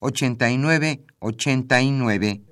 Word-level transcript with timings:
5536 0.00 1.06
8989. 1.20 2.42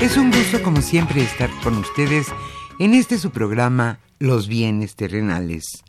Es 0.00 0.16
un 0.16 0.32
gusto 0.32 0.62
como 0.62 0.82
siempre 0.82 1.22
estar 1.22 1.48
con 1.62 1.78
ustedes 1.78 2.26
en 2.80 2.94
este 2.94 3.18
su 3.18 3.30
programa 3.30 4.00
Los 4.18 4.48
bienes 4.48 4.96
terrenales. 4.96 5.84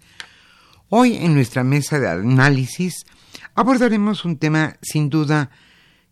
Hoy 0.89 1.15
en 1.17 1.33
nuestra 1.33 1.63
mesa 1.63 1.99
de 1.99 2.07
análisis 2.07 3.05
abordaremos 3.55 4.25
un 4.25 4.37
tema 4.37 4.77
sin 4.83 5.09
duda 5.09 5.49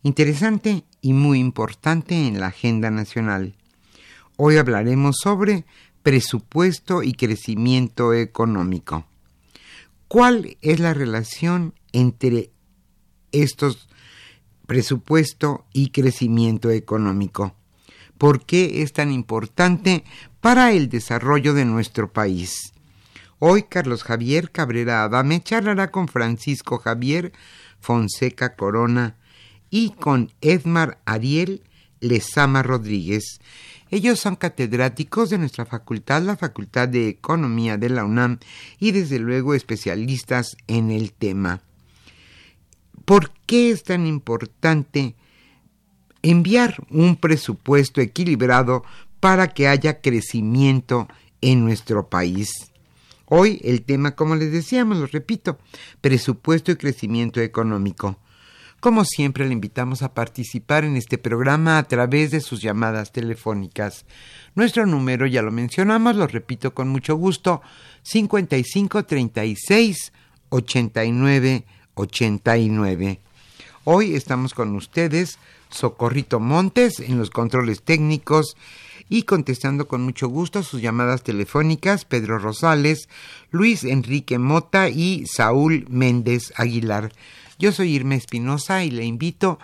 interesante 0.02 0.84
y 1.00 1.12
muy 1.12 1.38
importante 1.38 2.26
en 2.26 2.40
la 2.40 2.48
agenda 2.48 2.90
nacional. 2.90 3.54
Hoy 4.36 4.56
hablaremos 4.56 5.16
sobre 5.22 5.64
presupuesto 6.02 7.02
y 7.02 7.12
crecimiento 7.12 8.14
económico. 8.14 9.06
¿Cuál 10.08 10.56
es 10.62 10.80
la 10.80 10.94
relación 10.94 11.74
entre 11.92 12.50
estos 13.30 13.88
presupuesto 14.66 15.66
y 15.72 15.90
crecimiento 15.90 16.70
económico? 16.70 17.54
¿Por 18.16 18.46
qué 18.46 18.82
es 18.82 18.92
tan 18.94 19.12
importante 19.12 20.04
para 20.40 20.72
el 20.72 20.88
desarrollo 20.88 21.52
de 21.52 21.66
nuestro 21.66 22.12
país? 22.12 22.72
Hoy 23.38 23.64
Carlos 23.64 24.02
Javier 24.02 24.50
Cabrera 24.50 25.04
Adame 25.04 25.42
charlará 25.42 25.90
con 25.90 26.08
Francisco 26.08 26.78
Javier 26.78 27.32
Fonseca 27.80 28.54
Corona 28.54 29.16
y 29.68 29.90
con 29.90 30.32
Edmar 30.40 31.00
Ariel 31.04 31.64
Lezama 32.00 32.62
Rodríguez. 32.62 33.40
Ellos 33.92 34.20
son 34.20 34.36
catedráticos 34.36 35.28
de 35.28 35.36
nuestra 35.36 35.66
facultad, 35.66 36.22
la 36.22 36.38
Facultad 36.38 36.88
de 36.88 37.08
Economía 37.08 37.76
de 37.76 37.90
la 37.90 38.06
UNAM, 38.06 38.38
y 38.78 38.92
desde 38.92 39.18
luego 39.18 39.52
especialistas 39.52 40.56
en 40.66 40.90
el 40.90 41.12
tema. 41.12 41.60
¿Por 43.04 43.32
qué 43.44 43.70
es 43.70 43.82
tan 43.82 44.06
importante 44.06 45.14
enviar 46.22 46.82
un 46.88 47.16
presupuesto 47.16 48.00
equilibrado 48.00 48.82
para 49.20 49.48
que 49.48 49.68
haya 49.68 50.00
crecimiento 50.00 51.06
en 51.42 51.62
nuestro 51.62 52.08
país? 52.08 52.72
Hoy 53.26 53.60
el 53.62 53.82
tema, 53.82 54.12
como 54.12 54.36
les 54.36 54.52
decíamos, 54.52 54.96
lo 54.96 55.06
repito, 55.06 55.58
presupuesto 56.00 56.72
y 56.72 56.76
crecimiento 56.76 57.42
económico. 57.42 58.18
Como 58.82 59.04
siempre, 59.04 59.46
le 59.46 59.52
invitamos 59.52 60.02
a 60.02 60.12
participar 60.12 60.82
en 60.82 60.96
este 60.96 61.16
programa 61.16 61.78
a 61.78 61.84
través 61.84 62.32
de 62.32 62.40
sus 62.40 62.60
llamadas 62.60 63.12
telefónicas. 63.12 64.06
Nuestro 64.56 64.86
número, 64.86 65.24
ya 65.28 65.40
lo 65.40 65.52
mencionamos, 65.52 66.16
lo 66.16 66.26
repito 66.26 66.74
con 66.74 66.88
mucho 66.88 67.14
gusto, 67.14 67.62
55 68.02 69.04
36 69.04 70.12
89 70.48 71.64
89. 71.94 73.20
Hoy 73.84 74.16
estamos 74.16 74.52
con 74.52 74.74
ustedes, 74.74 75.38
Socorrito 75.70 76.40
Montes, 76.40 76.98
en 76.98 77.18
los 77.18 77.30
controles 77.30 77.84
técnicos 77.84 78.56
y 79.08 79.22
contestando 79.22 79.86
con 79.86 80.02
mucho 80.02 80.26
gusto 80.26 80.64
sus 80.64 80.82
llamadas 80.82 81.22
telefónicas, 81.22 82.04
Pedro 82.04 82.40
Rosales, 82.40 83.08
Luis 83.52 83.84
Enrique 83.84 84.40
Mota 84.40 84.88
y 84.88 85.24
Saúl 85.28 85.86
Méndez 85.88 86.52
Aguilar. 86.56 87.12
Yo 87.62 87.70
soy 87.70 87.94
Irma 87.94 88.16
Espinosa 88.16 88.82
y 88.82 88.90
le 88.90 89.04
invito 89.04 89.60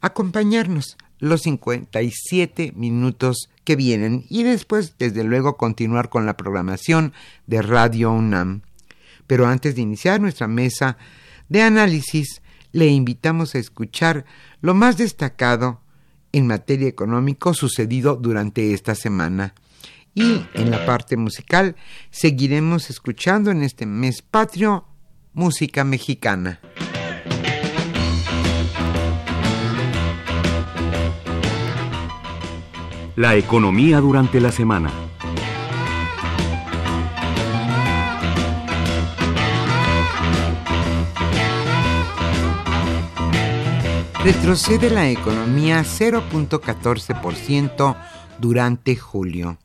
a 0.00 0.06
acompañarnos 0.06 0.96
los 1.18 1.42
57 1.42 2.74
minutos 2.76 3.50
que 3.64 3.74
vienen 3.74 4.24
y 4.28 4.44
después, 4.44 4.94
desde 5.00 5.24
luego, 5.24 5.56
continuar 5.56 6.10
con 6.10 6.26
la 6.26 6.36
programación 6.36 7.12
de 7.48 7.60
Radio 7.60 8.12
UNAM. 8.12 8.60
Pero 9.26 9.48
antes 9.48 9.74
de 9.74 9.82
iniciar 9.82 10.20
nuestra 10.20 10.46
mesa 10.46 10.96
de 11.48 11.62
análisis, 11.62 12.40
le 12.70 12.86
invitamos 12.86 13.56
a 13.56 13.58
escuchar 13.58 14.26
lo 14.60 14.74
más 14.74 14.96
destacado 14.96 15.80
en 16.30 16.46
materia 16.46 16.86
económica 16.86 17.52
sucedido 17.52 18.14
durante 18.14 18.74
esta 18.74 18.94
semana. 18.94 19.54
Y 20.14 20.46
en 20.54 20.70
la 20.70 20.86
parte 20.86 21.16
musical 21.16 21.74
seguiremos 22.12 22.90
escuchando 22.90 23.50
en 23.50 23.64
este 23.64 23.86
mes 23.86 24.22
patrio 24.22 24.84
música 25.32 25.82
mexicana. 25.82 26.60
La 33.16 33.36
economía 33.36 34.00
durante 34.00 34.40
la 34.40 34.50
semana. 34.50 34.90
Retrocede 44.24 44.90
la 44.90 45.08
economía 45.08 45.84
0.14% 45.84 47.96
durante 48.40 48.96
julio. 48.96 49.58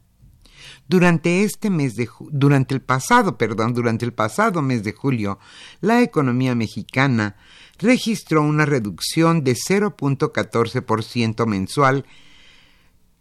Durante 0.87 1.43
este 1.43 1.71
mes 1.71 1.95
de 1.95 2.07
durante 2.29 2.75
el 2.75 2.81
pasado, 2.81 3.35
perdón, 3.35 3.73
durante 3.73 4.05
el 4.05 4.13
pasado 4.13 4.61
mes 4.61 4.83
de 4.83 4.93
julio, 4.93 5.39
la 5.81 6.03
economía 6.03 6.53
mexicana 6.53 7.35
registró 7.79 8.43
una 8.43 8.65
reducción 8.65 9.43
de 9.43 9.53
0.14% 9.53 11.47
mensual 11.47 12.05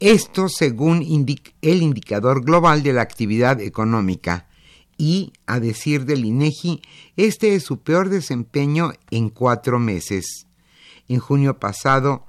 esto 0.01 0.49
según 0.49 1.03
el 1.63 1.83
indicador 1.83 2.45
global 2.45 2.83
de 2.83 2.93
la 2.93 3.03
actividad 3.03 3.61
económica 3.61 4.49
y, 4.97 5.33
a 5.47 5.61
decir 5.61 6.05
del 6.05 6.25
INEGI, 6.25 6.83
este 7.17 7.55
es 7.55 7.63
su 7.65 7.81
peor 7.81 8.09
desempeño 8.09 8.93
en 9.11 9.29
cuatro 9.29 9.79
meses. 9.79 10.47
En 11.09 11.21
junio 11.21 11.59
pasado, 11.59 12.27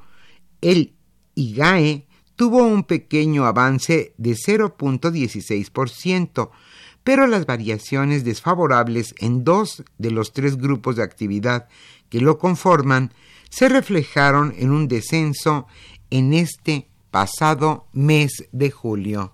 el 0.62 0.94
IGAE 1.36 2.06
tuvo 2.36 2.63
un 2.63 2.83
pequeño 2.83 3.45
avance 3.45 4.13
de 4.18 4.31
0.16%, 4.31 6.50
pero 7.04 7.27
las 7.27 7.45
variaciones 7.45 8.24
desfavorables 8.24 9.13
en 9.18 9.44
dos 9.44 9.83
de 9.98 10.12
los 10.12 10.31
tres 10.31 10.57
grupos 10.57 10.95
de 10.95 11.04
actividad 11.04 11.68
que 12.10 12.21
lo 12.21 12.38
conforman 12.38 13.13
se 13.50 13.68
reflejaron 13.68 14.54
en 14.57 14.71
un 14.71 14.88
descenso 14.88 15.68
en 16.12 16.33
este 16.33 16.88
pasado 17.11 17.88
mes 17.94 18.31
de 18.51 18.71
julio. 18.71 19.33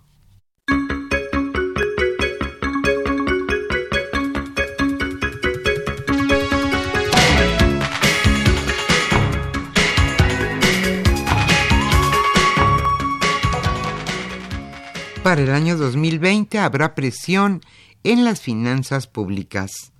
para 15.25 15.42
el 15.42 15.50
año 15.50 15.75
2020 15.75 16.60
habrá 16.60 16.94
presión 16.94 17.62
en 18.04 18.24
las 18.24 18.42
finanzas 18.42 19.07
públicas. 19.07 19.92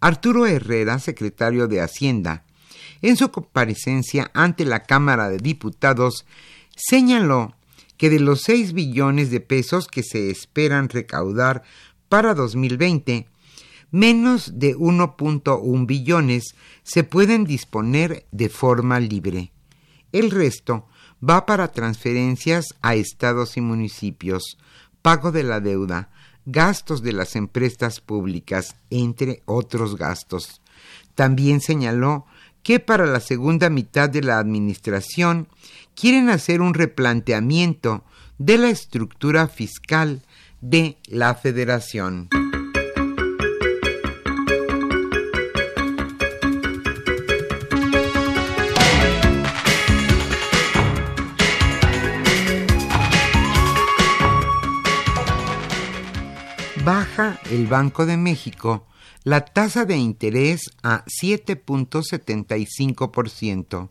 Arturo 0.00 0.44
Herrera, 0.44 0.98
secretario 0.98 1.66
de 1.66 1.80
Hacienda, 1.80 2.44
en 3.00 3.16
su 3.16 3.30
comparecencia 3.30 4.30
ante 4.34 4.66
la 4.66 4.82
Cámara 4.82 5.30
de 5.30 5.38
Diputados, 5.38 6.26
señaló 6.76 7.56
que 7.96 8.10
de 8.10 8.20
los 8.20 8.42
6 8.42 8.74
billones 8.74 9.30
de 9.30 9.40
pesos 9.40 9.88
que 9.88 10.02
se 10.02 10.30
esperan 10.30 10.88
recaudar 10.88 11.62
para 12.08 12.34
2020, 12.34 13.26
menos 13.90 14.58
de 14.58 14.76
1.1 14.76 15.86
billones 15.86 16.54
se 16.82 17.02
pueden 17.02 17.44
disponer 17.44 18.26
de 18.30 18.48
forma 18.48 19.00
libre. 19.00 19.52
El 20.12 20.30
resto 20.30 20.86
va 21.26 21.46
para 21.46 21.72
transferencias 21.72 22.74
a 22.82 22.94
estados 22.94 23.56
y 23.56 23.60
municipios, 23.60 24.58
pago 25.02 25.32
de 25.32 25.42
la 25.42 25.60
deuda, 25.60 26.10
gastos 26.44 27.02
de 27.02 27.12
las 27.12 27.34
empresas 27.36 28.00
públicas, 28.00 28.76
entre 28.90 29.42
otros 29.46 29.96
gastos. 29.96 30.60
También 31.14 31.60
señaló 31.60 32.26
que 32.66 32.80
para 32.80 33.06
la 33.06 33.20
segunda 33.20 33.70
mitad 33.70 34.10
de 34.10 34.22
la 34.22 34.40
administración 34.40 35.46
quieren 35.94 36.30
hacer 36.30 36.60
un 36.60 36.74
replanteamiento 36.74 38.02
de 38.38 38.58
la 38.58 38.70
estructura 38.70 39.46
fiscal 39.46 40.22
de 40.60 40.96
la 41.06 41.36
federación. 41.36 42.28
baja 56.84 57.38
el 57.50 57.66
Banco 57.66 58.06
de 58.06 58.16
México 58.16 58.86
la 59.26 59.44
tasa 59.44 59.84
de 59.84 59.96
interés 59.96 60.70
a 60.84 61.04
7.75%, 61.06 63.88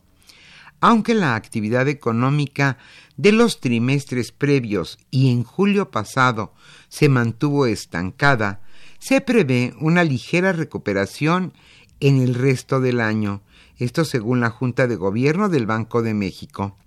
aunque 0.80 1.12
la 1.12 1.34
actividad 1.34 1.88
económica 1.88 2.78
de 3.18 3.32
los 3.32 3.60
trimestres 3.60 4.32
previos 4.32 4.98
y 5.10 5.30
en 5.30 5.44
julio 5.44 5.90
pasado 5.90 6.54
se 6.88 7.10
mantuvo 7.10 7.66
estancada, 7.66 8.62
se 8.98 9.20
prevé 9.20 9.74
una 9.78 10.04
ligera 10.04 10.54
recuperación 10.54 11.52
en 12.00 12.22
el 12.22 12.34
resto 12.34 12.80
del 12.80 13.02
año, 13.02 13.42
esto 13.76 14.06
según 14.06 14.40
la 14.40 14.48
Junta 14.48 14.86
de 14.86 14.96
Gobierno 14.96 15.50
del 15.50 15.66
Banco 15.66 16.00
de 16.00 16.14
México. 16.14 16.78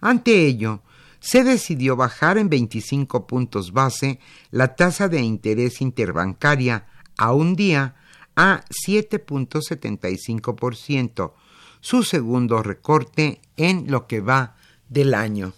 Ante 0.00 0.46
ello, 0.46 0.80
se 1.20 1.44
decidió 1.44 1.96
bajar 1.96 2.38
en 2.38 2.48
25 2.48 3.26
puntos 3.26 3.72
base 3.72 4.20
la 4.50 4.74
tasa 4.74 5.08
de 5.08 5.20
interés 5.20 5.82
interbancaria 5.82 6.86
a 7.20 7.32
un 7.32 7.54
día 7.54 7.94
a 8.34 8.64
7.75%, 8.86 11.32
su 11.80 12.02
segundo 12.02 12.62
recorte 12.62 13.42
en 13.58 13.90
lo 13.90 14.06
que 14.06 14.22
va 14.22 14.56
del 14.88 15.12
año. 15.12 15.52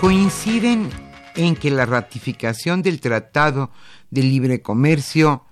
coinciden 0.00 1.01
en 1.34 1.56
que 1.56 1.70
la 1.70 1.86
ratificación 1.86 2.82
del 2.82 3.00
Tratado 3.00 3.70
de 4.10 4.22
Libre 4.22 4.62
Comercio 4.62 5.44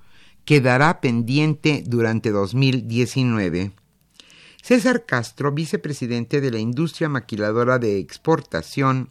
quedará 0.44 1.00
pendiente 1.00 1.82
durante 1.86 2.30
2019. 2.30 3.72
César 4.62 5.06
Castro, 5.06 5.52
vicepresidente 5.52 6.40
de 6.40 6.50
la 6.50 6.58
industria 6.58 7.08
maquiladora 7.08 7.78
de 7.78 7.98
exportación, 7.98 9.10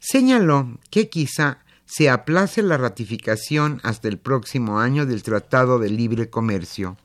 señaló 0.00 0.78
que 0.90 1.08
quizá 1.08 1.58
se 1.84 2.10
aplace 2.10 2.62
la 2.62 2.76
ratificación 2.76 3.80
hasta 3.82 4.08
el 4.08 4.18
próximo 4.18 4.78
año 4.78 5.06
del 5.06 5.22
Tratado 5.22 5.78
de 5.78 5.90
Libre 5.90 6.28
Comercio. 6.28 6.96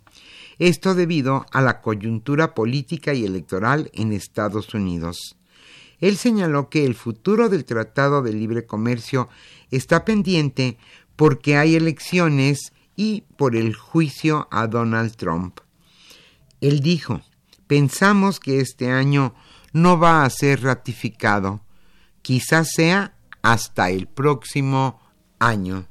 Esto 0.59 0.93
debido 0.93 1.45
a 1.51 1.61
la 1.61 1.81
coyuntura 1.81 2.53
política 2.53 3.13
y 3.13 3.25
electoral 3.25 3.89
en 3.93 4.13
Estados 4.13 4.73
Unidos. 4.73 5.37
Él 6.03 6.17
señaló 6.17 6.69
que 6.69 6.83
el 6.85 6.95
futuro 6.95 7.47
del 7.47 7.63
Tratado 7.63 8.21
de 8.21 8.33
Libre 8.33 8.65
Comercio 8.65 9.29
está 9.71 10.03
pendiente 10.03 10.77
porque 11.15 11.55
hay 11.55 11.75
elecciones 11.75 12.73
y 12.97 13.21
por 13.37 13.55
el 13.55 13.73
juicio 13.73 14.49
a 14.51 14.67
Donald 14.67 15.15
Trump. 15.15 15.61
Él 16.59 16.81
dijo, 16.81 17.21
pensamos 17.67 18.41
que 18.41 18.59
este 18.59 18.91
año 18.91 19.33
no 19.71 19.97
va 19.97 20.25
a 20.25 20.29
ser 20.29 20.63
ratificado, 20.63 21.61
quizás 22.21 22.73
sea 22.73 23.15
hasta 23.41 23.89
el 23.89 24.07
próximo 24.07 24.99
año. 25.39 25.87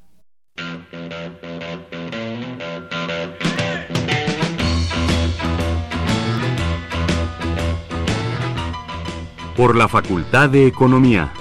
Por 9.62 9.76
la 9.76 9.87
Facultad 9.87 10.50
de 10.50 10.66
Economía. 10.66 11.33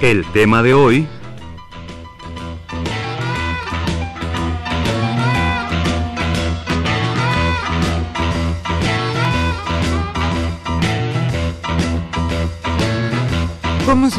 El 0.00 0.24
tema 0.26 0.62
de 0.62 0.74
hoy 0.74 1.08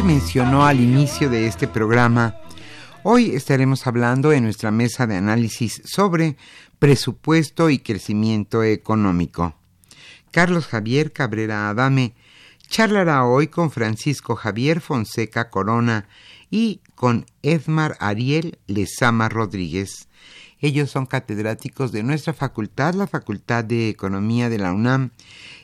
mencionó 0.04 0.66
al 0.66 0.80
inicio 0.80 1.30
de 1.30 1.48
este 1.48 1.68
programa, 1.68 2.36
hoy 3.04 3.32
estaremos 3.36 3.86
hablando 3.88 4.32
en 4.32 4.44
nuestra 4.44 4.72
mesa 4.72 5.08
de 5.08 5.16
análisis 5.16 5.82
sobre 5.86 6.38
presupuesto 6.80 7.70
y 7.70 7.80
crecimiento 7.80 8.64
económico. 8.64 9.56
Carlos 10.32 10.68
Javier 10.68 11.12
Cabrera 11.12 11.70
Adame 11.70 12.14
charlará 12.68 13.26
hoy 13.26 13.48
con 13.48 13.72
Francisco 13.72 14.36
Javier 14.36 14.80
Fonseca 14.80 15.50
Corona 15.50 16.08
y 16.50 16.82
con 16.96 17.26
Edmar 17.42 17.98
Ariel 18.00 18.60
Lezama 18.68 19.28
Rodríguez. 19.28 20.08
Ellos 20.60 20.92
son 20.92 21.06
catedráticos 21.06 21.92
de 21.92 22.04
nuestra 22.04 22.34
facultad, 22.34 22.94
la 22.94 23.08
Facultad 23.08 23.64
de 23.64 23.90
Economía 23.90 24.50
de 24.50 24.60
la 24.60 24.72
UNAM, 24.72 25.12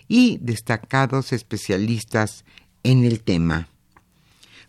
y 0.08 0.40
destacados 0.42 1.32
especialistas 1.32 2.46
en 2.84 3.04
el 3.04 3.22
tema. 3.22 3.70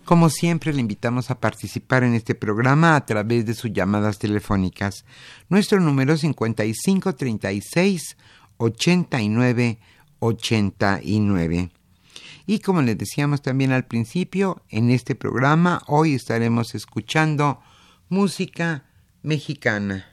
Como 0.07 0.31
siempre, 0.31 0.73
le 0.73 0.81
invitamos 0.81 1.33
a 1.33 1.41
participar 1.41 2.05
en 2.05 2.15
este 2.15 2.37
programa 2.37 2.95
a 2.95 3.05
través 3.05 3.45
de 3.45 3.55
sus 3.55 3.73
llamadas 3.73 4.21
telefónicas. 4.21 5.05
Nuestro 5.49 5.81
número 5.81 6.13
es 6.13 6.21
5536 6.21 8.17
89 8.57 9.79
89. 10.21 11.71
Y 12.47 12.61
como 12.61 12.83
les 12.83 12.97
decíamos 12.97 13.43
también 13.43 13.73
al 13.73 13.85
principio, 13.85 14.63
en 14.69 14.91
este 14.91 15.17
programa 15.17 15.83
hoy 15.89 16.15
estaremos 16.15 16.77
escuchando 16.77 17.61
música 18.09 18.85
mexicana. 19.25 20.07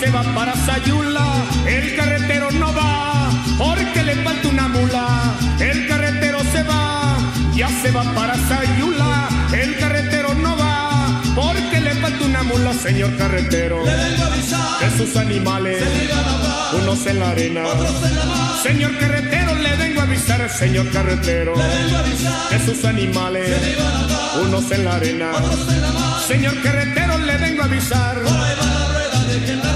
Se 0.00 0.10
va 0.10 0.22
para 0.34 0.54
Sayula. 0.54 1.26
El 1.66 1.94
carretero 1.94 2.50
no 2.52 2.72
va, 2.74 3.30
porque 3.58 4.02
le 4.02 4.14
falta 4.16 4.48
una 4.48 4.68
mula. 4.68 5.34
El 5.60 5.86
carretero 5.88 6.38
se 6.52 6.62
va, 6.62 7.18
ya 7.54 7.68
se 7.82 7.90
va 7.90 8.02
para 8.14 8.34
Sayula. 8.48 9.28
El 9.52 9.78
carretero 9.78 10.34
no 10.34 10.56
va, 10.56 11.22
porque 11.34 11.80
le 11.80 11.94
falta 11.96 12.24
una 12.24 12.42
mula, 12.42 12.72
señor 12.72 13.14
carretero. 13.16 13.84
Le 13.84 13.94
vengo 13.94 14.22
a 14.22 14.26
avisar 14.26 14.80
De 14.80 14.98
sus 14.98 15.16
animales, 15.16 15.78
se 15.78 16.12
a 16.12 16.76
unos 16.80 17.06
en 17.06 17.20
la 17.20 17.30
arena. 17.30 17.66
otros 17.66 18.02
en 18.04 18.16
la 18.16 18.24
mar. 18.24 18.62
Señor 18.62 18.98
carretero, 18.98 19.54
le 19.54 19.76
vengo 19.76 20.00
a 20.00 20.04
avisar, 20.04 20.50
señor 20.50 20.90
carretero. 20.90 21.54
Le 21.56 21.68
vengo 21.68 21.96
a 21.96 22.00
avisar 22.00 22.48
De 22.50 22.66
sus 22.66 22.84
animales, 22.84 23.48
se 23.48 24.38
a 24.38 24.40
unos 24.42 24.70
en 24.70 24.84
la 24.84 24.94
arena. 24.94 25.30
otros 25.34 25.68
en 25.68 25.82
la 25.82 25.92
mar. 25.92 26.22
Señor 26.26 26.62
carretero, 26.62 27.18
le 27.18 27.36
vengo 27.36 27.62
a 27.62 27.64
avisar. 27.66 28.14
Por 28.22 28.32
ahí 28.32 28.54
va 28.60 28.66
la 28.66 28.86
rueda, 28.88 29.69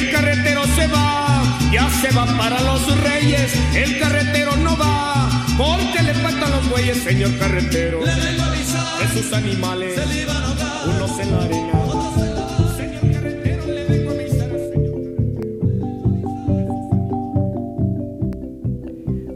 El 0.00 0.10
carretero 0.10 0.64
se 0.64 0.86
va, 0.86 1.42
ya 1.70 1.90
se 1.90 2.10
va 2.16 2.24
para 2.38 2.58
los 2.62 3.00
reyes. 3.02 3.52
El 3.74 3.98
carretero 3.98 4.56
no 4.56 4.74
va, 4.78 5.28
porque 5.58 6.02
le 6.02 6.14
faltan 6.14 6.50
los 6.50 6.70
bueyes, 6.70 7.02
señor 7.02 7.36
carretero. 7.38 8.00
Le 8.04 8.14
vengo 8.14 8.42
a 8.42 8.46
avisar 8.46 8.98
De 8.98 9.08
sus 9.20 9.30
animales, 9.34 9.94
se 9.94 10.06
le 10.06 10.22
iban 10.22 10.36
a 10.36 10.46
ahogar, 10.46 10.88
unos 10.88 11.20
en 11.20 11.30
la 11.30 11.42
arena. 11.42 11.72
otros 11.84 12.16
en 12.16 12.34
la. 12.34 12.48
Señor 12.76 13.12
carretero, 13.12 13.66
le 13.66 13.84
vengo 13.84 14.10
a 14.10 14.14
avisar, 14.14 14.50
señor. 14.72 15.00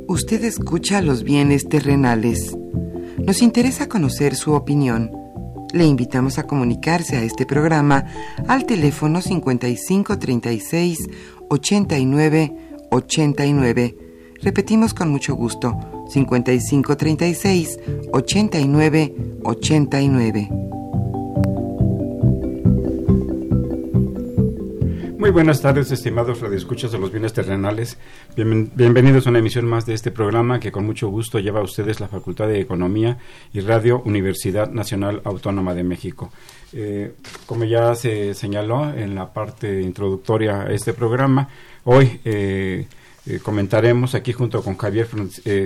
Usted 0.09 0.45
escucha 0.45 1.03
los 1.03 1.25
bienes 1.25 1.69
terrenales. 1.69 2.57
Nos 3.19 3.43
interesa 3.43 3.87
conocer 3.87 4.35
su 4.35 4.55
opinión. 4.55 5.24
Le 5.75 5.85
invitamos 5.85 6.39
a 6.39 6.45
comunicarse 6.45 7.17
a 7.17 7.25
este 7.25 7.47
programa 7.47 8.07
al 8.47 8.65
teléfono 8.65 9.21
5536 9.21 11.11
89 11.49 12.53
89. 12.93 13.97
Repetimos 14.41 14.95
con 14.95 15.11
mucho 15.11 15.35
gusto, 15.35 16.07
5536 16.11 17.81
89 18.13 19.15
89. 19.43 20.74
Muy 25.25 25.31
buenas 25.31 25.63
tardes, 25.63 25.91
estimados 25.91 26.43
radioescuchas 26.43 26.93
de 26.93 26.99
los 26.99 27.11
bienes 27.11 27.33
terrenales. 27.33 27.97
Bien- 28.37 28.71
bienvenidos 28.75 29.27
a 29.27 29.31
una 29.31 29.39
emisión 29.39 29.65
más 29.65 29.87
de 29.87 29.95
este 29.95 30.11
programa 30.11 30.61
que 30.61 30.71
con 30.71 30.85
mucho 30.85 31.09
gusto 31.09 31.39
lleva 31.39 31.61
a 31.61 31.63
ustedes 31.63 31.99
la 31.99 32.09
Facultad 32.09 32.47
de 32.47 32.61
Economía 32.61 33.17
y 33.51 33.61
Radio 33.61 34.03
Universidad 34.05 34.71
Nacional 34.71 35.23
Autónoma 35.25 35.73
de 35.73 35.83
México. 35.83 36.31
Eh, 36.75 37.15
como 37.47 37.65
ya 37.65 37.95
se 37.95 38.35
señaló 38.35 38.93
en 38.93 39.15
la 39.15 39.33
parte 39.33 39.81
introductoria 39.81 40.61
a 40.65 40.73
este 40.75 40.93
programa, 40.93 41.49
hoy 41.85 42.21
eh, 42.27 42.87
eh, 43.25 43.39
comentaremos 43.43 44.15
aquí 44.15 44.35
junto 44.35 44.63
con 44.63 44.77
Javier, 44.77 45.09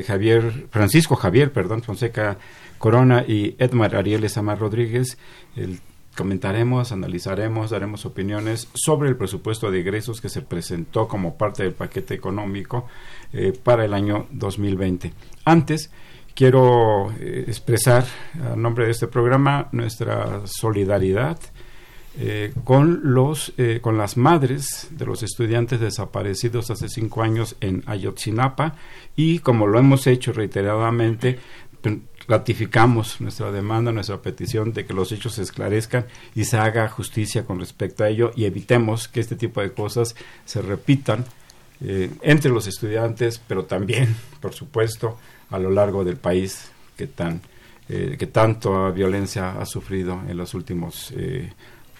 Javier 0.06 0.68
Francisco 0.70 1.16
Javier, 1.16 1.50
perdón, 1.50 1.82
Fonseca 1.82 2.38
Corona 2.78 3.24
y 3.26 3.56
Edmar 3.58 3.96
Ariel 3.96 4.30
Samar 4.30 4.60
Rodríguez, 4.60 5.18
el 5.56 5.80
comentaremos, 6.18 6.90
analizaremos, 6.90 7.70
daremos 7.70 8.04
opiniones 8.04 8.68
sobre 8.74 9.08
el 9.08 9.16
presupuesto 9.16 9.70
de 9.70 9.78
egresos 9.78 10.20
que 10.20 10.28
se 10.28 10.42
presentó 10.42 11.06
como 11.06 11.38
parte 11.38 11.62
del 11.62 11.74
paquete 11.74 12.14
económico 12.14 12.88
eh, 13.32 13.52
para 13.62 13.84
el 13.84 13.94
año 13.94 14.26
2020. 14.32 15.12
Antes, 15.44 15.92
quiero 16.34 17.12
eh, 17.20 17.44
expresar 17.46 18.04
a 18.52 18.56
nombre 18.56 18.86
de 18.86 18.90
este 18.90 19.06
programa 19.06 19.68
nuestra 19.70 20.42
solidaridad 20.44 21.38
eh, 22.18 22.52
con 22.64 23.00
los 23.14 23.52
con 23.80 23.96
las 23.96 24.16
madres 24.16 24.88
de 24.90 25.06
los 25.06 25.22
estudiantes 25.22 25.78
desaparecidos 25.78 26.68
hace 26.72 26.88
cinco 26.88 27.22
años 27.22 27.54
en 27.60 27.84
Ayotzinapa 27.86 28.74
y 29.14 29.38
como 29.38 29.68
lo 29.68 29.78
hemos 29.78 30.08
hecho 30.08 30.32
reiteradamente 30.32 31.38
ratificamos 32.28 33.20
nuestra 33.20 33.50
demanda, 33.50 33.90
nuestra 33.90 34.20
petición 34.20 34.72
de 34.72 34.84
que 34.86 34.92
los 34.92 35.10
hechos 35.12 35.34
se 35.34 35.42
esclarezcan 35.42 36.06
y 36.34 36.44
se 36.44 36.58
haga 36.58 36.88
justicia 36.88 37.44
con 37.44 37.58
respecto 37.58 38.04
a 38.04 38.08
ello 38.10 38.30
y 38.36 38.44
evitemos 38.44 39.08
que 39.08 39.20
este 39.20 39.34
tipo 39.34 39.60
de 39.62 39.72
cosas 39.72 40.14
se 40.44 40.60
repitan 40.62 41.24
eh, 41.80 42.10
entre 42.22 42.50
los 42.50 42.66
estudiantes, 42.66 43.40
pero 43.48 43.64
también, 43.64 44.14
por 44.40 44.52
supuesto, 44.52 45.18
a 45.50 45.58
lo 45.58 45.70
largo 45.70 46.04
del 46.04 46.16
país 46.16 46.70
que 46.96 47.06
tan 47.06 47.40
eh, 47.88 48.16
que 48.18 48.26
tanto 48.26 48.92
violencia 48.92 49.52
ha 49.58 49.64
sufrido 49.64 50.20
en 50.28 50.36
los 50.36 50.52
últimos 50.52 51.10
eh, 51.16 51.50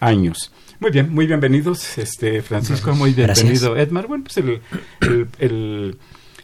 años. 0.01 0.53
Muy 0.81 0.91
bien, 0.91 1.11
muy 1.15 1.27
bienvenidos, 1.27 1.97
este 1.97 2.43
Francisco, 2.43 2.95
muy 2.95 3.15
bienvenido, 3.15 3.75
Edmar. 3.77 4.07
Bueno, 4.07 4.25
pues 4.25 4.37
el, 4.37 4.61
el, 5.01 5.29
el- 5.39 5.99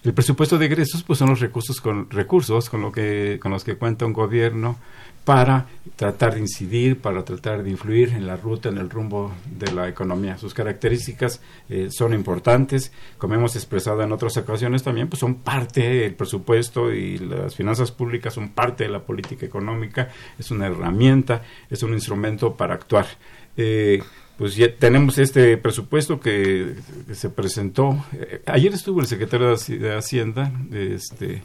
el 0.04 0.12
presupuesto 0.12 0.58
de 0.58 0.66
egresos 0.66 1.02
pues 1.02 1.18
son 1.18 1.30
los 1.30 1.40
recursos 1.40 1.80
con 1.80 2.10
recursos 2.10 2.68
con 2.68 2.82
lo 2.82 2.92
que 2.92 3.38
con 3.40 3.50
los 3.50 3.64
que 3.64 3.76
cuenta 3.76 4.06
un 4.06 4.12
gobierno 4.12 4.76
para 5.24 5.66
tratar 5.96 6.34
de 6.34 6.40
incidir, 6.40 7.00
para 7.00 7.24
tratar 7.24 7.62
de 7.62 7.70
influir 7.70 8.10
en 8.10 8.26
la 8.26 8.36
ruta, 8.36 8.68
en 8.68 8.76
el 8.76 8.90
rumbo 8.90 9.32
de 9.46 9.72
la 9.72 9.88
economía. 9.88 10.36
Sus 10.36 10.52
características 10.52 11.40
eh, 11.68 11.88
son 11.90 12.12
importantes, 12.12 12.92
como 13.16 13.34
hemos 13.34 13.56
expresado 13.56 14.02
en 14.02 14.12
otras 14.12 14.36
ocasiones 14.36 14.82
también, 14.82 15.08
pues 15.08 15.20
son 15.20 15.36
parte 15.36 15.80
del 15.80 16.14
presupuesto 16.14 16.92
y 16.92 17.18
las 17.18 17.54
finanzas 17.54 17.90
públicas 17.90 18.34
son 18.34 18.50
parte 18.50 18.84
de 18.84 18.90
la 18.90 19.00
política 19.00 19.46
económica, 19.46 20.10
es 20.38 20.50
una 20.50 20.66
herramienta, 20.66 21.42
es 21.70 21.82
un 21.82 21.94
instrumento 21.94 22.54
para 22.54 22.74
actuar. 22.74 23.06
Eh, 23.56 24.02
pues 24.38 24.56
ya 24.56 24.66
tenemos 24.74 25.18
este 25.18 25.56
presupuesto 25.56 26.18
que, 26.20 26.74
se 27.12 27.30
presentó. 27.30 28.04
Eh, 28.12 28.42
ayer 28.46 28.72
estuvo 28.72 29.00
el 29.00 29.06
secretario 29.06 29.48
de 29.48 29.54
Haci- 29.54 29.78
de 29.78 29.94
Hacienda, 29.96 30.52
este 30.72 31.42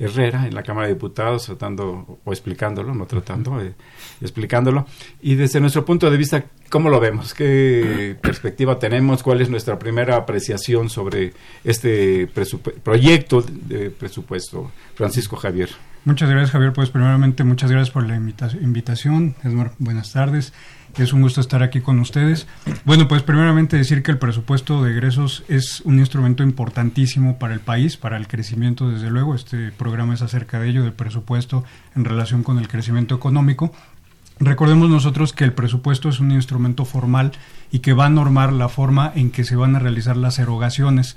Herrera, 0.00 0.46
en 0.46 0.54
la 0.54 0.62
Cámara 0.62 0.86
de 0.86 0.94
Diputados, 0.94 1.46
tratando 1.46 2.20
o 2.24 2.32
explicándolo, 2.32 2.94
no 2.94 3.06
tratando, 3.06 3.60
eh, 3.60 3.74
explicándolo. 4.20 4.86
Y 5.20 5.34
desde 5.34 5.58
nuestro 5.58 5.84
punto 5.84 6.08
de 6.08 6.16
vista, 6.16 6.44
¿cómo 6.70 6.88
lo 6.88 7.00
vemos? 7.00 7.34
¿Qué 7.34 8.16
perspectiva 8.22 8.78
tenemos? 8.78 9.24
¿Cuál 9.24 9.40
es 9.40 9.50
nuestra 9.50 9.76
primera 9.76 10.14
apreciación 10.14 10.88
sobre 10.88 11.32
este 11.64 12.28
proyecto 12.84 13.42
de 13.42 13.90
presupuesto? 13.90 14.70
Francisco 14.94 15.34
Javier. 15.34 15.70
Muchas 16.04 16.30
gracias, 16.30 16.52
Javier. 16.52 16.72
Pues 16.72 16.90
primeramente, 16.90 17.42
muchas 17.42 17.70
gracias 17.72 17.90
por 17.90 18.06
la 18.06 18.14
invita- 18.14 18.52
invitación. 18.60 19.34
Buenas 19.78 20.12
tardes. 20.12 20.52
Es 20.96 21.12
un 21.12 21.22
gusto 21.22 21.40
estar 21.40 21.62
aquí 21.62 21.80
con 21.80 22.00
ustedes. 22.00 22.46
Bueno, 22.84 23.06
pues 23.06 23.22
primeramente 23.22 23.76
decir 23.76 24.02
que 24.02 24.10
el 24.10 24.18
presupuesto 24.18 24.82
de 24.82 24.92
egresos 24.92 25.44
es 25.48 25.80
un 25.82 25.98
instrumento 25.98 26.42
importantísimo 26.42 27.38
para 27.38 27.54
el 27.54 27.60
país, 27.60 27.96
para 27.96 28.16
el 28.16 28.26
crecimiento, 28.26 28.88
desde 28.90 29.10
luego. 29.10 29.34
Este 29.34 29.70
programa 29.70 30.14
es 30.14 30.22
acerca 30.22 30.58
de 30.58 30.70
ello, 30.70 30.82
del 30.82 30.92
presupuesto 30.92 31.64
en 31.94 32.04
relación 32.04 32.42
con 32.42 32.58
el 32.58 32.66
crecimiento 32.66 33.14
económico. 33.14 33.72
Recordemos 34.40 34.88
nosotros 34.88 35.32
que 35.32 35.44
el 35.44 35.52
presupuesto 35.52 36.08
es 36.08 36.20
un 36.20 36.30
instrumento 36.32 36.84
formal 36.84 37.32
y 37.70 37.80
que 37.80 37.92
va 37.92 38.06
a 38.06 38.10
normar 38.10 38.52
la 38.52 38.68
forma 38.68 39.12
en 39.14 39.30
que 39.30 39.44
se 39.44 39.56
van 39.56 39.76
a 39.76 39.80
realizar 39.80 40.16
las 40.16 40.38
erogaciones 40.38 41.16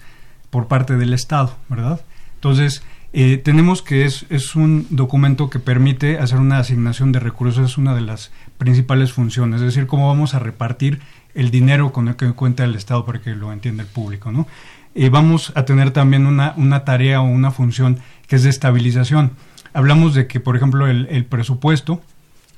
por 0.49 0.67
parte 0.67 0.97
del 0.97 1.13
Estado, 1.13 1.55
¿verdad? 1.69 2.01
Entonces, 2.35 2.83
eh, 3.13 3.37
tenemos 3.37 3.81
que 3.81 4.05
es, 4.05 4.25
es 4.29 4.55
un 4.55 4.87
documento 4.89 5.49
que 5.49 5.59
permite 5.59 6.19
hacer 6.19 6.39
una 6.39 6.59
asignación 6.59 7.11
de 7.11 7.19
recursos, 7.19 7.71
es 7.71 7.77
una 7.77 7.93
de 7.93 8.01
las 8.01 8.31
principales 8.57 9.11
funciones, 9.11 9.61
es 9.61 9.67
decir, 9.67 9.87
cómo 9.87 10.07
vamos 10.07 10.33
a 10.33 10.39
repartir 10.39 10.99
el 11.33 11.51
dinero 11.51 11.91
con 11.91 12.07
el 12.07 12.15
que 12.15 12.31
cuenta 12.33 12.63
el 12.63 12.75
Estado 12.75 13.05
para 13.05 13.21
que 13.21 13.35
lo 13.35 13.51
entienda 13.53 13.83
el 13.83 13.89
público, 13.89 14.31
¿no? 14.31 14.47
eh, 14.95 15.09
vamos 15.09 15.51
a 15.55 15.65
tener 15.65 15.91
también 15.91 16.25
una, 16.25 16.53
una 16.57 16.83
tarea 16.83 17.21
o 17.21 17.25
una 17.25 17.51
función 17.51 17.99
que 18.27 18.35
es 18.35 18.43
de 18.43 18.49
estabilización. 18.49 19.31
Hablamos 19.73 20.13
de 20.13 20.27
que, 20.27 20.39
por 20.39 20.55
ejemplo, 20.55 20.87
el, 20.87 21.07
el 21.09 21.25
presupuesto 21.25 22.01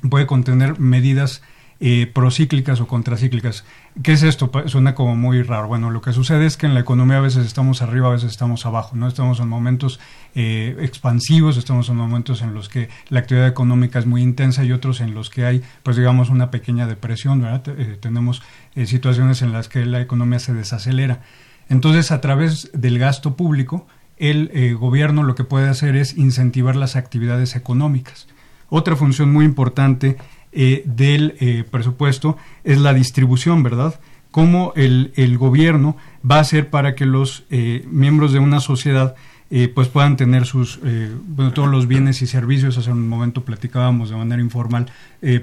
puede 0.09 0.25
contener 0.25 0.79
medidas 0.79 1.41
eh, 1.85 2.07
procíclicas 2.07 2.79
o 2.79 2.87
contracíclicas. 2.87 3.65
¿Qué 4.03 4.13
es 4.13 4.23
esto? 4.23 4.49
Suena 4.67 4.95
como 4.95 5.17
muy 5.17 5.43
raro. 5.43 5.67
Bueno, 5.67 5.89
lo 5.89 5.99
que 5.99 6.13
sucede 6.13 6.45
es 6.45 6.55
que 6.55 6.65
en 6.65 6.75
la 6.75 6.79
economía 6.79 7.17
a 7.17 7.19
veces 7.19 7.45
estamos 7.45 7.81
arriba, 7.81 8.07
a 8.07 8.11
veces 8.11 8.31
estamos 8.31 8.65
abajo, 8.65 8.95
¿no? 8.95 9.05
Estamos 9.05 9.41
en 9.41 9.49
momentos 9.49 9.99
eh, 10.33 10.77
expansivos, 10.79 11.57
estamos 11.57 11.89
en 11.89 11.97
momentos 11.97 12.41
en 12.41 12.53
los 12.53 12.69
que 12.69 12.87
la 13.09 13.19
actividad 13.19 13.49
económica 13.49 13.99
es 13.99 14.05
muy 14.05 14.21
intensa 14.21 14.63
y 14.63 14.71
otros 14.71 15.01
en 15.01 15.13
los 15.13 15.29
que 15.29 15.43
hay, 15.45 15.61
pues 15.83 15.97
digamos, 15.97 16.29
una 16.29 16.51
pequeña 16.51 16.87
depresión. 16.87 17.43
Eh, 17.45 17.97
tenemos 17.99 18.41
eh, 18.75 18.85
situaciones 18.85 19.41
en 19.41 19.51
las 19.51 19.67
que 19.67 19.85
la 19.85 19.99
economía 19.99 20.39
se 20.39 20.53
desacelera. 20.53 21.19
Entonces, 21.67 22.11
a 22.11 22.21
través 22.21 22.71
del 22.73 22.97
gasto 22.97 23.35
público, 23.35 23.87
el 24.15 24.77
gobierno 24.77 25.23
lo 25.23 25.35
que 25.35 25.43
puede 25.43 25.67
hacer 25.67 25.97
es 25.97 26.15
incentivar 26.15 26.77
las 26.77 26.95
actividades 26.95 27.57
económicas. 27.57 28.29
Otra 28.69 28.95
función 28.95 29.33
muy 29.33 29.43
importante 29.43 30.15
eh, 30.55 30.83
del 30.85 31.35
eh, 31.39 31.63
presupuesto 31.69 32.37
es 32.63 32.79
la 32.79 32.93
distribución, 32.93 33.63
¿verdad? 33.63 33.99
Cómo 34.31 34.73
el, 34.75 35.11
el, 35.15 35.37
gobierno 35.37 35.97
va 36.29 36.37
a 36.37 36.41
hacer 36.41 36.69
para 36.69 36.95
que 36.95 37.05
los 37.05 37.43
eh, 37.49 37.85
miembros 37.89 38.33
de 38.33 38.39
una 38.39 38.59
sociedad 38.59 39.15
eh, 39.51 39.67
pues 39.67 39.87
puedan 39.87 40.17
tener 40.17 40.45
sus 40.45 40.79
bueno, 41.27 41.53
todos 41.53 41.69
los 41.69 41.87
bienes 41.87 42.23
y 42.23 42.27
servicios. 42.27 42.77
Hace 42.77 42.91
un 42.91 43.07
momento 43.07 43.45
platicábamos 43.45 44.09
de 44.09 44.15
manera 44.15 44.41
informal, 44.41 44.87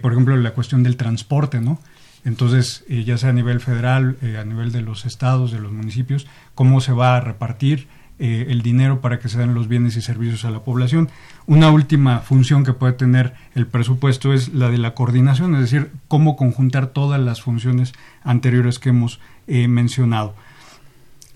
por 0.02 0.12
ejemplo, 0.12 0.36
la 0.36 0.50
cuestión 0.50 0.82
del 0.82 0.96
transporte, 0.96 1.60
¿no? 1.60 1.78
Entonces, 2.24 2.84
ya 2.88 3.16
sea 3.16 3.30
a 3.30 3.32
nivel 3.32 3.60
federal, 3.60 4.16
a 4.38 4.44
nivel 4.44 4.72
de 4.72 4.82
los 4.82 5.06
estados, 5.06 5.52
de 5.52 5.60
los 5.60 5.70
municipios, 5.70 6.26
cómo 6.56 6.80
se 6.80 6.92
va 6.92 7.16
a 7.16 7.20
repartir 7.20 7.86
eh, 8.22 8.48
el 8.50 8.60
dinero 8.60 9.00
para 9.00 9.18
que 9.18 9.30
se 9.30 9.38
den 9.38 9.54
los 9.54 9.66
bienes 9.66 9.96
y 9.96 10.02
servicios 10.02 10.44
a 10.44 10.50
la 10.50 10.60
población. 10.60 11.08
Una 11.46 11.70
última 11.70 12.18
función 12.18 12.64
que 12.64 12.74
puede 12.74 12.92
tener 12.92 13.32
el 13.54 13.66
presupuesto 13.66 14.34
es 14.34 14.52
la 14.52 14.68
de 14.68 14.76
la 14.76 14.92
coordinación, 14.92 15.54
es 15.54 15.62
decir, 15.62 15.90
cómo 16.06 16.36
conjuntar 16.36 16.88
todas 16.88 17.18
las 17.18 17.40
funciones 17.40 17.94
anteriores 18.22 18.78
que 18.78 18.90
hemos 18.90 19.20
eh, 19.46 19.68
mencionado. 19.68 20.34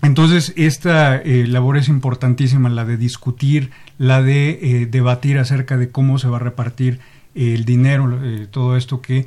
Entonces, 0.03 0.53
esta 0.57 1.15
eh, 1.17 1.47
labor 1.47 1.77
es 1.77 1.87
importantísima, 1.89 2.69
la 2.69 2.85
de 2.85 2.97
discutir, 2.97 3.71
la 3.97 4.21
de 4.21 4.87
debatir 4.91 5.39
acerca 5.39 5.77
de 5.77 5.89
cómo 5.89 6.19
se 6.19 6.27
va 6.27 6.37
a 6.37 6.41
repartir 6.41 6.99
el 7.33 7.65
dinero, 7.65 8.19
todo 8.51 8.77
esto 8.77 9.01
que 9.01 9.25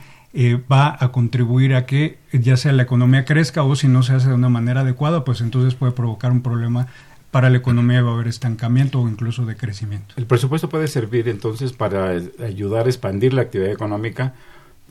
va 0.71 0.97
a 1.00 1.11
contribuir 1.11 1.75
a 1.75 1.87
que 1.87 2.19
ya 2.33 2.57
sea 2.57 2.73
la 2.73 2.85
economía 2.85 3.25
crezca 3.25 3.65
o 3.65 3.75
si 3.75 3.88
no 3.88 4.03
se 4.03 4.15
hace 4.15 4.29
de 4.29 4.35
una 4.35 4.49
manera 4.49 4.83
adecuada, 4.83 5.25
pues 5.25 5.41
entonces 5.41 5.75
puede 5.75 5.93
provocar 5.93 6.31
un 6.31 6.41
problema 6.41 6.87
para 7.31 7.51
la 7.51 7.59
economía 7.59 8.03
va 8.03 8.11
a 8.11 8.15
haber 8.15 8.29
estancamiento 8.29 9.01
o 9.01 9.09
incluso 9.09 9.45
decrecimiento. 9.45 10.15
El 10.17 10.27
presupuesto 10.27 10.69
puede 10.69 10.89
servir 10.89 11.29
entonces 11.29 11.73
para 11.73 12.11
ayudar 12.45 12.87
a 12.87 12.89
expandir 12.89 13.35
la 13.35 13.43
actividad 13.43 13.71
económica 13.71 14.35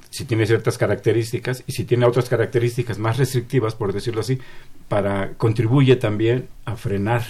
si 0.09 0.25
tiene 0.25 0.45
ciertas 0.45 0.77
características 0.77 1.63
y 1.67 1.73
si 1.73 1.83
tiene 1.83 2.05
otras 2.05 2.29
características 2.29 2.97
más 2.97 3.17
restrictivas, 3.17 3.75
por 3.75 3.93
decirlo 3.93 4.21
así, 4.21 4.39
para 4.87 5.33
contribuye 5.33 5.95
también 5.95 6.47
a 6.65 6.75
frenar 6.75 7.23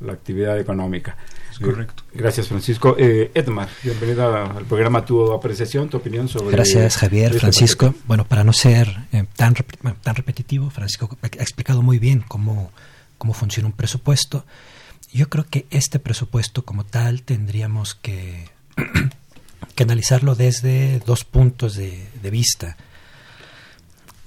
la 0.00 0.12
actividad 0.12 0.58
económica. 0.58 1.16
Es 1.50 1.58
correcto. 1.58 2.02
Eh, 2.12 2.18
gracias, 2.18 2.48
Francisco. 2.48 2.96
Eh, 2.98 3.30
Edmar, 3.34 3.68
bienvenida 3.82 4.44
al 4.44 4.64
programa. 4.64 5.04
Tu 5.04 5.32
apreciación, 5.32 5.88
tu 5.88 5.96
opinión 5.96 6.28
sobre. 6.28 6.52
Gracias, 6.52 6.96
Javier. 6.96 7.28
Este 7.28 7.40
Francisco, 7.40 7.86
paquete. 7.86 8.04
bueno, 8.06 8.24
para 8.24 8.44
no 8.44 8.52
ser 8.52 8.88
eh, 9.12 9.24
tan, 9.34 9.54
tan 10.02 10.14
repetitivo, 10.14 10.70
Francisco 10.70 11.16
ha 11.22 11.26
explicado 11.26 11.82
muy 11.82 11.98
bien 11.98 12.22
cómo 12.26 12.70
cómo 13.18 13.34
funciona 13.34 13.68
un 13.68 13.74
presupuesto. 13.74 14.46
Yo 15.12 15.28
creo 15.28 15.46
que 15.46 15.66
este 15.70 15.98
presupuesto 15.98 16.64
como 16.64 16.84
tal 16.84 17.22
tendríamos 17.22 17.94
que, 17.94 18.48
analizarlo 19.78 20.34
desde 20.34 20.98
dos 21.00 21.24
puntos 21.24 21.76
de, 21.76 22.08
de, 22.20 22.30
vista. 22.30 22.76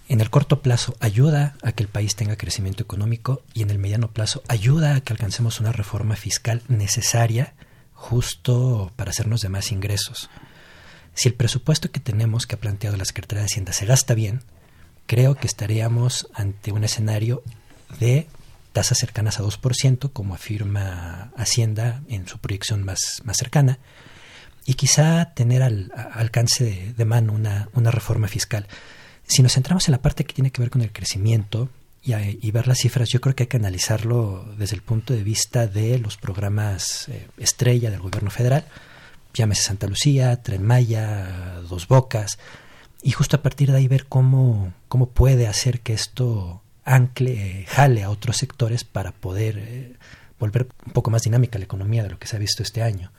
En 0.07 0.21
el 0.21 0.29
corto 0.29 0.62
plazo 0.62 0.95
ayuda 1.00 1.55
a 1.62 1.73
que 1.73 1.84
el 1.84 1.89
país 1.89 2.15
tenga 2.15 2.38
crecimiento 2.38 2.84
económico 2.84 3.41
y 3.54 3.62
en 3.62 3.69
el 3.69 3.80
mediano 3.80 4.12
plazo 4.12 4.43
ayuda 4.47 4.95
a 4.95 5.01
que 5.01 5.13
alcancemos 5.13 5.60
una 5.60 5.71
reforma 5.71 6.15
fiscal 6.15 6.62
necesaria 6.69 7.54
justo 7.93 8.91
para 8.95 9.12
hacernos 9.12 9.41
de 9.41 9.49
más 9.49 9.71
ingresos. 9.71 10.30
Si 11.13 11.27
el 11.30 11.36
presupuesto 11.36 11.91
que 11.91 11.99
tenemos 11.99 12.47
que 12.47 12.56
ha 12.56 12.60
planteado 12.60 12.97
la 12.97 13.06
Secretaría 13.06 13.41
de 13.41 13.47
Hacienda 13.47 13.73
se 13.73 13.86
gasta 13.86 14.13
bien, 14.13 14.41
creo 15.06 15.36
que 15.36 15.47
estaríamos 15.47 16.27
ante 16.34 16.71
un 16.71 16.84
escenario 16.84 17.43
de 17.99 18.27
tasas 18.73 18.97
cercanas 18.97 19.39
a 19.39 19.43
2%, 19.43 20.12
como 20.13 20.34
afirma 20.34 21.31
Hacienda 21.36 22.01
en 22.07 22.27
su 22.27 22.38
proyección 22.39 22.84
más, 22.84 23.21
más 23.23 23.38
cercana, 23.38 23.79
y 24.65 24.75
quizá 24.75 25.34
tener 25.34 25.63
al, 25.63 25.91
alcance 26.13 26.63
de, 26.63 26.93
de 26.93 27.05
mano 27.05 27.34
una, 27.34 27.69
una, 27.73 27.91
reforma 27.91 28.27
fiscal. 28.27 28.67
Si 29.27 29.41
nos 29.41 29.53
centramos 29.53 29.88
en 29.88 29.93
la 29.93 30.01
parte 30.01 30.23
que 30.23 30.34
tiene 30.34 30.51
que 30.51 30.62
ver 30.62 30.69
con 30.69 30.81
el 30.81 30.91
crecimiento 30.91 31.69
y, 32.03 32.51
ver 32.51 32.67
las 32.67 32.79
cifras, 32.79 33.10
yo 33.10 33.21
creo 33.21 33.36
que 33.36 33.43
hay 33.43 33.47
que 33.47 33.57
analizarlo 33.57 34.45
desde 34.57 34.75
el 34.75 34.81
punto 34.81 35.13
de 35.13 35.23
vista 35.23 35.67
de 35.67 35.99
los 35.99 36.17
programas 36.17 37.07
eh, 37.10 37.27
estrella 37.38 37.91
del 37.91 37.99
gobierno 37.99 38.31
federal, 38.31 38.65
llámese 39.34 39.63
Santa 39.63 39.88
Lucía, 39.88 40.41
Tren 40.41 40.63
Maya, 40.63 41.62
Dos 41.69 41.88
Bocas, 41.88 42.39
y 43.03 43.12
justo 43.12 43.38
a 43.38 43.41
partir 43.41 43.71
de 43.71 43.77
ahí 43.77 43.88
ver 43.88 44.07
cómo, 44.07 44.73
cómo 44.88 45.10
puede 45.10 45.47
hacer 45.47 45.81
que 45.81 45.93
esto 45.93 46.62
ancle, 46.84 47.32
eh, 47.34 47.65
jale 47.67 48.04
a 48.04 48.10
otros 48.10 48.38
sectores 48.38 48.84
para 48.84 49.12
poder 49.12 49.58
eh, 49.58 49.94
volver 50.39 50.67
un 50.86 50.94
poco 50.94 51.12
más 51.12 51.24
dinámica 51.24 51.60
la 51.60 51.65
economía 51.65 52.04
de 52.04 52.10
lo 52.10 52.20
que 52.20 52.28
se 52.28 52.36
ha 52.36 52.39
visto 52.39 52.63
este 52.63 52.82
año. 52.82 53.12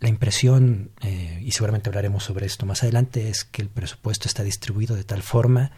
La 0.00 0.08
impresión, 0.08 0.90
eh, 1.02 1.40
y 1.42 1.52
seguramente 1.52 1.88
hablaremos 1.88 2.24
sobre 2.24 2.46
esto 2.46 2.66
más 2.66 2.82
adelante, 2.82 3.28
es 3.30 3.44
que 3.44 3.62
el 3.62 3.68
presupuesto 3.68 4.28
está 4.28 4.42
distribuido 4.42 4.96
de 4.96 5.04
tal 5.04 5.22
forma 5.22 5.70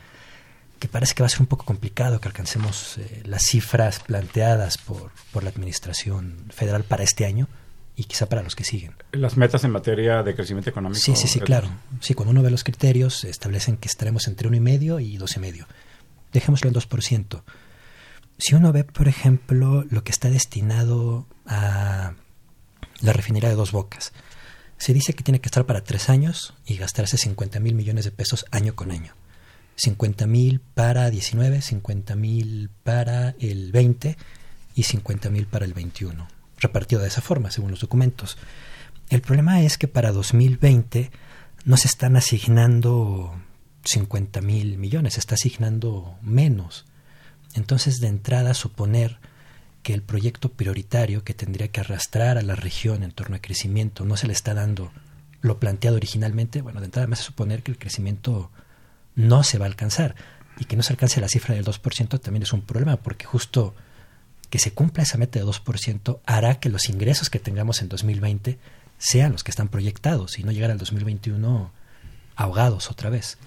que 0.81 0.89
parece 0.89 1.15
que 1.15 1.23
va 1.23 1.27
a 1.27 1.31
ser 1.31 1.41
un 1.41 1.47
poco 1.47 1.65
complicado 1.65 2.21
que 2.21 2.29
alcancemos 2.29 2.99
las 3.25 3.43
cifras 3.43 4.01
planteadas 4.01 4.77
por, 4.77 5.11
por 5.33 5.43
la 5.43 5.49
Administración 5.49 6.37
Federal 6.51 6.85
para 6.85 7.03
este 7.03 7.25
año 7.25 7.49
y 7.97 8.05
quizá 8.05 8.29
para 8.29 8.43
los 8.43 8.55
que 8.55 8.65
siguen. 8.65 8.93
Las 9.13 9.39
metas 9.39 9.65
en 9.65 9.71
materia 9.71 10.23
de 10.23 10.35
crecimiento 10.35 10.69
económico. 10.69 11.01
Sí, 11.01 11.17
sí, 11.17 11.29
sí, 11.29 11.41
claro. 11.41 11.71
Sí, 12.01 12.13
cuando 12.13 12.33
uno 12.33 12.43
ve 12.43 12.51
los 12.51 12.63
criterios, 12.63 13.25
establecen 13.25 13.79
que 13.79 13.89
estaremos 13.89 14.29
entre 14.29 14.51
1,5 14.51 15.03
y 15.03 15.17
12,5 15.17 15.67
dejémoslo 16.37 16.69
en 16.69 16.75
2%. 16.75 17.43
Si 18.39 18.55
uno 18.55 18.73
ve, 18.73 18.85
por 18.85 19.09
ejemplo, 19.09 19.85
lo 19.89 20.05
que 20.05 20.13
está 20.13 20.29
destinado 20.29 21.27
a 21.47 22.13
la 23.01 23.13
refinería 23.13 23.49
de 23.49 23.55
dos 23.55 23.73
bocas, 23.73 24.13
se 24.77 24.93
dice 24.93 25.15
que 25.15 25.25
tiene 25.25 25.41
que 25.41 25.49
estar 25.49 25.65
para 25.65 25.83
tres 25.83 26.11
años 26.11 26.55
y 26.67 26.77
gastarse 26.77 27.17
50 27.17 27.61
mil 27.61 27.75
millones 27.75 28.05
de 28.05 28.11
pesos 28.11 28.45
año 28.51 28.75
con 28.75 28.91
año. 28.91 29.15
50 29.77 30.27
mil 30.27 30.61
para 30.61 31.11
19, 31.11 31.63
50 31.63 32.15
mil 32.17 32.71
para 32.83 33.35
el 33.41 33.73
20 33.73 34.17
y 34.75 34.83
50 34.83 35.31
mil 35.31 35.47
para 35.47 35.65
el 35.65 35.75
21, 35.75 36.29
repartido 36.59 37.03
de 37.03 37.09
esa 37.09 37.23
forma, 37.23 37.51
según 37.51 37.71
los 37.71 37.81
documentos. 37.81 38.37
El 39.09 39.23
problema 39.23 39.63
es 39.63 39.79
que 39.79 39.89
para 39.89 40.13
2020 40.13 41.11
no 41.65 41.77
se 41.77 41.89
están 41.89 42.17
asignando 42.17 43.35
50 43.87 44.41
mil 44.41 44.79
millones, 44.79 45.19
está 45.19 45.35
asignando 45.35 46.17
menos. 46.23 46.85
Entonces, 47.55 48.01
de 48.01 48.09
entrada, 48.09 48.55
suponer 48.55 49.19
que 49.83 49.95
el 49.95 50.03
proyecto 50.03 50.51
prioritario 50.51 51.23
que 51.23 51.35
tendría 51.35 51.69
que 51.69 51.81
arrastrar 51.81 52.39
a 52.39 52.43
la 52.43 52.57
región 52.57 53.03
en 53.03 53.13
torno 53.13 53.37
al 53.37 53.41
crecimiento 53.41 54.05
no 54.05 54.17
se 54.17 54.27
le 54.27 54.33
está 54.33 54.53
dando 54.53 54.91
lo 55.43 55.61
planteado 55.61 55.97
originalmente, 55.97 56.61
bueno, 56.61 56.81
de 56.81 56.87
entrada 56.87 57.07
me 57.07 57.15
hace 57.15 57.23
suponer 57.23 57.63
que 57.63 57.71
el 57.71 57.79
crecimiento 57.79 58.51
no 59.15 59.45
se 59.45 59.59
va 59.59 59.67
a 59.67 59.69
alcanzar 59.69 60.17
y 60.59 60.65
que 60.65 60.77
no 60.77 60.83
se 60.83 60.93
alcance 60.93 61.21
la 61.21 61.29
cifra 61.29 61.55
del 61.55 61.65
2% 61.65 62.21
también 62.21 62.43
es 62.43 62.53
un 62.53 62.63
problema 62.63 62.97
porque 62.97 63.27
justo 63.27 63.75
que 64.51 64.59
se 64.59 64.73
cumpla 64.73 65.03
esa 65.03 65.19
meta 65.19 65.39
de 65.39 65.45
2% 65.45 66.21
hará 66.27 66.59
que 66.59 66.69
los 66.69 66.89
ingresos 66.89 67.31
que 67.31 67.39
tengamos 67.39 67.83
en 67.83 67.89
2020 67.89 68.59
sean 68.99 69.33
los 69.33 69.45
que 69.45 69.51
están 69.51 69.69
proyectados 69.69 70.39
y 70.39 70.45
no 70.45 70.53
llegar 70.53 70.71
al 70.71 70.79
2021 70.79 71.73
ahogados 72.37 72.91
otra 72.91 73.11
vez. 73.11 73.39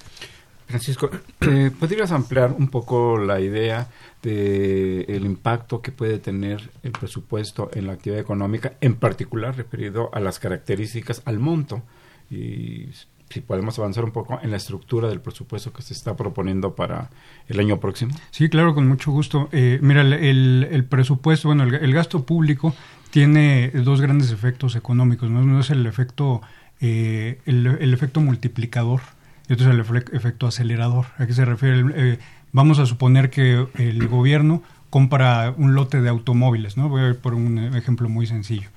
Francisco, 0.68 1.10
eh, 1.42 1.72
¿podrías 1.80 2.12
ampliar 2.12 2.54
un 2.58 2.68
poco 2.68 3.18
la 3.18 3.40
idea 3.40 3.88
del 4.22 5.06
el 5.08 5.26
impacto 5.26 5.82
que 5.82 5.92
puede 5.92 6.20
tener 6.20 6.70
el 6.84 6.92
presupuesto 6.92 7.72
en 7.74 7.88
la 7.88 7.94
actividad 7.94 8.22
económica, 8.22 8.74
en 8.82 8.96
particular 8.96 9.56
referido 9.56 10.10
a 10.14 10.20
las 10.20 10.40
características, 10.40 11.24
al 11.26 11.40
monto? 11.40 11.82
Y 12.30 12.90
si 13.30 13.42
podemos 13.42 13.78
avanzar 13.80 14.04
un 14.04 14.12
poco 14.12 14.40
en 14.42 14.52
la 14.52 14.58
estructura 14.58 15.08
del 15.08 15.22
presupuesto 15.22 15.72
que 15.72 15.82
se 15.82 15.94
está 15.94 16.16
proponiendo 16.16 16.76
para 16.76 17.10
el 17.48 17.60
año 17.60 17.80
próximo. 17.80 18.16
Sí, 18.32 18.50
claro, 18.50 18.74
con 18.74 18.88
mucho 18.88 19.12
gusto. 19.12 19.50
Eh, 19.52 19.80
mira, 19.82 20.02
el, 20.02 20.14
el, 20.14 20.68
el, 20.72 20.84
presupuesto, 20.86 21.48
bueno, 21.50 21.64
el, 21.64 21.76
el, 21.76 21.94
gasto 21.94 22.24
público 22.24 22.76
tiene 23.12 23.70
dos 23.70 24.02
grandes 24.02 24.32
efectos 24.32 24.76
económicos. 24.76 25.30
¿no? 25.30 25.42
Uno 25.42 25.60
es 25.60 25.70
el 25.70 25.86
efecto, 25.86 26.42
eh, 26.82 27.40
el, 27.46 27.94
efecto 27.94 28.22
multiplicador 28.22 29.02
y 29.48 29.54
otro 29.54 29.72
es 29.72 29.90
el 29.90 29.98
efecto 30.14 30.48
acelerador. 30.48 31.08
¿A 31.18 31.26
qué 31.26 31.34
se 31.34 31.46
refiere? 31.46 31.84
Eh, 31.96 32.20
vamos 32.52 32.80
a 32.80 32.86
suponer 32.86 33.30
que 33.30 33.68
el 33.76 34.08
gobierno 34.08 34.64
compra 34.90 35.54
un 35.58 35.76
lote 35.76 36.02
de 36.02 36.10
automóviles, 36.10 36.78
¿no? 36.78 36.90
Voy 36.90 37.02
a 37.02 37.10
ir 37.10 37.18
por 37.18 37.34
un 37.34 37.76
ejemplo 37.76 38.10
muy 38.10 38.28
sencillo. 38.28 38.70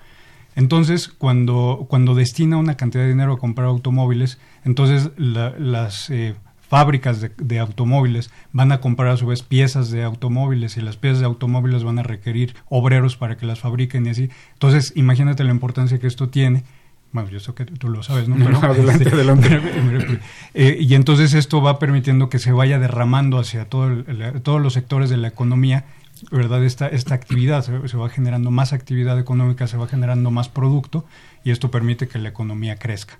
Entonces, 0.55 1.09
cuando, 1.09 1.87
cuando 1.89 2.15
destina 2.15 2.59
una 2.59 2.77
cantidad 2.77 3.05
de 3.05 3.11
dinero 3.11 3.35
a 3.35 3.39
comprar 3.39 3.69
automóviles, 3.69 4.39
entonces 4.65 5.11
las 5.17 6.11
eh, 6.11 6.35
fábricas 6.69 7.27
de, 7.37 7.59
automóviles 7.59 8.31
van 8.53 8.73
a 8.73 8.81
comprar 8.81 9.13
a 9.13 9.17
su 9.17 9.27
vez 9.27 9.43
piezas 9.43 9.91
de 9.91 10.03
automóviles 10.05 10.77
y 10.77 10.83
las 10.83 10.97
piezas 10.97 11.21
de 11.21 11.27
automóviles 11.27 11.85
van 11.85 11.99
a 11.99 12.03
requerir 12.03 12.55
obreros 12.69 13.17
para 13.17 13.37
que 13.37 13.47
las 13.47 13.61
fabriquen 13.61 14.07
y 14.07 14.11
así. 14.11 14.31
Entonces, 14.55 14.93
imagínate 14.95 15.45
la 15.45 15.51
importancia 15.51 15.99
que 15.99 16.07
esto 16.07 16.29
tiene. 16.29 16.65
Bueno, 17.13 17.29
yo 17.29 17.41
sé 17.41 17.53
que 17.55 17.67
tú 17.67 17.89
lo 17.89 18.03
sabes, 18.03 18.29
¿no? 18.29 18.37
adelante, 18.63 19.05
este, 19.05 19.15
adelante. 19.15 19.61
Eh, 20.55 20.77
y 20.81 20.95
entonces 20.95 21.33
esto 21.33 21.63
va 21.63 21.79
permitiendo 21.79 22.29
que 22.29 22.39
se 22.39 22.53
vaya 22.53 22.79
derramando 22.79 23.39
hacia 23.39 23.65
todo 23.65 24.05
todos 24.43 24.61
los 24.61 24.75
sectores 24.75 25.09
de 25.09 25.17
la 25.17 25.29
economía 25.29 25.87
¿verdad? 26.31 26.65
Esta, 26.65 26.89
esta 26.89 27.15
actividad, 27.15 27.65
se, 27.65 27.97
va 27.97 28.09
generando 28.09 28.51
más 28.51 28.73
actividad 28.73 29.19
económica, 29.19 29.67
se 29.67 29.77
va 29.77 29.89
generando 29.89 30.31
más 30.31 30.49
producto 30.49 31.05
y 31.45 31.51
esto 31.51 31.71
permite 31.71 32.09
que 32.09 32.19
la 32.19 32.29
economía 32.29 32.77
crezca. 32.77 33.19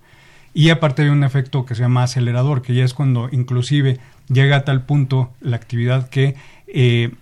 Y 0.55 0.69
aparte 0.71 1.03
hay 1.03 1.09
un 1.09 1.25
efecto 1.25 1.65
que 1.65 1.75
se 1.75 1.83
llama 1.83 2.05
acelerador, 2.05 2.63
que 2.63 2.75
ya 2.75 2.85
es 2.85 2.95
cuando 2.95 3.29
inclusive 3.33 3.99
llega 4.29 4.57
a 4.57 4.65
tal 4.65 4.83
punto 4.83 5.33
la 5.41 5.57
actividad 5.57 6.09
que 6.09 6.37
eh, 6.69 7.13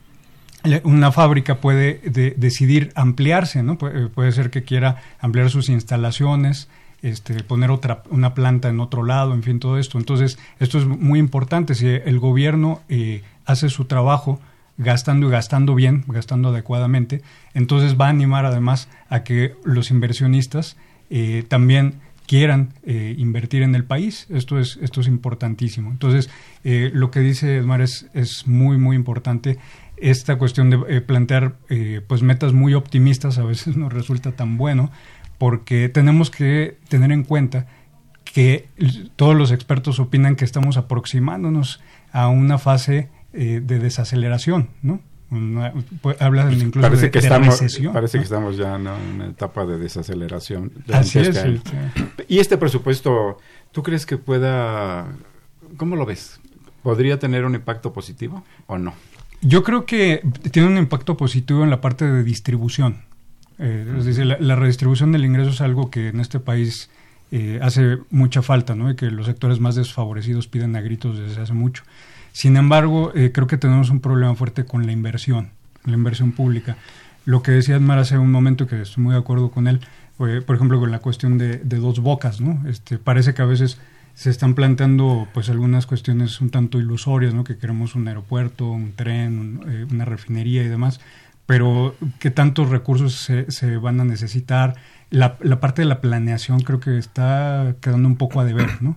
una 0.84 1.12
fábrica 1.12 1.56
puede 1.56 2.00
decidir 2.36 2.92
ampliarse, 2.94 3.62
¿no? 3.62 3.78
puede 3.78 4.32
ser 4.32 4.50
que 4.50 4.62
quiera 4.62 4.96
ampliar 5.20 5.50
sus 5.50 5.68
instalaciones, 5.68 6.68
este, 7.02 7.42
poner 7.42 7.70
otra, 7.70 8.02
una 8.10 8.34
planta 8.34 8.68
en 8.68 8.80
otro 8.80 9.02
lado, 9.02 9.32
en 9.32 9.42
fin, 9.42 9.58
todo 9.58 9.78
esto. 9.78 9.98
Entonces, 9.98 10.38
esto 10.58 10.78
es 10.78 10.86
muy 10.86 11.18
importante. 11.18 11.74
Si 11.74 11.86
el 11.86 12.18
gobierno 12.18 12.82
eh, 12.88 13.22
hace 13.46 13.70
su 13.70 13.86
trabajo 13.86 14.40
gastando 14.76 15.28
y 15.28 15.30
gastando 15.30 15.74
bien, 15.74 16.04
gastando 16.08 16.50
adecuadamente, 16.50 17.22
entonces 17.54 17.98
va 17.98 18.06
a 18.06 18.10
animar 18.10 18.44
además 18.44 18.88
a 19.08 19.24
que 19.24 19.54
los 19.64 19.90
inversionistas 19.90 20.76
eh, 21.10 21.44
también 21.48 22.00
quieran 22.30 22.74
eh, 22.84 23.16
invertir 23.18 23.62
en 23.62 23.74
el 23.74 23.82
país. 23.82 24.28
Esto 24.30 24.60
es, 24.60 24.78
esto 24.80 25.00
es 25.00 25.08
importantísimo. 25.08 25.90
Entonces, 25.90 26.30
eh, 26.62 26.90
lo 26.94 27.10
que 27.10 27.18
dice 27.18 27.56
Edmar 27.56 27.80
es, 27.80 28.06
es 28.14 28.46
muy, 28.46 28.78
muy 28.78 28.94
importante. 28.94 29.58
Esta 30.00 30.38
cuestión 30.38 30.70
de 30.70 31.00
plantear 31.00 31.56
pues 32.06 32.22
metas 32.22 32.52
muy 32.52 32.74
optimistas 32.74 33.38
a 33.38 33.44
veces 33.44 33.76
no 33.78 33.88
resulta 33.88 34.32
tan 34.32 34.56
bueno 34.56 34.90
porque 35.38 35.88
tenemos 35.88 36.30
que 36.30 36.76
tener 36.88 37.12
en 37.12 37.24
cuenta 37.24 37.66
que 38.24 38.68
todos 39.16 39.34
los 39.34 39.52
expertos 39.52 39.98
opinan 39.98 40.36
que 40.36 40.44
estamos 40.44 40.76
aproximándonos 40.76 41.80
a 42.12 42.28
una 42.28 42.58
fase 42.58 43.08
eh, 43.32 43.62
de 43.64 43.78
desaceleración, 43.78 44.68
¿no? 44.82 45.00
Pues, 46.02 46.20
habla 46.20 46.52
incluso 46.52 46.80
parece 46.80 47.06
de, 47.06 47.10
que 47.12 47.20
estamos, 47.20 47.60
recesión. 47.60 47.92
Parece 47.92 48.18
que 48.18 48.24
estamos 48.24 48.56
ya 48.56 48.74
en 48.74 48.88
una 48.88 49.28
etapa 49.28 49.64
de 49.64 49.78
desaceleración. 49.78 50.72
Así 50.92 51.20
es. 51.20 51.44
Y 52.26 52.40
este 52.40 52.58
presupuesto, 52.58 53.38
¿tú 53.70 53.82
crees 53.82 54.06
que 54.06 54.18
pueda, 54.18 55.06
cómo 55.76 55.94
lo 55.94 56.04
ves? 56.04 56.40
¿Podría 56.82 57.18
tener 57.18 57.44
un 57.44 57.54
impacto 57.54 57.92
positivo 57.92 58.44
o 58.66 58.76
no? 58.76 58.92
Yo 59.42 59.62
creo 59.62 59.86
que 59.86 60.22
tiene 60.50 60.68
un 60.68 60.76
impacto 60.76 61.16
positivo 61.16 61.64
en 61.64 61.70
la 61.70 61.80
parte 61.80 62.04
de 62.04 62.22
distribución. 62.22 63.02
Eh, 63.58 63.94
es 63.98 64.04
decir, 64.04 64.26
la, 64.26 64.56
redistribución 64.56 65.12
del 65.12 65.24
ingreso 65.24 65.50
es 65.50 65.60
algo 65.60 65.90
que 65.90 66.08
en 66.08 66.20
este 66.20 66.40
país 66.40 66.90
eh, 67.30 67.58
hace 67.62 67.98
mucha 68.10 68.42
falta, 68.42 68.74
¿no? 68.74 68.90
Y 68.90 68.96
que 68.96 69.10
los 69.10 69.26
sectores 69.26 69.60
más 69.60 69.74
desfavorecidos 69.74 70.46
piden 70.46 70.76
a 70.76 70.80
gritos 70.80 71.18
desde 71.18 71.40
hace 71.40 71.52
mucho. 71.52 71.84
Sin 72.32 72.56
embargo, 72.56 73.12
eh, 73.14 73.32
creo 73.32 73.46
que 73.46 73.56
tenemos 73.56 73.90
un 73.90 74.00
problema 74.00 74.34
fuerte 74.34 74.64
con 74.64 74.86
la 74.86 74.92
inversión, 74.92 75.50
la 75.84 75.94
inversión 75.94 76.32
pública. 76.32 76.76
Lo 77.24 77.42
que 77.42 77.52
decía 77.52 77.76
Edmar 77.76 77.98
hace 77.98 78.18
un 78.18 78.30
momento, 78.30 78.66
que 78.66 78.80
estoy 78.80 79.04
muy 79.04 79.14
de 79.14 79.20
acuerdo 79.20 79.50
con 79.50 79.68
él, 79.68 79.80
por 80.16 80.54
ejemplo, 80.54 80.78
con 80.78 80.90
la 80.90 80.98
cuestión 80.98 81.38
de, 81.38 81.58
dos 81.58 82.00
bocas, 82.00 82.42
¿no? 82.42 82.62
Este, 82.68 82.98
parece 82.98 83.32
que 83.32 83.40
a 83.40 83.46
veces 83.46 83.78
se 84.14 84.30
están 84.30 84.54
planteando 84.54 85.28
pues 85.32 85.48
algunas 85.48 85.86
cuestiones 85.86 86.40
un 86.40 86.50
tanto 86.50 86.78
ilusorias, 86.78 87.34
¿no? 87.34 87.44
Que 87.44 87.56
queremos 87.56 87.94
un 87.94 88.08
aeropuerto, 88.08 88.70
un 88.70 88.92
tren, 88.92 89.60
eh, 89.68 89.86
una 89.90 90.04
refinería 90.04 90.62
y 90.62 90.68
demás, 90.68 91.00
pero 91.46 91.94
qué 92.18 92.30
tantos 92.30 92.68
recursos 92.68 93.14
se, 93.14 93.50
se 93.50 93.76
van 93.76 94.00
a 94.00 94.04
necesitar. 94.04 94.76
La, 95.10 95.36
la, 95.40 95.58
parte 95.60 95.82
de 95.82 95.88
la 95.88 96.00
planeación 96.00 96.60
creo 96.60 96.80
que 96.80 96.98
está 96.98 97.74
quedando 97.80 98.08
un 98.08 98.16
poco 98.16 98.40
a 98.40 98.44
deber, 98.44 98.82
¿no? 98.82 98.96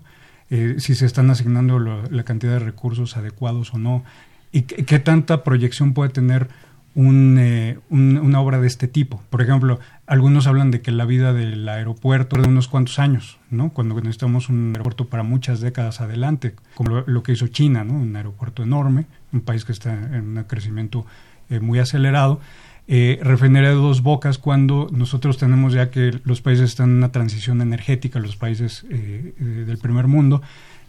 Eh, 0.49 0.75
si 0.77 0.93
se 0.93 1.07
están 1.07 1.31
asignando 1.31 1.79
la 1.79 2.23
cantidad 2.23 2.53
de 2.53 2.59
recursos 2.59 3.17
adecuados 3.17 3.73
o 3.73 3.79
no, 3.79 4.03
y 4.51 4.61
qué, 4.61 4.99
tanta 4.99 5.43
proyección 5.43 5.93
puede 5.95 6.11
tener 6.11 6.47
eh, 6.95 7.79
un, 7.89 8.17
una 8.19 8.39
obra 8.39 8.59
de 8.59 8.67
este 8.67 8.87
tipo. 8.87 9.23
Por 9.31 9.41
ejemplo, 9.41 9.79
algunos 10.05 10.47
hablan 10.47 10.71
de 10.71 10.81
que 10.81 10.91
la 10.91 11.05
vida 11.05 11.33
del 11.33 11.67
aeropuerto 11.67 12.41
de 12.41 12.47
unos 12.47 12.67
cuantos 12.67 12.99
años, 12.99 13.37
¿no? 13.49 13.69
Cuando 13.69 13.95
necesitamos 13.95 14.49
un 14.49 14.71
aeropuerto 14.73 15.07
para 15.07 15.23
muchas 15.23 15.61
décadas 15.61 16.01
adelante, 16.01 16.55
como 16.75 17.03
lo, 17.05 17.23
que 17.23 17.31
hizo 17.31 17.47
China, 17.47 17.83
¿no? 17.83 17.93
Un 17.93 18.15
aeropuerto 18.15 18.63
enorme, 18.63 19.05
un 19.31 19.41
país 19.41 19.65
que 19.65 19.71
está 19.71 19.93
en 19.93 20.37
un 20.37 20.43
crecimiento 20.43 21.05
eh, 21.49 21.59
muy 21.59 21.79
acelerado 21.79 22.39
eh, 22.85 23.19
refinería 23.21 23.69
de 23.69 23.75
dos 23.75 24.03
bocas 24.03 24.37
cuando 24.37 24.89
nosotros 24.91 25.37
tenemos 25.37 25.73
ya 25.73 25.89
que 25.89 26.19
los 26.25 26.41
países 26.41 26.71
están 26.71 26.89
en 26.89 26.97
una 26.97 27.13
transición 27.13 27.61
energética, 27.61 28.19
los 28.19 28.35
países 28.35 28.85
eh, 28.89 29.33
eh, 29.39 29.43
del 29.43 29.77
primer 29.77 30.07
mundo, 30.07 30.41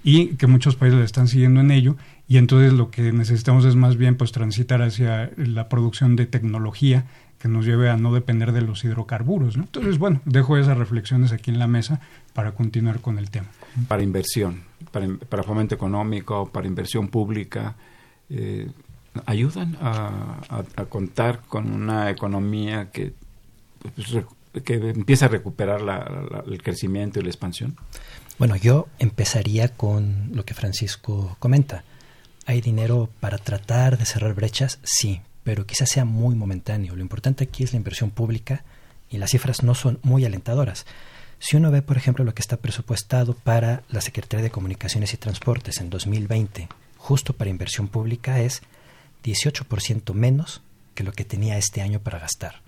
y 0.02 0.34
que 0.34 0.48
muchos 0.48 0.74
países 0.74 1.00
están 1.00 1.28
siguiendo 1.28 1.60
en 1.60 1.70
ello, 1.70 1.96
y 2.26 2.38
entonces 2.38 2.72
lo 2.72 2.90
que 2.90 3.12
necesitamos 3.12 3.64
es 3.64 3.76
más 3.76 3.96
bien 3.96 4.16
pues 4.16 4.32
transitar 4.32 4.82
hacia 4.82 5.30
la 5.36 5.68
producción 5.68 6.16
de 6.16 6.26
tecnología 6.26 7.06
que 7.44 7.48
nos 7.50 7.66
lleve 7.66 7.90
a 7.90 7.98
no 7.98 8.14
depender 8.14 8.52
de 8.52 8.62
los 8.62 8.84
hidrocarburos. 8.84 9.56
Entonces, 9.56 9.98
bueno, 9.98 10.22
dejo 10.24 10.56
esas 10.56 10.78
reflexiones 10.78 11.30
aquí 11.30 11.50
en 11.50 11.58
la 11.58 11.66
mesa 11.66 12.00
para 12.32 12.52
continuar 12.52 13.00
con 13.00 13.18
el 13.18 13.28
tema. 13.28 13.48
Para 13.86 14.02
inversión, 14.02 14.62
para, 14.90 15.06
para 15.28 15.42
fomento 15.42 15.74
económico, 15.74 16.48
para 16.48 16.66
inversión 16.66 17.08
pública, 17.08 17.74
eh, 18.30 18.70
ayudan 19.26 19.76
a, 19.82 20.64
contar 20.88 21.42
con 21.46 21.70
una 21.70 22.08
economía 22.08 22.90
que, 22.90 23.12
pues, 23.94 24.24
que 24.64 24.76
empieza 24.76 25.26
a 25.26 25.28
recuperar 25.28 25.82
el 26.46 26.62
crecimiento 26.62 27.20
y 27.20 27.24
la 27.24 27.28
expansión? 27.28 27.76
Bueno, 28.38 28.56
yo 28.56 28.88
empezaría 28.98 29.68
con 29.68 30.30
lo 30.32 30.46
que 30.46 30.54
Francisco 30.54 31.36
comenta. 31.40 31.84
¿Hay 32.46 32.62
dinero 32.62 33.10
para 33.20 33.36
tratar 33.36 33.98
de 33.98 34.06
cerrar 34.06 34.32
brechas? 34.32 34.78
Sí, 34.82 35.20
pero 35.44 35.66
quizás 35.66 35.90
sea 35.90 36.04
muy 36.04 36.34
momentáneo. 36.34 36.96
Lo 36.96 37.02
importante 37.02 37.44
aquí 37.44 37.62
es 37.62 37.72
la 37.72 37.76
inversión 37.76 38.10
pública 38.10 38.64
y 39.10 39.18
las 39.18 39.30
cifras 39.30 39.62
no 39.62 39.74
son 39.74 40.00
muy 40.02 40.24
alentadoras. 40.24 40.86
Si 41.38 41.56
uno 41.56 41.70
ve, 41.70 41.82
por 41.82 41.96
ejemplo, 41.96 42.24
lo 42.24 42.34
que 42.34 42.40
está 42.40 42.56
presupuestado 42.56 43.34
para 43.34 43.82
la 43.90 44.00
Secretaría 44.00 44.42
de 44.42 44.50
Comunicaciones 44.50 45.12
y 45.12 45.18
Transportes 45.18 45.78
en 45.78 45.90
2020, 45.90 46.68
justo 46.96 47.34
para 47.34 47.50
inversión 47.50 47.88
pública, 47.88 48.40
es 48.40 48.62
18% 49.22 50.14
menos 50.14 50.62
que 50.94 51.04
lo 51.04 51.12
que 51.12 51.24
tenía 51.24 51.58
este 51.58 51.82
año 51.82 52.00
para 52.00 52.18
gastar. 52.18 52.62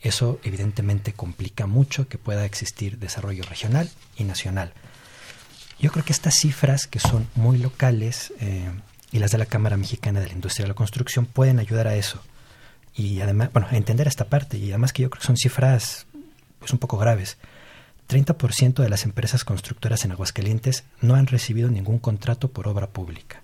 Eso 0.00 0.40
evidentemente 0.42 1.12
complica 1.12 1.66
mucho 1.66 2.08
que 2.08 2.18
pueda 2.18 2.44
existir 2.44 2.98
desarrollo 2.98 3.44
regional 3.44 3.90
y 4.16 4.24
nacional. 4.24 4.72
Yo 5.78 5.92
creo 5.92 6.04
que 6.04 6.12
estas 6.12 6.34
cifras, 6.34 6.86
que 6.86 6.98
son 6.98 7.28
muy 7.34 7.58
locales, 7.58 8.32
eh, 8.40 8.70
y 9.12 9.18
las 9.18 9.30
de 9.30 9.38
la 9.38 9.46
Cámara 9.46 9.76
Mexicana 9.76 10.20
de 10.20 10.26
la 10.26 10.32
Industria 10.32 10.64
de 10.64 10.70
la 10.70 10.74
Construcción, 10.74 11.26
pueden 11.26 11.58
ayudar 11.58 11.86
a 11.86 11.94
eso. 11.94 12.20
Y 12.94 13.20
además, 13.20 13.52
bueno, 13.52 13.68
a 13.70 13.76
entender 13.76 14.08
esta 14.08 14.24
parte. 14.24 14.58
Y 14.58 14.70
además 14.70 14.92
que 14.92 15.02
yo 15.02 15.10
creo 15.10 15.20
que 15.20 15.26
son 15.26 15.36
cifras 15.36 16.06
pues 16.58 16.72
un 16.72 16.78
poco 16.78 16.96
graves. 16.96 17.38
30% 18.08 18.82
de 18.82 18.88
las 18.88 19.04
empresas 19.04 19.44
constructoras 19.44 20.04
en 20.04 20.12
Aguascalientes 20.12 20.84
no 21.00 21.14
han 21.14 21.26
recibido 21.26 21.70
ningún 21.70 21.98
contrato 21.98 22.50
por 22.50 22.68
obra 22.68 22.88
pública 22.88 23.42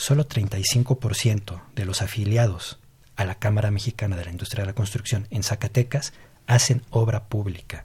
solo 0.00 0.26
35% 0.26 1.60
de 1.74 1.84
los 1.84 2.00
afiliados 2.00 2.78
a 3.16 3.26
la 3.26 3.34
Cámara 3.34 3.70
Mexicana 3.70 4.16
de 4.16 4.24
la 4.24 4.30
Industria 4.30 4.62
de 4.62 4.68
la 4.68 4.74
Construcción 4.74 5.26
en 5.30 5.42
Zacatecas 5.42 6.14
hacen 6.46 6.82
obra 6.88 7.24
pública. 7.24 7.84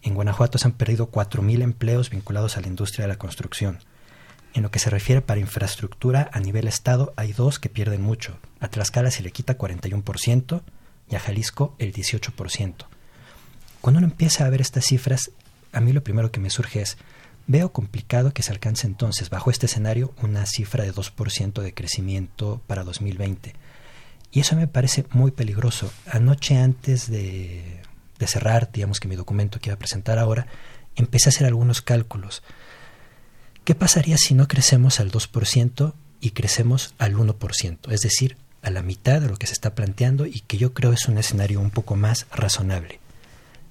En 0.00 0.14
Guanajuato 0.14 0.56
se 0.56 0.66
han 0.66 0.72
perdido 0.72 1.10
4.000 1.10 1.60
empleos 1.62 2.08
vinculados 2.08 2.56
a 2.56 2.62
la 2.62 2.68
industria 2.68 3.04
de 3.04 3.08
la 3.12 3.18
construcción. 3.18 3.80
En 4.54 4.62
lo 4.62 4.70
que 4.70 4.78
se 4.78 4.90
refiere 4.90 5.22
para 5.22 5.40
infraestructura 5.40 6.30
a 6.32 6.40
nivel 6.40 6.68
Estado 6.68 7.12
hay 7.16 7.32
dos 7.32 7.58
que 7.58 7.68
pierden 7.68 8.02
mucho. 8.02 8.38
A 8.60 8.68
Tlaxcala 8.68 9.10
se 9.10 9.22
le 9.22 9.32
quita 9.32 9.56
41% 9.56 10.62
y 11.10 11.14
a 11.14 11.20
Jalisco 11.20 11.74
el 11.78 11.92
18%. 11.92 12.74
Cuando 13.80 13.98
uno 13.98 14.06
empieza 14.06 14.44
a 14.44 14.50
ver 14.50 14.60
estas 14.60 14.84
cifras, 14.84 15.30
a 15.72 15.80
mí 15.80 15.92
lo 15.92 16.04
primero 16.04 16.30
que 16.30 16.40
me 16.40 16.50
surge 16.50 16.82
es, 16.82 16.98
Veo 17.46 17.72
complicado 17.72 18.32
que 18.32 18.42
se 18.42 18.52
alcance 18.52 18.86
entonces, 18.86 19.28
bajo 19.28 19.50
este 19.50 19.66
escenario, 19.66 20.14
una 20.22 20.46
cifra 20.46 20.84
de 20.84 20.94
2% 20.94 21.60
de 21.60 21.74
crecimiento 21.74 22.60
para 22.66 22.84
2020. 22.84 23.54
Y 24.30 24.40
eso 24.40 24.54
me 24.54 24.68
parece 24.68 25.04
muy 25.10 25.32
peligroso. 25.32 25.92
Anoche 26.06 26.56
antes 26.56 27.10
de, 27.10 27.82
de 28.18 28.26
cerrar, 28.26 28.70
digamos 28.72 29.00
que 29.00 29.08
mi 29.08 29.16
documento 29.16 29.58
que 29.58 29.70
iba 29.70 29.74
a 29.74 29.78
presentar 29.78 30.18
ahora, 30.18 30.46
empecé 30.94 31.28
a 31.28 31.30
hacer 31.30 31.46
algunos 31.46 31.82
cálculos. 31.82 32.42
¿Qué 33.64 33.74
pasaría 33.76 34.16
si 34.18 34.34
no 34.34 34.48
crecemos 34.48 34.98
al 34.98 35.12
2% 35.12 35.92
y 36.20 36.30
crecemos 36.30 36.94
al 36.98 37.14
1%? 37.14 37.92
Es 37.92 38.00
decir, 38.00 38.36
a 38.60 38.70
la 38.70 38.82
mitad 38.82 39.20
de 39.20 39.28
lo 39.28 39.36
que 39.36 39.46
se 39.46 39.52
está 39.52 39.74
planteando 39.74 40.26
y 40.26 40.40
que 40.40 40.58
yo 40.58 40.72
creo 40.72 40.92
es 40.92 41.06
un 41.06 41.18
escenario 41.18 41.60
un 41.60 41.70
poco 41.70 41.94
más 41.94 42.26
razonable. 42.32 42.98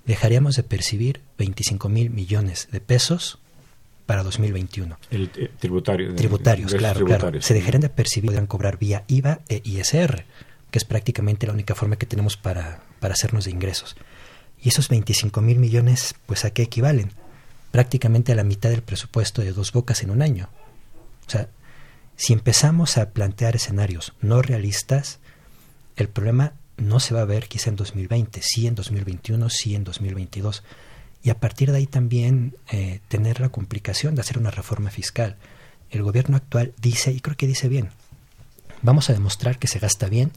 Dejaríamos 0.06 0.56
de 0.56 0.64
percibir 0.64 1.22
25 1.38 1.90
mil 1.90 2.10
millones 2.10 2.70
de 2.72 2.80
pesos 2.80 3.40
para 4.06 4.24
2021. 4.24 4.98
El, 5.10 5.30
eh, 5.36 5.52
tributario. 5.60 6.16
Tributarios, 6.16 6.74
claro, 6.74 7.06
claro. 7.06 7.42
Se 7.42 7.54
dejarían 7.54 7.82
de 7.82 7.90
percibir, 7.90 8.28
podrían 8.28 8.48
cobrar 8.48 8.78
vía 8.78 9.04
IVA 9.08 9.42
e 9.48 9.62
ISR, 9.64 10.26
que 10.72 10.80
es 10.80 10.86
prácticamente 10.86 11.48
la 11.48 11.54
única 11.54 11.76
forma 11.76 11.98
que 11.98 12.06
tenemos 12.06 12.38
para, 12.38 12.82
para 13.00 13.14
hacernos 13.14 13.46
de 13.46 13.52
ingresos. 13.52 13.96
Y 14.62 14.70
esos 14.70 14.90
25 14.90 15.42
mil 15.42 15.60
millones, 15.60 16.16
pues 16.26 16.46
a 16.46 16.52
qué 16.52 16.64
equivalen? 16.64 17.12
Prácticamente 17.72 18.32
a 18.32 18.36
la 18.36 18.44
mitad 18.44 18.70
del 18.70 18.84
presupuesto 18.84 19.42
de 19.42 19.54
dos 19.54 19.72
bocas 19.72 20.04
en 20.04 20.12
un 20.12 20.22
año. 20.22 20.50
O 21.28 21.30
sea, 21.30 21.48
si 22.16 22.34
empezamos 22.34 22.98
a 22.98 23.10
plantear 23.12 23.56
escenarios 23.56 24.14
no 24.22 24.42
realistas, 24.42 25.20
el 25.96 26.10
problema 26.10 26.54
no 26.78 27.00
se 27.00 27.14
va 27.14 27.22
a 27.22 27.26
ver 27.26 27.48
quizá 27.48 27.70
en 27.70 27.76
2020, 27.76 28.42
sí 28.44 28.68
en 28.68 28.76
2021, 28.76 29.50
sí 29.50 29.76
en 29.76 29.84
2022. 29.84 30.64
Y 31.24 31.30
a 31.30 31.40
partir 31.40 31.72
de 31.72 31.78
ahí 31.78 31.88
también 31.88 32.56
eh, 32.72 33.00
tener 33.08 33.40
la 33.40 33.50
complicación 33.50 34.16
de 34.16 34.22
hacer 34.22 34.38
una 34.38 34.52
reforma 34.52 34.90
fiscal. 34.90 35.38
El 35.90 36.04
gobierno 36.04 36.38
actual 36.38 36.74
dice, 36.82 37.12
y 37.12 37.20
creo 37.20 37.38
que 37.38 37.48
dice 37.48 37.68
bien, 37.68 37.90
vamos 38.82 39.10
a 39.10 39.14
demostrar 39.14 39.60
que 39.60 39.68
se 39.68 39.80
gasta 39.80 40.08
bien 40.08 40.32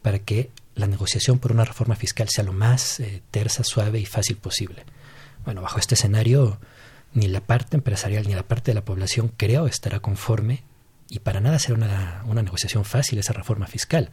para 0.00 0.18
que 0.18 0.50
la 0.74 0.86
negociación 0.86 1.38
por 1.38 1.52
una 1.52 1.64
reforma 1.64 1.96
fiscal 1.96 2.28
sea 2.28 2.44
lo 2.44 2.52
más 2.52 3.00
eh, 3.00 3.22
tersa, 3.30 3.62
suave 3.64 4.00
y 4.00 4.06
fácil 4.06 4.36
posible. 4.36 4.84
Bueno, 5.44 5.60
bajo 5.60 5.78
este 5.78 5.94
escenario, 5.94 6.58
ni 7.14 7.28
la 7.28 7.40
parte 7.40 7.76
empresarial 7.76 8.26
ni 8.26 8.34
la 8.34 8.42
parte 8.42 8.70
de 8.70 8.74
la 8.74 8.84
población 8.84 9.32
creo 9.36 9.66
estará 9.66 10.00
conforme 10.00 10.64
y 11.08 11.18
para 11.18 11.40
nada 11.40 11.58
será 11.58 11.74
una, 11.74 12.22
una 12.26 12.42
negociación 12.42 12.84
fácil 12.84 13.18
esa 13.18 13.34
reforma 13.34 13.66
fiscal, 13.66 14.10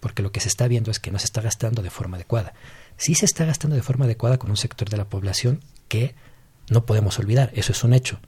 porque 0.00 0.22
lo 0.22 0.32
que 0.32 0.40
se 0.40 0.48
está 0.48 0.68
viendo 0.68 0.90
es 0.90 0.98
que 0.98 1.10
no 1.10 1.18
se 1.18 1.24
está 1.24 1.40
gastando 1.40 1.82
de 1.82 1.90
forma 1.90 2.16
adecuada. 2.16 2.52
Sí 2.96 3.14
se 3.14 3.24
está 3.24 3.44
gastando 3.46 3.74
de 3.74 3.82
forma 3.82 4.04
adecuada 4.04 4.38
con 4.38 4.50
un 4.50 4.56
sector 4.56 4.90
de 4.90 4.98
la 4.98 5.08
población 5.08 5.60
que 5.88 6.14
no 6.68 6.84
podemos 6.84 7.18
olvidar, 7.18 7.50
eso 7.54 7.72
es 7.72 7.82
un 7.84 7.94
hecho, 7.94 8.20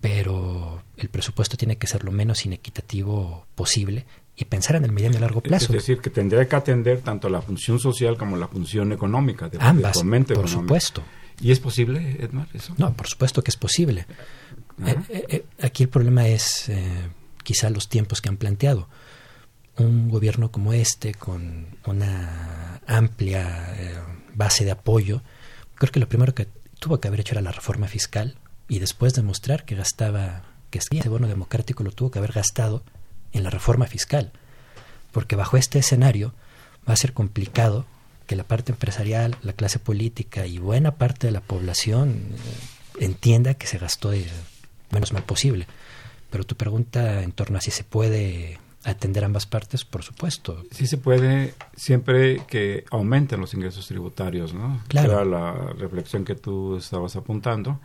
pero 0.00 0.82
el 0.96 1.08
presupuesto 1.08 1.56
tiene 1.56 1.76
que 1.76 1.86
ser 1.86 2.04
lo 2.04 2.12
menos 2.12 2.46
inequitativo 2.46 3.46
posible 3.54 4.06
y 4.36 4.44
pensar 4.44 4.76
en 4.76 4.84
el 4.84 4.92
mediano 4.92 5.16
y 5.16 5.20
largo 5.20 5.40
plazo. 5.40 5.66
Es 5.66 5.72
decir, 5.72 5.98
que 5.98 6.10
tendría 6.10 6.48
que 6.48 6.54
atender 6.54 7.00
tanto 7.00 7.28
la 7.28 7.42
función 7.42 7.80
social 7.80 8.16
como 8.16 8.36
la 8.36 8.46
función 8.46 8.92
económica. 8.92 9.48
De, 9.48 9.58
Ambas, 9.60 10.00
por 10.34 10.48
supuesto. 10.48 11.02
¿Y 11.40 11.52
es 11.52 11.60
posible, 11.60 12.16
Edmar, 12.20 12.48
eso? 12.52 12.74
No, 12.78 12.94
por 12.94 13.06
supuesto 13.06 13.42
que 13.42 13.50
es 13.50 13.56
posible. 13.56 14.06
Eh, 14.84 14.96
eh, 15.08 15.26
eh, 15.28 15.44
aquí 15.62 15.84
el 15.84 15.88
problema 15.88 16.26
es 16.26 16.70
quizá 17.42 17.70
los 17.70 17.88
tiempos 17.88 18.20
que 18.20 18.28
han 18.28 18.36
planteado. 18.36 18.88
Un 19.76 20.08
gobierno 20.08 20.50
como 20.50 20.72
este, 20.72 21.14
con 21.14 21.66
una 21.86 22.80
amplia 22.86 23.76
base 24.34 24.64
de 24.64 24.72
apoyo, 24.72 25.22
creo 25.76 25.92
que 25.92 26.00
lo 26.00 26.08
primero 26.08 26.34
que 26.34 26.48
tuvo 26.80 27.00
que 27.00 27.08
haber 27.08 27.20
hecho 27.20 27.34
era 27.34 27.42
la 27.42 27.52
reforma 27.52 27.86
fiscal 27.86 28.36
y 28.66 28.80
después 28.80 29.14
demostrar 29.14 29.64
que 29.64 29.76
gastaba, 29.76 30.42
que 30.70 30.78
ese 30.78 31.08
bono 31.08 31.28
democrático 31.28 31.84
lo 31.84 31.92
tuvo 31.92 32.10
que 32.10 32.18
haber 32.18 32.32
gastado 32.32 32.82
en 33.32 33.44
la 33.44 33.50
reforma 33.50 33.86
fiscal, 33.86 34.32
porque 35.12 35.36
bajo 35.36 35.56
este 35.56 35.78
escenario 35.78 36.34
va 36.88 36.94
a 36.94 36.96
ser 36.96 37.12
complicado 37.12 37.86
que 38.28 38.36
la 38.36 38.44
parte 38.44 38.72
empresarial, 38.72 39.36
la 39.42 39.54
clase 39.54 39.78
política 39.78 40.46
y 40.46 40.58
buena 40.58 40.96
parte 40.96 41.26
de 41.26 41.32
la 41.32 41.40
población 41.40 42.10
eh, 42.10 43.04
entienda 43.04 43.54
que 43.54 43.66
se 43.66 43.78
gastó 43.78 44.10
de 44.10 44.26
menos 44.90 45.12
mal 45.14 45.24
posible. 45.24 45.66
Pero 46.30 46.44
tu 46.44 46.54
pregunta 46.54 47.22
en 47.22 47.32
torno 47.32 47.56
a 47.56 47.62
si 47.62 47.70
se 47.70 47.84
puede 47.84 48.58
atender 48.84 49.24
ambas 49.24 49.46
partes, 49.46 49.86
por 49.86 50.02
supuesto. 50.02 50.62
Sí 50.70 50.86
se 50.86 50.98
puede 50.98 51.54
siempre 51.74 52.42
que 52.46 52.84
aumenten 52.90 53.40
los 53.40 53.54
ingresos 53.54 53.88
tributarios, 53.88 54.52
¿no? 54.52 54.82
Claro. 54.88 55.12
Era 55.12 55.24
la 55.24 55.52
reflexión 55.78 56.26
que 56.26 56.34
tú 56.34 56.76
estabas 56.76 57.16
apuntando. 57.16 57.80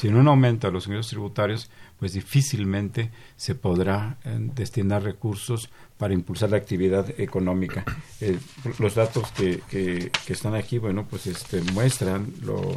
Si 0.00 0.08
no 0.08 0.30
aumenta 0.30 0.70
los 0.70 0.86
ingresos 0.86 1.10
tributarios, 1.10 1.70
pues 1.98 2.12
difícilmente 2.12 3.10
se 3.36 3.56
podrá 3.56 4.16
eh, 4.24 4.36
destinar 4.54 5.02
recursos 5.02 5.70
para 5.96 6.14
impulsar 6.14 6.50
la 6.50 6.56
actividad 6.56 7.08
económica. 7.18 7.84
Eh, 8.20 8.38
los 8.78 8.94
datos 8.94 9.30
que, 9.32 9.60
que, 9.68 10.10
están 10.32 10.54
aquí, 10.54 10.78
bueno, 10.78 11.06
pues 11.08 11.26
este, 11.26 11.60
muestran 11.72 12.32
lo, 12.42 12.76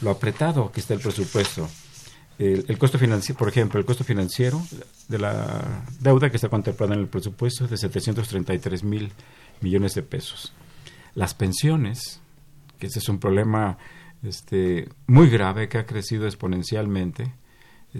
lo 0.00 0.10
apretado 0.10 0.70
que 0.70 0.80
está 0.80 0.94
el 0.94 1.00
presupuesto. 1.00 1.68
El, 2.38 2.64
el, 2.68 2.78
costo 2.78 2.98
financiero, 2.98 3.38
por 3.38 3.48
ejemplo, 3.48 3.80
el 3.80 3.86
costo 3.86 4.04
financiero 4.04 4.60
de 5.08 5.18
la 5.18 5.84
deuda 6.00 6.30
que 6.30 6.36
está 6.36 6.48
contemplada 6.48 6.94
en 6.94 7.00
el 7.00 7.08
presupuesto 7.08 7.64
es 7.64 7.70
de 7.70 7.76
733 7.76 8.84
mil 8.84 9.12
millones 9.60 9.94
de 9.94 10.02
pesos. 10.02 10.52
Las 11.14 11.34
pensiones, 11.34 12.20
que 12.78 12.86
ese 12.86 13.00
es 13.00 13.08
un 13.08 13.18
problema 13.18 13.78
este, 14.22 14.88
muy 15.06 15.28
grave 15.28 15.68
que 15.68 15.78
ha 15.78 15.86
crecido 15.86 16.26
exponencialmente. 16.26 17.34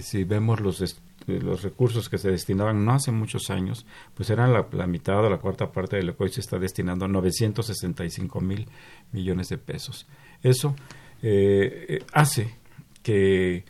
Si 0.00 0.24
vemos 0.24 0.60
los, 0.60 1.00
los 1.26 1.62
recursos 1.62 2.08
que 2.08 2.18
se 2.18 2.30
destinaban 2.30 2.84
no 2.84 2.92
hace 2.92 3.12
muchos 3.12 3.50
años, 3.50 3.86
pues 4.14 4.30
eran 4.30 4.52
la, 4.52 4.86
mitad 4.86 5.24
o 5.24 5.28
la 5.28 5.38
cuarta 5.38 5.70
parte 5.72 5.96
de 5.96 6.04
lo 6.04 6.16
que 6.16 6.24
hoy 6.24 6.30
se 6.30 6.40
está 6.40 6.58
destinando, 6.58 7.08
965 7.08 8.40
mil 8.40 8.68
millones 9.12 9.48
de 9.48 9.58
pesos. 9.58 10.06
Eso 10.42 10.74
eh, 11.22 12.02
hace 12.12 12.54
que 13.02 13.64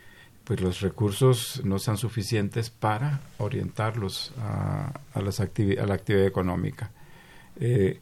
pues 0.44 0.60
los 0.60 0.80
recursos 0.80 1.62
no 1.64 1.78
sean 1.78 1.96
suficientes 1.96 2.70
para 2.70 3.20
orientarlos 3.38 4.32
a, 4.38 4.92
a, 5.14 5.22
las 5.22 5.40
a 5.40 5.44
la 5.44 5.94
actividad 5.94 6.26
económica. 6.26 6.90
Eh, 7.56 8.00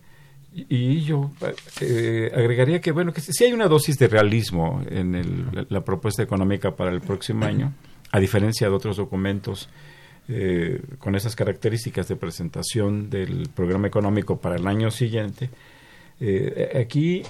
y 0.52 1.02
yo 1.02 1.30
eh, 1.80 2.30
agregaría 2.34 2.80
que, 2.80 2.90
bueno, 2.90 3.12
que 3.12 3.20
sí 3.20 3.44
hay 3.44 3.52
una 3.52 3.68
dosis 3.68 3.98
de 3.98 4.08
realismo 4.08 4.82
en 4.88 5.14
el, 5.14 5.66
la 5.68 5.82
propuesta 5.82 6.22
económica 6.22 6.74
para 6.74 6.90
el 6.90 7.00
próximo 7.00 7.44
año, 7.44 7.72
a 8.10 8.18
diferencia 8.18 8.68
de 8.68 8.74
otros 8.74 8.96
documentos 8.96 9.68
eh, 10.28 10.82
con 10.98 11.14
esas 11.14 11.36
características 11.36 12.08
de 12.08 12.16
presentación 12.16 13.10
del 13.10 13.48
programa 13.54 13.86
económico 13.86 14.40
para 14.40 14.56
el 14.56 14.66
año 14.66 14.90
siguiente. 14.90 15.50
Eh, 16.18 16.76
aquí 16.80 17.22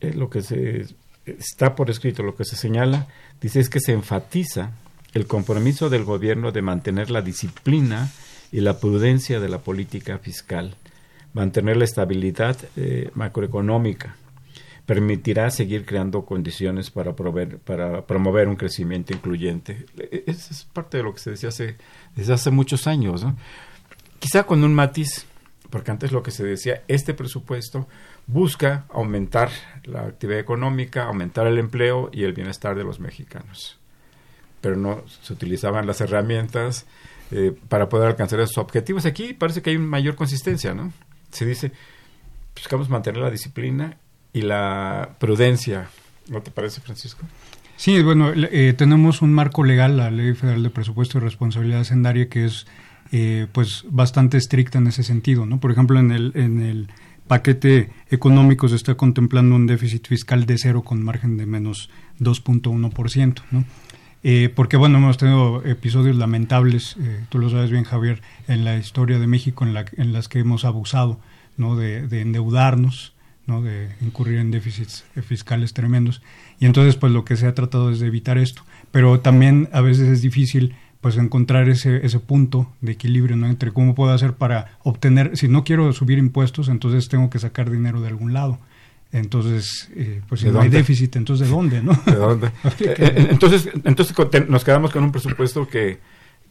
lo 0.00 0.28
que 0.28 0.42
se 0.42 0.86
está 1.24 1.74
por 1.74 1.88
escrito, 1.88 2.22
lo 2.22 2.34
que 2.34 2.44
se 2.44 2.56
señala, 2.56 3.06
dice 3.40 3.60
es 3.60 3.70
que 3.70 3.80
se 3.80 3.92
enfatiza 3.92 4.72
el 5.14 5.26
compromiso 5.26 5.88
del 5.88 6.04
gobierno 6.04 6.52
de 6.52 6.62
mantener 6.62 7.10
la 7.10 7.22
disciplina 7.22 8.10
y 8.50 8.60
la 8.60 8.78
prudencia 8.78 9.40
de 9.40 9.48
la 9.48 9.58
política 9.58 10.18
fiscal 10.18 10.76
mantener 11.36 11.76
la 11.76 11.84
estabilidad 11.84 12.56
eh, 12.76 13.10
macroeconómica, 13.14 14.16
permitirá 14.86 15.50
seguir 15.50 15.84
creando 15.84 16.24
condiciones 16.24 16.90
para, 16.90 17.14
para 17.14 18.06
promover 18.06 18.48
un 18.48 18.56
crecimiento 18.56 19.12
incluyente. 19.12 19.84
E, 19.98 20.24
e, 20.26 20.30
Esa 20.30 20.54
es 20.54 20.64
parte 20.64 20.96
de 20.96 21.02
lo 21.02 21.12
que 21.12 21.20
se 21.20 21.32
decía 21.32 21.50
hace, 21.50 21.76
desde 22.14 22.32
hace 22.32 22.50
muchos 22.50 22.86
años. 22.86 23.26
Quizá 24.18 24.44
con 24.44 24.64
un 24.64 24.74
matiz, 24.74 25.26
porque 25.68 25.90
antes 25.90 26.10
lo 26.10 26.22
que 26.22 26.30
se 26.30 26.42
decía, 26.42 26.82
este 26.88 27.12
presupuesto 27.12 27.86
busca 28.26 28.86
aumentar 28.88 29.50
la 29.84 30.04
actividad 30.04 30.40
económica, 30.40 31.04
aumentar 31.04 31.46
el 31.46 31.58
empleo 31.58 32.08
y 32.14 32.24
el 32.24 32.32
bienestar 32.32 32.74
de 32.76 32.84
los 32.84 32.98
mexicanos. 32.98 33.78
Pero 34.62 34.76
no 34.76 35.04
se 35.06 35.34
utilizaban 35.34 35.86
las 35.86 36.00
herramientas 36.00 36.86
eh, 37.30 37.54
para 37.68 37.90
poder 37.90 38.08
alcanzar 38.08 38.40
esos 38.40 38.56
objetivos. 38.56 39.04
Aquí 39.04 39.34
parece 39.34 39.60
que 39.60 39.68
hay 39.68 39.76
mayor 39.76 40.14
consistencia, 40.14 40.72
¿no? 40.72 40.94
Se 41.30 41.46
dice, 41.46 41.72
buscamos 42.54 42.88
mantener 42.88 43.20
la 43.20 43.30
disciplina 43.30 43.96
y 44.32 44.42
la 44.42 45.16
prudencia. 45.18 45.88
¿No 46.28 46.42
te 46.42 46.50
parece, 46.50 46.80
Francisco? 46.80 47.26
Sí, 47.76 48.02
bueno, 48.02 48.32
eh, 48.34 48.74
tenemos 48.76 49.20
un 49.22 49.32
marco 49.34 49.62
legal, 49.62 49.96
la 49.98 50.10
Ley 50.10 50.34
Federal 50.34 50.62
de 50.62 50.70
Presupuesto 50.70 51.18
y 51.18 51.20
Responsabilidad 51.20 51.80
Hacendaria, 51.80 52.28
que 52.28 52.46
es 52.46 52.66
eh, 53.12 53.46
pues 53.52 53.84
bastante 53.88 54.38
estricta 54.38 54.78
en 54.78 54.86
ese 54.86 55.02
sentido, 55.02 55.46
¿no? 55.46 55.60
Por 55.60 55.70
ejemplo, 55.70 56.00
en 56.00 56.10
el, 56.10 56.32
en 56.34 56.60
el 56.60 56.88
paquete 57.26 57.90
económico 58.10 58.68
se 58.68 58.76
está 58.76 58.94
contemplando 58.94 59.54
un 59.54 59.66
déficit 59.66 60.06
fiscal 60.06 60.46
de 60.46 60.58
cero 60.58 60.82
con 60.82 61.02
margen 61.02 61.36
de 61.36 61.46
menos 61.46 61.90
2.1%, 62.20 63.42
¿no? 63.50 63.64
Eh, 64.28 64.48
porque 64.52 64.76
bueno, 64.76 64.98
hemos 64.98 65.18
tenido 65.18 65.64
episodios 65.64 66.16
lamentables, 66.16 66.96
eh, 66.98 67.24
tú 67.28 67.38
lo 67.38 67.48
sabes 67.48 67.70
bien 67.70 67.84
Javier, 67.84 68.22
en 68.48 68.64
la 68.64 68.76
historia 68.76 69.20
de 69.20 69.28
México 69.28 69.64
en, 69.64 69.72
la, 69.72 69.84
en 69.96 70.12
las 70.12 70.26
que 70.26 70.40
hemos 70.40 70.64
abusado 70.64 71.20
¿no? 71.56 71.76
de, 71.76 72.00
endeudarnos, 72.20 73.12
¿no? 73.46 73.62
de 73.62 73.88
incurrir 74.00 74.40
en 74.40 74.50
déficits 74.50 75.04
fiscales 75.22 75.74
tremendos. 75.74 76.22
Y 76.58 76.66
entonces 76.66 76.96
pues 76.96 77.12
lo 77.12 77.24
que 77.24 77.36
se 77.36 77.46
ha 77.46 77.54
tratado 77.54 77.88
es 77.92 78.00
de 78.00 78.08
evitar 78.08 78.36
esto. 78.36 78.62
Pero 78.90 79.20
también 79.20 79.68
a 79.70 79.80
veces 79.80 80.08
es 80.08 80.22
difícil 80.22 80.74
pues 81.00 81.16
encontrar 81.18 81.68
ese, 81.68 82.04
ese 82.04 82.18
punto 82.18 82.68
de 82.80 82.90
equilibrio 82.90 83.36
entre 83.46 83.70
cómo 83.70 83.94
puedo 83.94 84.12
hacer 84.12 84.32
para 84.32 84.76
obtener, 84.82 85.36
si 85.36 85.46
no 85.46 85.62
quiero 85.62 85.92
subir 85.92 86.18
impuestos, 86.18 86.68
entonces 86.68 87.08
tengo 87.08 87.30
que 87.30 87.38
sacar 87.38 87.70
dinero 87.70 88.00
de 88.00 88.08
algún 88.08 88.32
lado. 88.32 88.58
Entonces, 89.12 89.88
eh, 89.94 90.20
pues 90.28 90.40
si 90.42 90.48
no 90.48 90.60
hay 90.60 90.68
déficit, 90.68 91.16
entonces 91.16 91.46
¿de 91.48 91.54
dónde? 91.54 91.82
¿no? 91.82 91.92
¿De 92.04 92.14
dónde? 92.16 92.46
Eh, 92.80 92.94
eh, 92.98 93.26
entonces, 93.30 93.68
entonces 93.84 94.14
nos 94.48 94.64
quedamos 94.64 94.90
con 94.92 95.04
un 95.04 95.12
presupuesto 95.12 95.66
que, 95.68 96.00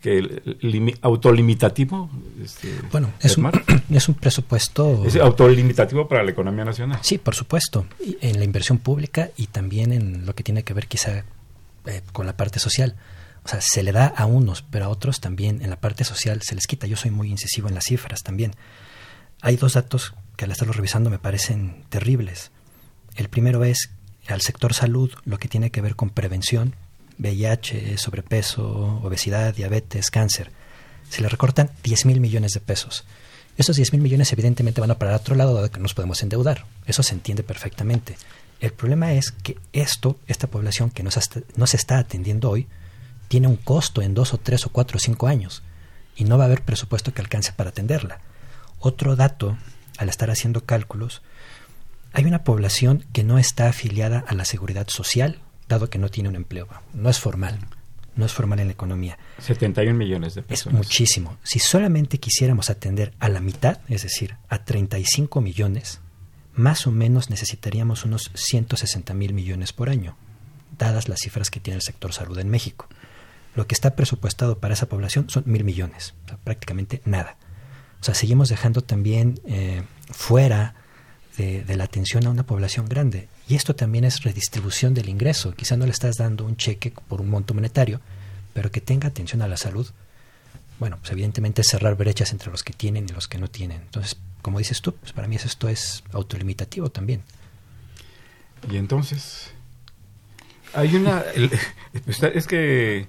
que 0.02 0.22
limi- 0.62 0.98
autolimitativo. 1.02 2.10
Este, 2.44 2.74
Bueno, 2.92 3.12
es 3.20 3.38
un, 3.38 3.52
es 3.90 4.08
un 4.10 4.16
presupuesto... 4.16 5.04
¿Es 5.06 5.16
autolimitativo 5.18 6.08
para 6.08 6.24
la 6.24 6.32
economía 6.32 6.66
nacional. 6.66 7.00
Sí, 7.02 7.18
por 7.18 7.36
supuesto, 7.36 7.86
y 8.04 8.18
en 8.22 8.40
la 8.40 8.46
inversión 8.46 8.78
pública 8.80 9.30
y 9.38 9.48
también 9.48 9.92
en 9.92 10.26
lo 10.26 10.34
que 10.34 10.44
tiene 10.44 10.64
que 10.64 10.74
ver 10.74 10.88
quizá 10.88 11.24
eh, 11.86 12.02
con 12.14 12.26
la 12.26 12.36
parte 12.38 12.60
social. 12.60 12.96
O 13.44 13.48
sea, 13.48 13.60
se 13.62 13.84
le 13.84 13.92
da 13.92 14.08
a 14.08 14.26
unos, 14.26 14.64
pero 14.64 14.86
a 14.86 14.90
otros 14.90 15.20
también 15.20 15.62
en 15.62 15.70
la 15.70 15.80
parte 15.80 16.04
social 16.04 16.42
se 16.42 16.56
les 16.56 16.66
quita. 16.66 16.88
Yo 16.88 16.96
soy 16.98 17.12
muy 17.12 17.30
incisivo 17.30 17.68
en 17.68 17.76
las 17.76 17.84
cifras 17.84 18.24
también. 18.24 18.54
Hay 19.42 19.56
dos 19.58 19.74
datos 19.74 20.16
que 20.36 20.46
al 20.46 20.52
estarlo 20.52 20.74
revisando 20.74 21.10
me 21.10 21.20
parecen 21.20 21.84
terribles. 21.90 22.52
El 23.16 23.30
primero 23.30 23.64
es 23.64 23.90
al 24.28 24.42
sector 24.42 24.74
salud, 24.74 25.12
lo 25.26 25.38
que 25.38 25.48
tiene 25.48 25.70
que 25.72 25.82
ver 25.82 25.96
con 25.96 26.10
prevención, 26.10 26.76
VIH, 27.20 27.98
sobrepeso, 27.98 29.00
obesidad, 29.04 29.54
diabetes, 29.56 30.12
cáncer. 30.12 30.52
Se 31.10 31.22
le 31.22 31.30
recortan 31.30 31.70
10 31.84 32.06
mil 32.06 32.20
millones 32.20 32.52
de 32.54 32.60
pesos. 32.60 33.06
Esos 33.58 33.78
10 33.78 33.94
mil 33.94 34.02
millones 34.02 34.34
evidentemente 34.34 34.82
van 34.82 34.92
a 34.92 34.98
parar 35.00 35.14
a 35.14 35.18
otro 35.18 35.36
lado 35.36 35.54
dado 35.54 35.72
que 35.72 35.80
nos 35.80 35.94
podemos 35.94 36.22
endeudar. 36.24 36.66
Eso 36.86 37.04
se 37.04 37.14
entiende 37.14 37.44
perfectamente. 37.44 38.18
El 38.60 38.74
problema 38.74 39.14
es 39.14 39.32
que 39.32 39.58
esto, 39.72 40.18
esta 40.28 40.48
población 40.48 40.90
que 40.90 41.04
no 41.04 41.12
se, 41.12 41.20
está- 41.20 41.42
no 41.56 41.68
se 41.68 41.78
está 41.78 42.00
atendiendo 42.00 42.50
hoy, 42.50 42.68
tiene 43.28 43.48
un 43.48 43.56
costo 43.56 44.02
en 44.02 44.14
dos 44.14 44.34
o 44.34 44.38
tres 44.40 44.66
o 44.66 44.70
cuatro 44.70 44.98
o 44.98 45.00
cinco 45.00 45.28
años 45.28 45.64
y 46.16 46.26
no 46.26 46.38
va 46.38 46.44
a 46.46 46.48
haber 46.48 46.62
presupuesto 46.64 47.14
que 47.14 47.22
alcance 47.22 47.54
para 47.54 47.70
atenderla. 47.70 48.20
Otro 48.80 49.16
dato, 49.16 49.58
al 49.98 50.10
estar 50.10 50.30
haciendo 50.32 50.66
cálculos, 50.66 51.22
hay 52.14 52.26
una 52.26 52.44
población 52.44 53.06
que 53.14 53.24
no 53.24 53.38
está 53.38 53.68
afiliada 53.68 54.24
a 54.28 54.34
la 54.36 54.46
seguridad 54.46 54.88
social, 54.88 55.40
dado 55.68 55.90
que 55.90 55.98
no 56.00 56.10
tiene 56.10 56.30
un 56.30 56.36
empleo. 56.36 56.68
No 56.94 57.10
es 57.10 57.20
formal, 57.20 57.60
no 58.16 58.26
es 58.26 58.32
formal 58.34 58.60
en 58.60 58.68
la 58.68 58.74
economía. 58.74 59.18
71 59.40 59.98
millones 59.98 60.36
de 60.36 60.42
Es 60.42 60.48
pesos. 60.48 60.74
muchísimo. 60.74 61.38
Si 61.44 61.60
solamente 61.60 62.18
quisiéramos 62.20 62.70
atender 62.70 63.14
a 63.20 63.28
la 63.30 63.42
mitad, 63.42 63.80
es 63.90 64.04
decir, 64.04 64.38
a 64.48 64.64
35 64.64 65.42
millones, 65.42 66.00
más 66.54 66.88
o 66.88 66.92
menos 66.92 67.30
necesitaríamos 67.30 68.06
unos 68.06 68.32
160 68.34 69.14
mil 69.14 69.34
millones 69.34 69.74
por 69.74 69.90
año, 69.90 70.16
dadas 70.78 71.10
las 71.10 71.20
cifras 71.20 71.50
que 71.52 71.60
tiene 71.60 71.76
el 71.76 71.82
sector 71.82 72.14
salud 72.14 72.40
en 72.40 72.50
México. 72.50 72.88
Lo 73.56 73.68
que 73.68 73.76
está 73.76 73.96
presupuestado 73.96 74.60
para 74.60 74.74
esa 74.74 74.88
población 74.88 75.30
son 75.30 75.44
mil 75.46 75.64
millones, 75.66 76.14
o 76.26 76.28
sea, 76.30 76.38
prácticamente 76.38 77.02
nada. 77.06 77.38
Sea, 78.06 78.14
seguimos 78.14 78.50
dejando 78.50 78.84
también 78.84 79.40
eh, 79.48 79.82
fuera 80.12 80.76
de, 81.38 81.66
la 81.76 81.86
atención 81.86 82.28
a 82.28 82.30
una 82.30 82.46
población 82.46 82.88
grande. 82.88 83.30
Y 83.48 83.56
esto 83.56 83.76
también 83.76 84.04
es 84.04 84.22
redistribución 84.22 84.94
del 84.94 85.10
ingreso. 85.10 85.56
Quizá 85.56 85.76
no 85.76 85.86
le 85.86 85.92
estás 85.92 86.18
dando 86.18 86.46
un 86.46 86.56
cheque 86.56 86.94
por 87.08 87.20
un 87.20 87.32
monto 87.32 87.56
monetario, 87.56 88.00
pero 88.54 88.70
que 88.70 88.80
tenga 88.80 89.08
atención 89.08 89.42
a 89.42 89.48
la 89.48 89.58
salud. 89.58 89.90
Bueno, 90.80 90.98
pues 91.00 91.14
evidentemente 91.14 91.64
cerrar 91.64 91.96
brechas 91.96 92.32
entre 92.32 92.52
los 92.52 92.62
que 92.62 92.74
tienen 92.74 93.08
y 93.10 93.12
los 93.12 93.28
que 93.28 93.40
no 93.40 93.48
tienen. 93.48 93.82
Entonces, 93.82 94.18
como 94.44 94.60
dices 94.60 94.84
tú, 94.84 94.94
pues 94.94 95.12
para 95.12 95.28
mí 95.28 95.38
esto 95.38 95.68
es 95.68 96.04
autolimitativo 96.12 96.92
también. 96.92 97.24
Y 98.70 98.78
entonces, 98.78 99.50
hay 100.76 100.96
una... 100.96 101.24
es 102.36 102.46
que 102.46 103.08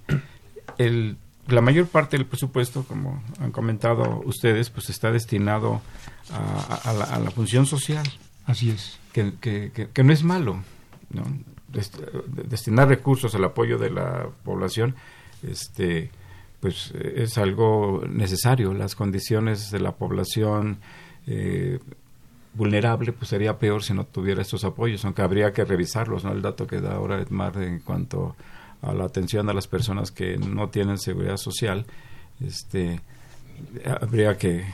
el, 0.78 1.18
la 1.48 1.60
mayor 1.60 1.86
parte 1.86 2.16
del 2.16 2.26
presupuesto, 2.26 2.84
como 2.84 3.22
han 3.40 3.52
comentado 3.52 4.22
ustedes, 4.24 4.70
pues 4.70 4.90
está 4.90 5.12
destinado 5.12 5.80
a, 6.32 6.74
a- 6.74 6.90
a 6.90 6.92
la, 6.92 7.04
a 7.04 7.18
la 7.20 7.30
función 7.30 7.66
social, 7.66 8.06
Así 8.46 8.70
es. 8.70 8.98
que, 9.12 9.32
que- 9.40 9.70
que- 9.72 9.88
que 9.88 10.04
no 10.04 10.12
es 10.12 10.22
malo. 10.24 10.62
¿no? 11.10 11.22
Dest- 11.72 12.00
destinar 12.48 12.88
recursos 12.88 13.34
al 13.34 13.44
apoyo 13.44 13.76
de 13.78 13.90
la 13.90 14.28
población 14.44 14.94
este 15.42 16.10
pues 16.60 16.92
eh, 16.94 17.14
es 17.24 17.36
algo 17.38 18.02
necesario 18.08 18.72
las 18.72 18.94
condiciones 18.94 19.70
de 19.70 19.80
la 19.80 19.92
población 19.92 20.78
eh, 21.26 21.78
vulnerable 22.54 23.12
pues 23.12 23.28
sería 23.30 23.58
peor 23.58 23.82
si 23.82 23.92
no 23.94 24.04
tuviera 24.04 24.40
estos 24.42 24.64
apoyos 24.64 25.04
aunque 25.04 25.22
habría 25.22 25.52
que 25.52 25.64
revisarlos 25.64 26.24
no 26.24 26.32
el 26.32 26.40
dato 26.40 26.66
que 26.66 26.80
da 26.80 26.94
ahora 26.94 27.20
Edmar 27.20 27.56
en 27.62 27.80
cuanto 27.80 28.28
a 28.28 28.34
la 28.82 29.04
atención 29.04 29.48
a 29.48 29.52
las 29.52 29.66
personas 29.66 30.10
que 30.10 30.36
no 30.36 30.68
tienen 30.68 30.98
seguridad 30.98 31.36
social 31.36 31.86
este 32.44 33.00
habría 33.84 34.36
que, 34.36 34.64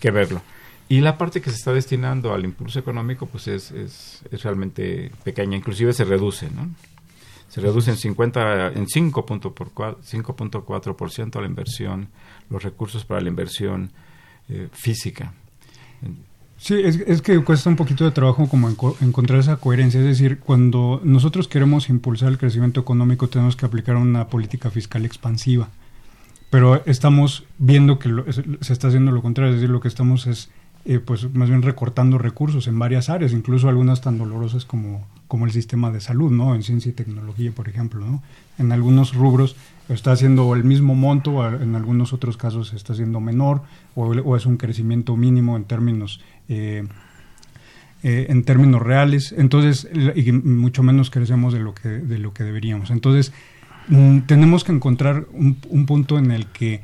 que, 0.00 0.10
verlo. 0.10 0.42
Y 0.88 1.00
la 1.00 1.18
parte 1.18 1.40
que 1.40 1.50
se 1.50 1.56
está 1.56 1.72
destinando 1.72 2.32
al 2.32 2.44
impulso 2.44 2.78
económico 2.78 3.26
pues 3.26 3.48
es, 3.48 3.72
es, 3.72 4.22
es 4.30 4.42
realmente 4.42 5.10
pequeña 5.24 5.56
inclusive 5.56 5.92
se 5.92 6.04
reduce 6.04 6.48
no 6.50 6.70
se 7.48 7.60
reduce 7.60 7.90
en 7.90 7.96
50 7.96 8.68
en 8.68 8.86
5.4% 8.86 11.36
a 11.36 11.40
la 11.40 11.46
inversión 11.46 12.08
los 12.50 12.62
recursos 12.62 13.04
para 13.04 13.20
la 13.20 13.28
inversión 13.28 13.90
eh, 14.48 14.68
física 14.72 15.32
Sí, 16.64 16.76
es, 16.82 16.96
es 17.06 17.20
que 17.20 17.38
cuesta 17.44 17.68
un 17.68 17.76
poquito 17.76 18.04
de 18.06 18.10
trabajo 18.10 18.48
como 18.48 18.70
enco- 18.70 18.96
encontrar 19.02 19.38
esa 19.38 19.56
coherencia. 19.56 20.00
Es 20.00 20.06
decir, 20.06 20.38
cuando 20.38 20.98
nosotros 21.04 21.46
queremos 21.46 21.90
impulsar 21.90 22.30
el 22.30 22.38
crecimiento 22.38 22.80
económico 22.80 23.28
tenemos 23.28 23.54
que 23.54 23.66
aplicar 23.66 23.96
una 23.96 24.28
política 24.28 24.70
fiscal 24.70 25.04
expansiva. 25.04 25.68
Pero 26.48 26.82
estamos 26.86 27.44
viendo 27.58 27.98
que 27.98 28.08
lo- 28.08 28.24
se 28.32 28.72
está 28.72 28.88
haciendo 28.88 29.12
lo 29.12 29.20
contrario. 29.20 29.50
Es 29.52 29.60
decir, 29.60 29.68
lo 29.68 29.80
que 29.80 29.88
estamos 29.88 30.26
es 30.26 30.48
eh, 30.86 31.00
pues 31.00 31.34
más 31.34 31.48
bien 31.50 31.60
recortando 31.62 32.16
recursos 32.16 32.66
en 32.66 32.78
varias 32.78 33.08
áreas, 33.10 33.32
incluso 33.32 33.68
algunas 33.70 34.00
tan 34.02 34.16
dolorosas 34.18 34.64
como, 34.66 35.06
como 35.28 35.46
el 35.46 35.52
sistema 35.52 35.90
de 35.90 36.00
salud, 36.00 36.30
¿no? 36.30 36.54
En 36.54 36.62
ciencia 36.62 36.90
y 36.90 36.92
tecnología, 36.92 37.52
por 37.52 37.68
ejemplo, 37.68 38.04
¿no? 38.06 38.22
En 38.58 38.70
algunos 38.70 39.14
rubros 39.14 39.56
está 39.88 40.12
haciendo 40.12 40.54
el 40.54 40.62
mismo 40.64 40.94
monto, 40.94 41.46
en 41.58 41.74
algunos 41.74 42.12
otros 42.12 42.36
casos 42.36 42.74
está 42.74 42.92
haciendo 42.92 43.20
menor, 43.20 43.62
o 43.94 44.36
es 44.36 44.44
un 44.44 44.58
crecimiento 44.58 45.16
mínimo 45.16 45.56
en 45.56 45.64
términos 45.64 46.20
eh, 46.48 46.84
eh, 48.02 48.26
en 48.28 48.44
términos 48.44 48.82
reales, 48.82 49.34
entonces 49.36 49.88
y 50.14 50.32
mucho 50.32 50.82
menos 50.82 51.10
crecemos 51.10 51.52
de 51.52 51.60
lo 51.60 51.74
que 51.74 51.88
de 51.88 52.18
lo 52.18 52.32
que 52.34 52.44
deberíamos. 52.44 52.90
Entonces 52.90 53.32
mm, 53.88 54.20
tenemos 54.20 54.64
que 54.64 54.72
encontrar 54.72 55.26
un, 55.32 55.56
un 55.68 55.86
punto 55.86 56.18
en 56.18 56.30
el 56.30 56.46
que 56.46 56.82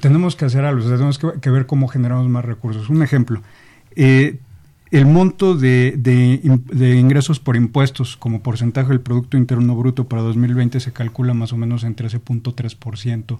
tenemos 0.00 0.36
que 0.36 0.44
hacer 0.44 0.64
algo, 0.64 0.82
tenemos 0.82 1.18
que, 1.18 1.50
ver 1.50 1.66
cómo 1.66 1.88
generamos 1.88 2.28
más 2.28 2.44
recursos. 2.44 2.88
Un 2.88 3.02
ejemplo, 3.02 3.42
eh, 3.96 4.38
el 4.90 5.06
monto 5.06 5.54
de 5.54 5.94
ingresos 6.98 7.38
por 7.38 7.56
impuestos 7.56 8.16
como 8.16 8.42
porcentaje 8.42 8.88
del 8.88 9.00
Producto 9.00 9.36
Interno 9.36 9.76
Bruto 9.76 10.08
para 10.08 10.22
2020 10.22 10.80
se 10.80 10.92
calcula 10.92 11.34
más 11.34 11.52
o 11.52 11.56
menos 11.56 11.84
en 11.84 11.94
13.3% 11.94 13.38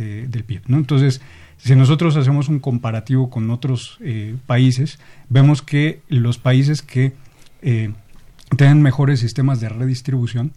eh, 0.00 0.26
del 0.28 0.44
PIB. 0.44 0.62
¿no? 0.68 0.76
Entonces, 0.76 1.20
si 1.58 1.74
nosotros 1.74 2.16
hacemos 2.16 2.48
un 2.48 2.60
comparativo 2.60 3.30
con 3.30 3.50
otros 3.50 3.98
eh, 4.00 4.36
países, 4.46 4.98
vemos 5.28 5.62
que 5.62 6.00
los 6.08 6.38
países 6.38 6.82
que 6.82 7.12
eh, 7.62 7.92
tienen 8.56 8.82
mejores 8.82 9.20
sistemas 9.20 9.60
de 9.60 9.68
redistribución 9.68 10.52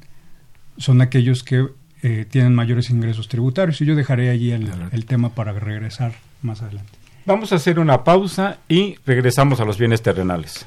son 0.77 1.01
aquellos 1.01 1.43
que 1.43 1.67
eh, 2.03 2.25
tienen 2.29 2.55
mayores 2.55 2.89
ingresos 2.89 3.27
tributarios. 3.27 3.81
Y 3.81 3.85
yo 3.85 3.95
dejaré 3.95 4.29
allí 4.29 4.51
el, 4.51 4.71
el 4.91 5.05
tema 5.05 5.29
para 5.29 5.51
regresar 5.53 6.13
más 6.41 6.61
adelante. 6.61 6.91
vamos 7.25 7.51
a 7.51 7.55
hacer 7.55 7.79
una 7.79 8.03
pausa 8.03 8.59
y 8.67 8.95
regresamos 9.05 9.59
a 9.59 9.65
los 9.65 9.77
bienes 9.77 10.01
terrenales 10.01 10.65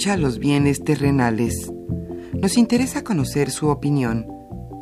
los 0.00 0.38
bienes 0.38 0.82
terrenales. 0.82 1.70
Nos 2.32 2.56
interesa 2.56 3.04
conocer 3.04 3.50
su 3.50 3.68
opinión. 3.68 4.26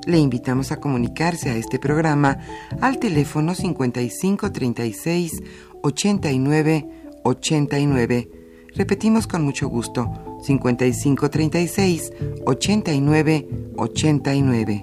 Le 0.07 0.19
invitamos 0.19 0.71
a 0.71 0.79
comunicarse 0.79 1.51
a 1.51 1.57
este 1.57 1.81
programa 1.81 2.39
al 2.81 2.99
teléfono 2.99 3.55
5536 3.57 5.43
89 5.83 6.89
89. 7.25 8.29
Repetimos 8.77 9.27
con 9.27 9.43
mucho 9.43 9.69
gusto, 9.69 10.09
5536 10.45 12.12
89 12.47 13.49
89. 13.77 14.83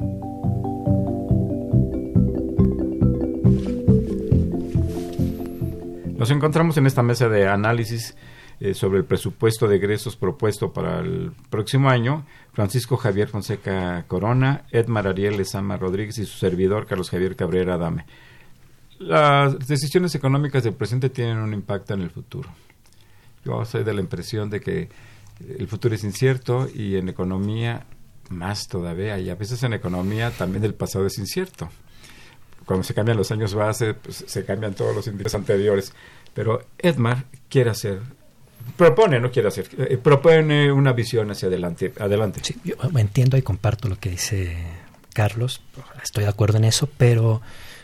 Nos 6.17 6.29
encontramos 6.29 6.75
en 6.75 6.87
esta 6.87 7.03
mesa 7.03 7.29
de 7.29 7.47
análisis 7.47 8.15
eh, 8.59 8.73
sobre 8.73 8.99
el 8.99 9.05
presupuesto 9.05 9.67
de 9.67 9.75
egresos 9.75 10.15
propuesto 10.15 10.71
para 10.71 10.99
el 10.99 11.31
próximo 11.49 11.89
año, 11.89 12.25
Francisco 12.53 12.97
Javier 12.97 13.27
Fonseca 13.27 14.05
Corona, 14.07 14.65
Edmar 14.71 15.07
Ariel 15.07 15.37
Lezama 15.37 15.77
Rodríguez 15.77 16.17
y 16.19 16.25
su 16.25 16.37
servidor 16.37 16.87
Carlos 16.87 17.09
Javier 17.09 17.35
Cabrera 17.35 17.73
Adame. 17.75 18.05
Las 18.97 19.67
decisiones 19.67 20.15
económicas 20.15 20.63
del 20.63 20.73
presente 20.73 21.09
tienen 21.09 21.39
un 21.39 21.53
impacto 21.53 21.93
en 21.93 22.01
el 22.01 22.11
futuro. 22.11 22.49
Yo 23.43 23.65
soy 23.65 23.83
de 23.83 23.93
la 23.93 24.01
impresión 24.01 24.49
de 24.49 24.61
que 24.61 24.89
el 25.59 25.67
futuro 25.67 25.93
es 25.93 26.03
incierto 26.03 26.67
y 26.73 26.95
en 26.95 27.09
economía 27.09 27.85
más 28.29 28.67
todavía, 28.67 29.19
y 29.19 29.29
a 29.29 29.35
veces 29.35 29.61
en 29.63 29.73
economía 29.73 30.31
también 30.31 30.63
el 30.63 30.73
pasado 30.73 31.05
es 31.05 31.17
incierto. 31.17 31.69
Cuando 32.65 32.83
se 32.83 32.93
cambian 32.93 33.17
los 33.17 33.31
años 33.31 33.53
base, 33.53 33.93
pues, 33.93 34.23
se 34.25 34.45
cambian 34.45 34.73
todos 34.73 34.95
los 34.95 35.05
indicadores 35.07 35.35
anteriores. 35.35 35.93
Pero 36.33 36.61
Edmar 36.79 37.25
quiere 37.49 37.69
hacer 37.69 38.01
propone, 38.77 39.19
no 39.19 39.31
quiere 39.31 39.47
hacer, 39.47 39.69
eh, 39.77 39.97
propone 39.97 40.71
una 40.71 40.93
visión 40.93 41.31
hacia 41.31 41.47
adelante. 41.47 41.93
adelante. 41.99 42.41
Sí, 42.43 42.55
yo 42.63 42.75
entiendo 42.97 43.37
y 43.37 43.41
comparto 43.41 43.87
lo 43.87 43.99
que 43.99 44.09
dice 44.09 44.57
Carlos, 45.13 45.61
estoy 46.03 46.23
de 46.23 46.29
acuerdo 46.29 46.57
en 46.57 46.65
eso, 46.65 46.89
pero 46.97 47.41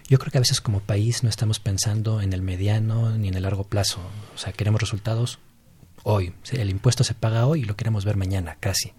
yo 0.10 0.20
creo 0.20 0.32
que 0.32 0.38
a 0.38 0.42
veces 0.42 0.60
como 0.60 0.82
país 0.82 1.24
no 1.24 1.30
estamos 1.30 1.60
pensando 1.60 2.22
en 2.22 2.34
el 2.34 2.42
mediano 2.42 3.18
ni 3.18 3.30
en 3.30 3.36
el 3.36 3.44
largo 3.44 3.64
plazo. 3.64 4.00
O 4.36 4.38
sea, 4.38 4.52
queremos 4.52 4.82
resultados 4.82 5.40
hoy. 6.04 6.34
El 6.52 6.70
impuesto 6.70 7.04
se 7.04 7.14
paga 7.14 7.46
hoy 7.46 7.62
y 7.62 7.66
lo 7.66 7.78
queremos 7.78 8.04
ver 8.04 8.18
mañana, 8.18 8.58
casi. 8.60 8.94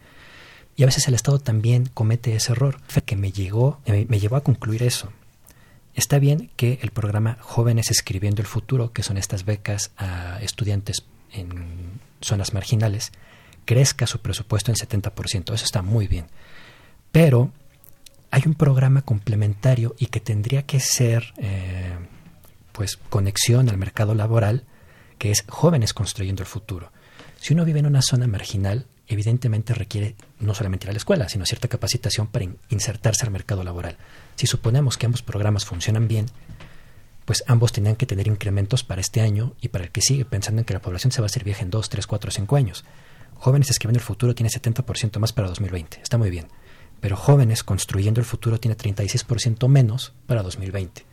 Y 0.74 0.84
a 0.84 0.86
veces 0.86 1.06
el 1.08 1.14
Estado 1.14 1.38
también 1.38 1.90
comete 1.92 2.34
ese 2.34 2.52
error 2.52 2.80
que 3.04 3.16
me, 3.16 3.30
llegó, 3.30 3.80
me 3.86 4.18
llevó 4.18 4.36
a 4.36 4.42
concluir 4.42 4.82
eso. 4.82 5.12
Está 5.94 6.18
bien 6.18 6.50
que 6.56 6.78
el 6.80 6.90
programa 6.90 7.36
Jóvenes 7.40 7.90
Escribiendo 7.90 8.40
el 8.40 8.48
Futuro, 8.48 8.92
que 8.92 9.02
son 9.02 9.18
estas 9.18 9.44
becas 9.44 9.90
a 9.98 10.38
estudiantes 10.40 11.04
en 11.32 12.00
zonas 12.20 12.54
marginales, 12.54 13.12
crezca 13.64 14.06
su 14.06 14.20
presupuesto 14.20 14.70
en 14.70 14.76
70%. 14.76 15.54
Eso 15.54 15.64
está 15.64 15.82
muy 15.82 16.06
bien. 16.06 16.26
Pero 17.10 17.52
hay 18.30 18.42
un 18.46 18.54
programa 18.54 19.02
complementario 19.02 19.94
y 19.98 20.06
que 20.06 20.20
tendría 20.20 20.62
que 20.62 20.80
ser 20.80 21.34
eh, 21.36 21.96
pues 22.72 22.96
conexión 22.96 23.68
al 23.68 23.76
mercado 23.76 24.14
laboral, 24.14 24.64
que 25.18 25.30
es 25.30 25.44
jóvenes 25.48 25.92
construyendo 25.92 26.42
el 26.42 26.48
futuro. 26.48 26.90
Si 27.38 27.52
uno 27.52 27.64
vive 27.64 27.80
en 27.80 27.86
una 27.86 28.02
zona 28.02 28.26
marginal, 28.26 28.86
evidentemente 29.06 29.74
requiere 29.74 30.16
no 30.38 30.54
solamente 30.54 30.86
ir 30.86 30.90
a 30.90 30.92
la 30.92 30.98
escuela, 30.98 31.28
sino 31.28 31.44
cierta 31.44 31.68
capacitación 31.68 32.26
para 32.26 32.46
insertarse 32.70 33.24
al 33.24 33.32
mercado 33.32 33.62
laboral. 33.64 33.96
Si 34.36 34.46
suponemos 34.46 34.96
que 34.96 35.06
ambos 35.06 35.22
programas 35.22 35.64
funcionan 35.64 36.08
bien, 36.08 36.26
pues 37.24 37.44
ambos 37.46 37.72
tenían 37.72 37.96
que 37.96 38.06
tener 38.06 38.26
incrementos 38.26 38.84
para 38.84 39.00
este 39.00 39.20
año 39.20 39.54
y 39.60 39.68
para 39.68 39.84
el 39.84 39.90
que 39.90 40.00
sigue, 40.00 40.24
pensando 40.24 40.60
en 40.60 40.64
que 40.64 40.74
la 40.74 40.80
población 40.80 41.12
se 41.12 41.20
va 41.20 41.26
a 41.26 41.26
hacer 41.26 41.44
vieja 41.44 41.62
en 41.62 41.70
2, 41.70 41.88
3, 41.88 42.06
4, 42.06 42.30
5 42.30 42.56
años. 42.56 42.84
Jóvenes 43.34 43.70
escribiendo 43.70 43.98
el 43.98 44.04
futuro 44.04 44.34
tiene 44.34 44.50
70% 44.50 45.18
más 45.18 45.32
para 45.32 45.48
2020, 45.48 46.00
está 46.02 46.18
muy 46.18 46.30
bien. 46.30 46.46
Pero 47.00 47.16
jóvenes 47.16 47.64
construyendo 47.64 48.20
el 48.20 48.26
futuro 48.26 48.60
tiene 48.60 48.76
36% 48.76 49.68
menos 49.68 50.12
para 50.26 50.42
2020. 50.42 51.04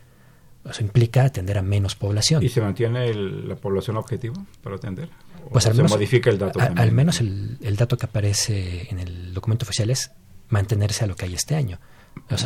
Eso 0.68 0.82
implica 0.82 1.24
atender 1.24 1.58
a 1.58 1.62
menos 1.62 1.96
población. 1.96 2.42
¿Y 2.42 2.48
se 2.48 2.60
mantiene 2.60 3.12
la 3.14 3.56
población 3.56 3.96
objetivo 3.96 4.46
para 4.62 4.76
atender? 4.76 5.08
pues 5.50 5.66
al 5.66 5.72
se 5.72 5.78
menos, 5.78 5.92
modifica 5.92 6.28
el 6.28 6.38
dato. 6.38 6.60
al 6.60 6.92
menos 6.92 7.20
el, 7.20 7.56
el 7.62 7.76
dato 7.76 7.96
que 7.96 8.04
aparece 8.06 8.88
en 8.90 8.98
el 8.98 9.32
documento 9.32 9.64
oficial 9.64 9.88
es 9.90 10.12
mantenerse 10.48 11.04
a 11.04 11.06
lo 11.06 11.16
que 11.16 11.24
hay 11.24 11.34
este 11.34 11.56
año 11.56 11.80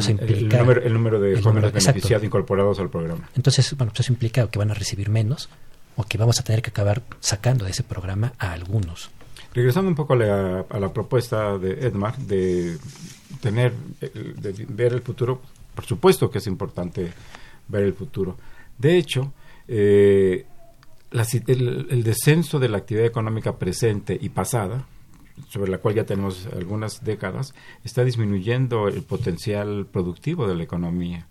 implica 0.09 0.61
el, 0.61 0.93
número, 0.93 1.20
de 1.20 1.41
jóvenes 1.41 1.72
beneficiados 1.72 2.25
incorporados 2.25 2.79
al 2.79 2.91
programa. 2.91 3.29
Entonces, 3.37 3.77
bueno, 3.77 3.93
pues 3.93 4.01
eso 4.01 4.12
implica 4.12 4.47
que 4.49 4.59
van 4.59 4.70
a 4.70 4.75
recibir 4.75 5.11
menos 5.11 5.49
o 5.97 6.05
que 6.05 6.18
vamos 6.18 6.41
a 6.41 6.45
tener 6.45 6.62
que 6.62 6.70
acabar 6.70 7.03
sacando 7.20 7.64
de 7.64 7.70
ese 7.70 7.83
programa 7.83 8.33
a 8.39 8.53
algunos. 8.53 9.11
Regresando 9.53 9.89
un 9.89 9.95
poco 9.95 10.14
a 10.14 10.16
la, 10.16 10.93
propuesta 10.93 11.59
de 11.59 11.87
Edmar 11.87 12.16
de 12.18 12.77
tener, 13.41 13.72
de 14.01 14.66
ver 14.68 14.95
el 14.95 15.03
futuro, 15.03 15.41
por 15.75 15.85
supuesto 15.85 16.31
que 16.31 16.39
es 16.39 16.47
importante 16.47 17.12
ver 17.68 17.85
el 17.85 17.95
futuro. 17.95 18.37
De 18.77 18.97
hecho, 18.97 19.33
eh, 19.68 20.45
el 21.12 22.03
descenso 22.03 22.59
de 22.59 22.68
la 22.68 22.79
actividad 22.79 23.07
económica 23.07 23.57
presente 23.57 24.18
y 24.20 24.31
pasada, 24.31 24.85
sobre 25.49 25.70
la 25.70 25.78
cual 25.78 25.95
ya 25.95 26.05
tenemos 26.05 26.47
algunas 26.47 27.05
décadas, 27.05 27.55
está 27.85 28.05
disminuyendo 28.05 28.89
el 28.89 29.03
potencial 29.03 29.87
productivo 29.87 30.47
de 30.47 30.55
la 30.55 30.62
economía. 30.62 31.26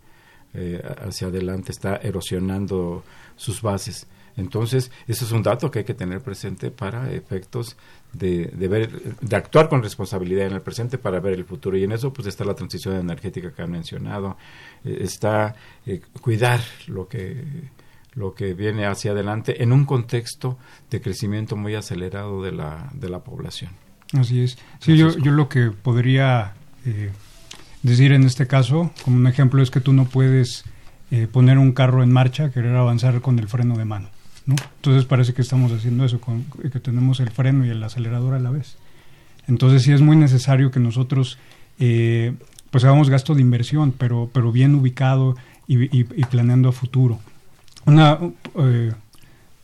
Eh, 0.56 0.82
hacia 1.02 1.28
adelante 1.28 1.72
está 1.72 1.96
erosionando 1.96 3.04
sus 3.36 3.62
bases. 3.62 4.06
Entonces, 4.36 4.92
eso 5.08 5.26
es 5.26 5.32
un 5.32 5.44
dato 5.44 5.70
que 5.70 5.80
hay 5.80 5.86
que 5.86 5.94
tener 5.94 6.22
presente 6.22 6.72
para 6.72 7.12
efectos 7.12 7.76
de, 8.14 8.46
de, 8.48 8.68
ver, 8.68 9.16
de 9.20 9.36
actuar 9.36 9.70
con 9.70 9.82
responsabilidad 9.84 10.48
en 10.48 10.54
el 10.54 10.62
presente 10.62 10.98
para 10.98 11.20
ver 11.20 11.34
el 11.34 11.46
futuro. 11.46 11.78
Y 11.78 11.84
en 11.84 11.92
eso, 11.92 12.12
pues, 12.14 12.28
está 12.28 12.44
la 12.44 12.56
transición 12.56 12.96
energética 12.96 13.52
que 13.52 13.62
han 13.62 13.72
mencionado, 13.72 14.38
eh, 14.84 15.00
está 15.02 15.56
eh, 15.86 16.02
cuidar 16.22 16.62
lo 16.88 17.08
que 17.08 17.72
lo 18.16 18.36
que 18.36 18.54
viene 18.54 18.86
hacia 18.86 19.10
adelante 19.10 19.64
en 19.64 19.72
un 19.72 19.86
contexto 19.86 20.60
de 20.92 21.02
crecimiento 21.02 21.56
muy 21.56 21.74
acelerado 21.74 22.44
de 22.44 22.52
la, 22.52 22.92
de 22.94 23.10
la 23.10 23.24
población. 23.24 23.72
Así 24.14 24.42
es. 24.42 24.58
Sí, 24.80 24.96
yo, 24.96 25.18
yo 25.18 25.32
lo 25.32 25.50
que 25.50 25.72
podría 25.72 26.54
eh, 26.86 27.12
decir 27.82 28.12
en 28.12 28.24
este 28.24 28.48
caso, 28.48 28.92
como 29.04 29.18
un 29.18 29.28
ejemplo, 29.28 29.62
es 29.62 29.72
que 29.72 29.80
tú 29.80 29.92
no 29.94 30.06
puedes 30.06 30.66
eh, 31.12 31.28
poner 31.32 31.58
un 31.58 31.72
carro 31.72 32.04
en 32.04 32.12
marcha, 32.12 32.52
querer 32.52 32.76
avanzar 32.76 33.22
con 33.22 33.40
el 33.40 33.48
freno 33.48 33.78
de 33.78 33.86
mano. 33.86 34.10
¿no? 34.46 34.56
Entonces 34.78 35.06
parece 35.06 35.34
que 35.34 35.42
estamos 35.42 35.72
haciendo 35.72 36.06
eso, 36.06 36.22
con, 36.22 36.44
que 36.44 36.80
tenemos 36.80 37.20
el 37.20 37.32
freno 37.32 37.66
y 37.66 37.70
el 37.70 37.84
acelerador 37.84 38.36
a 38.36 38.40
la 38.40 38.52
vez. 38.52 38.78
Entonces 39.48 39.84
sí 39.84 39.92
es 39.92 40.02
muy 40.02 40.16
necesario 40.16 40.72
que 40.72 40.80
nosotros 40.80 41.38
eh, 41.80 42.34
pues 42.70 42.84
hagamos 42.84 43.10
gasto 43.10 43.36
de 43.36 43.42
inversión, 43.42 43.94
pero, 43.98 44.30
pero 44.32 44.52
bien 44.52 44.76
ubicado 44.76 45.36
y, 45.68 45.98
y, 45.98 46.04
planeando 46.26 46.70
a 46.70 46.72
futuro. 46.72 47.20
Una, 47.86 48.20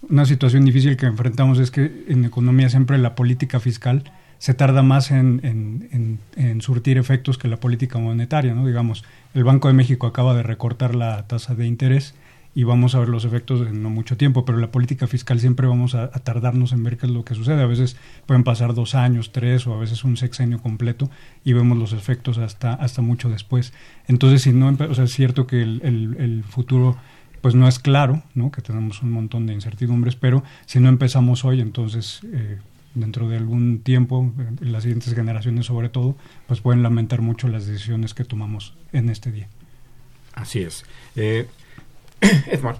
una 0.10 0.26
situación 0.26 0.66
difícil 0.66 0.98
que 0.98 1.06
enfrentamos 1.06 1.60
es 1.60 1.72
que 1.72 2.06
en 2.08 2.26
economía 2.26 2.70
siempre 2.70 2.98
la 2.98 3.16
política 3.16 3.60
fiscal 3.60 4.04
se 4.40 4.54
tarda 4.54 4.82
más 4.82 5.12
en, 5.12 6.20
surtir 6.62 6.98
efectos 6.98 7.38
que 7.38 7.48
la 7.48 7.58
política 7.58 8.00
monetaria, 8.00 8.56
¿no? 8.56 8.66
Digamos, 8.66 9.04
el 9.34 9.44
Banco 9.44 9.68
de 9.68 9.74
México 9.74 10.08
acaba 10.08 10.34
de 10.34 10.44
recortar 10.44 10.96
la 10.96 11.28
tasa 11.28 11.56
de 11.56 11.68
interés 11.68 12.16
y 12.56 12.64
vamos 12.64 12.96
a 12.96 13.00
ver 13.00 13.10
los 13.10 13.26
efectos 13.26 13.68
en 13.68 13.84
no 13.84 13.90
mucho 13.90 14.18
tiempo, 14.18 14.46
pero 14.46 14.58
la 14.58 14.72
política 14.72 15.08
fiscal 15.08 15.40
siempre 15.40 15.68
vamos 15.68 15.94
a, 15.94 16.10
tardarnos 16.10 16.72
en 16.72 16.84
ver 16.84 16.98
qué 16.98 17.06
es 17.06 17.12
lo 17.12 17.24
que 17.24 17.36
sucede. 17.36 17.62
A 17.62 17.68
veces 17.68 17.98
pueden 18.26 18.44
pasar 18.44 18.74
dos 18.74 18.96
años, 18.96 19.32
tres 19.32 19.68
o 19.68 19.74
a 19.74 19.78
veces 19.78 20.04
un 20.04 20.18
sexenio 20.18 20.62
completo 20.62 21.10
y 21.44 21.54
vemos 21.54 21.78
los 21.78 21.94
efectos 21.94 22.38
hasta, 22.38 22.74
hasta 22.74 23.02
mucho 23.02 23.30
después. 23.30 23.74
Entonces, 24.08 24.42
si 24.42 24.54
no, 24.54 24.76
o 24.90 24.96
sea, 24.96 25.04
es 25.04 25.14
cierto 25.14 25.48
que 25.48 25.62
el, 25.62 25.82
el, 25.84 26.44
futuro 26.44 26.96
pues 27.42 27.56
no 27.56 27.68
es 27.68 27.80
claro, 27.80 28.24
¿no? 28.36 28.52
que 28.52 28.62
tenemos 28.62 29.02
un 29.04 29.12
montón 29.12 29.46
de 29.46 29.54
incertidumbres, 29.54 30.16
pero 30.16 30.44
si 30.66 30.80
no 30.80 30.90
empezamos 30.90 31.46
hoy, 31.46 31.62
entonces 31.62 32.22
eh, 32.34 32.58
dentro 32.94 33.28
de 33.30 33.38
algún 33.38 33.82
tiempo, 33.82 34.32
en 34.62 34.72
las 34.72 34.84
siguientes 34.84 35.14
generaciones 35.14 35.66
sobre 35.66 35.90
todo, 35.90 36.16
pues 36.48 36.62
pueden 36.62 36.84
lamentar 36.84 37.22
mucho 37.22 37.48
las 37.48 37.66
decisiones 37.66 38.14
que 38.14 38.26
tomamos 38.26 38.76
en 38.92 39.10
este 39.10 39.32
día. 39.32 39.48
Así 40.34 40.62
es. 40.62 40.86
Eh, 41.16 41.48
Edmond, 42.22 42.78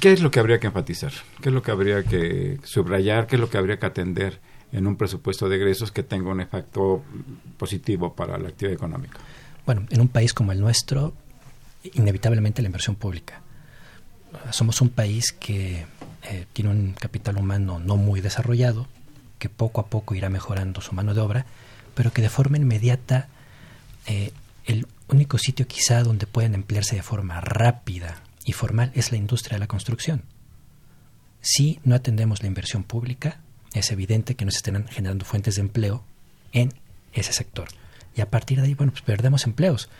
¿qué 0.00 0.12
es 0.12 0.20
lo 0.20 0.30
que 0.30 0.40
habría 0.40 0.60
que 0.60 0.66
enfatizar? 0.66 1.12
¿Qué 1.40 1.48
es 1.48 1.54
lo 1.54 1.62
que 1.62 1.70
habría 1.70 2.02
que 2.02 2.58
subrayar? 2.64 3.26
¿Qué 3.26 3.36
es 3.36 3.40
lo 3.40 3.50
que 3.50 3.58
habría 3.58 3.78
que 3.78 3.86
atender 3.86 4.40
en 4.72 4.86
un 4.86 4.96
presupuesto 4.96 5.48
de 5.48 5.56
egresos 5.56 5.92
que 5.92 6.02
tenga 6.02 6.30
un 6.30 6.40
efecto 6.40 7.02
positivo 7.58 8.14
para 8.14 8.38
la 8.38 8.48
actividad 8.48 8.74
económica? 8.74 9.18
Bueno, 9.64 9.86
en 9.90 10.00
un 10.00 10.08
país 10.08 10.34
como 10.34 10.52
el 10.52 10.60
nuestro, 10.60 11.14
inevitablemente 11.94 12.60
la 12.60 12.66
inversión 12.66 12.96
pública. 12.96 13.40
Somos 14.50 14.80
un 14.80 14.88
país 14.88 15.32
que 15.32 15.86
eh, 16.24 16.46
tiene 16.52 16.70
un 16.70 16.92
capital 16.92 17.36
humano 17.36 17.78
no 17.78 17.96
muy 17.96 18.20
desarrollado, 18.20 18.86
que 19.38 19.48
poco 19.48 19.80
a 19.80 19.86
poco 19.86 20.14
irá 20.14 20.30
mejorando 20.30 20.80
su 20.80 20.94
mano 20.94 21.14
de 21.14 21.20
obra, 21.20 21.46
pero 21.94 22.12
que 22.12 22.22
de 22.22 22.30
forma 22.30 22.56
inmediata 22.56 23.28
eh, 24.06 24.32
el 24.64 24.86
único 25.08 25.38
sitio 25.38 25.66
quizá 25.66 26.02
donde 26.02 26.26
pueden 26.26 26.54
emplearse 26.54 26.96
de 26.96 27.02
forma 27.02 27.40
rápida 27.40 28.22
y 28.44 28.52
formal 28.52 28.90
es 28.94 29.12
la 29.12 29.18
industria 29.18 29.56
de 29.56 29.60
la 29.60 29.66
construcción. 29.66 30.22
Si 31.40 31.78
no 31.84 31.94
atendemos 31.94 32.42
la 32.42 32.48
inversión 32.48 32.84
pública, 32.84 33.40
es 33.74 33.90
evidente 33.90 34.34
que 34.34 34.46
nos 34.46 34.56
estarán 34.56 34.88
generando 34.88 35.26
fuentes 35.26 35.56
de 35.56 35.60
empleo 35.60 36.04
en 36.52 36.72
ese 37.12 37.32
sector. 37.32 37.68
Y 38.16 38.22
a 38.22 38.30
partir 38.30 38.60
de 38.60 38.68
ahí, 38.68 38.74
bueno, 38.74 38.92
pues 38.92 39.02
perdemos 39.02 39.44
empleos. 39.44 39.90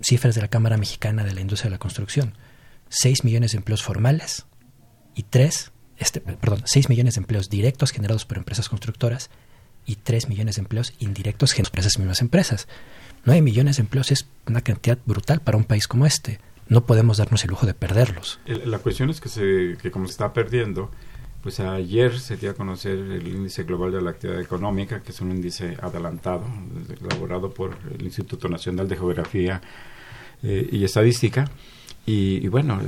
Cifras 0.00 0.34
de 0.34 0.40
la 0.40 0.48
Cámara 0.48 0.78
Mexicana 0.78 1.24
de 1.24 1.34
la 1.34 1.40
Industria 1.40 1.68
de 1.68 1.74
la 1.74 1.80
Construcción. 1.80 2.34
6 2.88 3.24
millones 3.24 3.52
de 3.52 3.58
empleos 3.58 3.82
formales 3.82 4.46
y 5.14 5.24
3, 5.24 5.72
este, 5.98 6.20
perdón, 6.20 6.62
6 6.64 6.88
millones 6.88 7.14
de 7.14 7.20
empleos 7.20 7.48
directos 7.50 7.90
generados 7.90 8.24
por 8.24 8.38
empresas 8.38 8.68
constructoras 8.68 9.30
y 9.86 9.96
3 9.96 10.28
millones 10.28 10.56
de 10.56 10.62
empleos 10.62 10.92
indirectos 10.98 11.52
generados 11.52 11.70
por 11.70 11.80
esas 11.80 11.98
mismas 11.98 12.20
empresas. 12.20 12.68
9 13.24 13.42
millones 13.42 13.76
de 13.76 13.82
empleos 13.82 14.10
es 14.10 14.26
una 14.46 14.62
cantidad 14.62 14.98
brutal 15.04 15.40
para 15.40 15.58
un 15.58 15.64
país 15.64 15.86
como 15.86 16.06
este. 16.06 16.40
No 16.68 16.86
podemos 16.86 17.18
darnos 17.18 17.42
el 17.44 17.50
lujo 17.50 17.66
de 17.66 17.74
perderlos. 17.74 18.38
La 18.46 18.78
cuestión 18.78 19.10
es 19.10 19.20
que, 19.20 19.28
se, 19.28 19.76
que 19.82 19.90
como 19.90 20.06
se 20.06 20.12
está 20.12 20.32
perdiendo, 20.32 20.90
pues 21.42 21.58
ayer 21.60 22.18
se 22.18 22.36
dio 22.36 22.50
a 22.50 22.54
conocer 22.54 22.98
el 22.98 23.26
índice 23.26 23.64
global 23.64 23.92
de 23.92 24.00
la 24.00 24.10
actividad 24.10 24.40
económica, 24.40 25.02
que 25.02 25.10
es 25.10 25.20
un 25.20 25.32
índice 25.32 25.76
adelantado, 25.82 26.44
elaborado 27.00 27.52
por 27.52 27.76
el 27.92 28.02
Instituto 28.02 28.48
Nacional 28.48 28.88
de 28.88 28.96
Geografía 28.96 29.60
eh, 30.42 30.68
y 30.70 30.84
Estadística. 30.84 31.50
Y, 32.06 32.44
y, 32.44 32.48
bueno, 32.48 32.80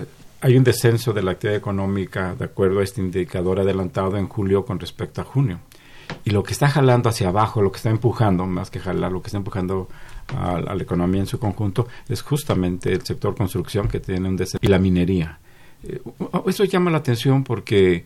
hay 0.43 0.57
un 0.57 0.64
descenso 0.64 1.12
de 1.12 1.22
la 1.22 1.32
actividad 1.32 1.57
económica 1.57 2.34
de 2.34 2.45
acuerdo 2.45 2.80
a 2.80 2.82
este 2.82 3.01
indicador 3.01 3.61
adelantado 3.61 4.16
en 4.16 4.26
julio 4.28 4.64
con 4.64 4.78
respecto 4.80 5.20
a 5.20 5.24
junio. 5.24 5.61
Y 6.24 6.30
lo 6.30 6.43
que 6.43 6.53
está 6.53 6.68
jalando 6.68 7.09
hacia 7.09 7.28
abajo, 7.28 7.62
lo 7.62 7.70
que 7.70 7.76
está 7.76 7.90
empujando, 7.90 8.45
más 8.45 8.68
que 8.68 8.80
jalar, 8.80 9.12
lo 9.12 9.22
que 9.22 9.28
está 9.28 9.38
empujando 9.38 9.88
a, 10.36 10.61
la 10.61 10.82
economía 10.82 11.20
en 11.20 11.28
su 11.28 11.38
conjunto, 11.38 11.86
es 12.09 12.22
justamente 12.22 12.93
el 12.93 13.03
sector 13.03 13.36
construcción 13.36 13.86
que 13.86 14.01
tiene 14.01 14.28
un 14.28 14.36
descenso 14.36 14.59
y 14.61 14.66
la 14.66 14.80
minería. 14.80 15.38
Eh, 15.84 16.01
eso 16.47 16.64
llama 16.64 16.90
la 16.90 16.99
atención 16.99 17.45
porque 17.45 18.05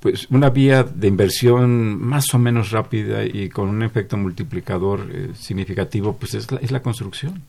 pues 0.00 0.26
una 0.30 0.50
vía 0.50 0.82
de 0.82 1.06
inversión 1.06 2.00
más 2.02 2.34
o 2.34 2.38
menos 2.38 2.72
rápida 2.72 3.24
y 3.24 3.48
con 3.48 3.68
un 3.68 3.82
efecto 3.82 4.16
multiplicador 4.16 5.08
eh, 5.12 5.30
significativo, 5.34 6.16
pues 6.16 6.34
es 6.34 6.50
la, 6.50 6.58
es 6.58 6.72
la 6.72 6.82
construcción. 6.82 7.42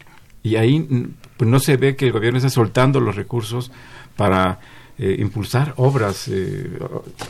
Y 0.44 0.56
ahí 0.56 1.08
pues 1.38 1.50
no 1.50 1.60
se 1.60 1.78
ve 1.78 1.96
que 1.96 2.08
el 2.08 2.12
gobierno 2.12 2.38
está 2.38 2.50
soltando 2.50 3.00
los 3.00 3.16
recursos 3.16 3.72
para 4.22 4.60
eh, 5.00 5.16
impulsar 5.18 5.74
obras, 5.78 6.28
eh, 6.28 6.78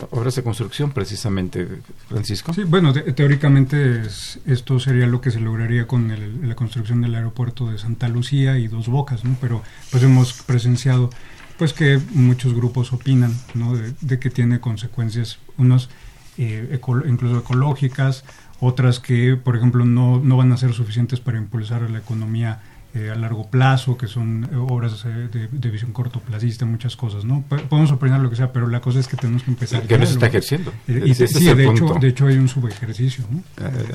obras 0.10 0.36
de 0.36 0.44
construcción 0.44 0.92
precisamente, 0.92 1.66
Francisco. 2.10 2.54
Sí, 2.54 2.66
bueno, 2.66 2.92
te 2.92 3.14
teóricamente 3.14 4.02
es, 4.02 4.42
esto 4.46 4.78
sería 4.78 5.08
lo 5.08 5.22
que 5.22 5.32
se 5.32 5.40
lograría 5.40 5.88
con 5.88 6.12
el, 6.12 6.50
la 6.50 6.56
construcción 6.56 7.00
del 7.00 7.16
aeropuerto 7.16 7.72
de 7.72 7.78
Santa 7.78 8.10
Lucía 8.10 8.58
y 8.58 8.68
Dos 8.68 8.90
Bocas, 8.90 9.24
¿no? 9.24 9.38
Pero 9.40 9.64
pues 9.90 10.04
hemos 10.04 10.34
presenciado 10.34 11.10
pues 11.58 11.72
que 11.72 11.98
muchos 12.14 12.54
grupos 12.54 12.92
opinan 12.92 13.34
¿no? 13.54 13.74
de, 13.78 14.20
que 14.20 14.30
tiene 14.30 14.60
consecuencias, 14.60 15.40
unos 15.58 15.90
eh, 16.38 16.68
eco, 16.74 17.08
incluso 17.08 17.38
ecológicas, 17.38 18.26
otras 18.60 19.00
que, 19.00 19.38
por 19.38 19.56
ejemplo, 19.56 19.86
no, 19.86 20.20
no 20.20 20.36
van 20.36 20.52
a 20.52 20.58
ser 20.58 20.74
suficientes 20.74 21.22
para 21.22 21.38
impulsar 21.38 21.90
la 21.90 22.00
economía 22.00 22.60
eh, 22.94 23.10
a 23.10 23.16
largo 23.16 23.50
plazo, 23.50 23.98
que 23.98 24.08
son 24.08 24.50
eh, 24.52 24.56
obras 24.58 25.06
eh, 25.06 25.30
de, 25.32 25.48
de, 25.48 25.70
visión 25.70 25.94
cortoplacista, 25.94 26.66
muchas 26.66 26.98
cosas, 26.98 27.24
¿no? 27.24 27.42
P 27.48 27.58
podemos 27.60 27.90
opinar 27.92 28.20
lo 28.20 28.30
que 28.30 28.36
sea, 28.36 28.52
pero 28.52 28.68
la 28.68 28.82
cosa 28.82 29.00
es 29.00 29.08
que 29.08 29.16
tenemos 29.16 29.44
que 29.44 29.52
empezar. 29.52 29.84
Que 29.84 29.98
no 29.98 30.06
se 30.06 30.14
está 30.14 30.28
ejerciendo. 30.28 30.74
y 30.88 31.14
sí, 31.14 31.54
de 31.54 31.68
hecho, 31.68 31.96
de 32.02 32.08
hecho 32.10 32.28
hay 32.28 32.38
un 32.38 32.50
subejercicio, 32.50 33.24
¿no? 33.32 33.44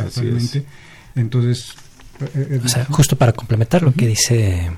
actualmente. 0.00 0.64
Entonces, 1.14 1.74
o 2.64 2.68
sea, 2.68 2.86
justo 2.86 3.16
para 3.16 3.32
complementar 3.32 3.82
lo 3.82 3.92
que 3.92 4.06
dice 4.06 4.70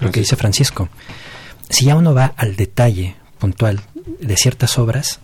lo 0.00 0.10
que 0.10 0.20
dice 0.20 0.34
Francisco, 0.34 0.88
si 1.70 1.86
ya 1.86 1.94
uno 1.94 2.14
va 2.14 2.34
al 2.36 2.56
detalle 2.56 3.14
puntual 3.38 3.80
de 4.20 4.36
ciertas 4.36 4.76
obras, 4.76 5.20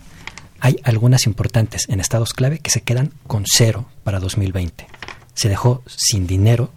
hay 0.61 0.77
algunas 0.85 1.25
importantes 1.25 1.89
en 1.89 1.99
estados 1.99 2.33
clave 2.33 2.59
que 2.59 2.71
se 2.71 2.81
quedan 2.81 3.11
con 3.27 3.43
cero 3.45 3.85
para 4.05 4.21
2020. 4.21 4.87
Se 5.33 5.49
dejó 5.49 5.83
sin 5.87 6.25
dinero 6.25 6.71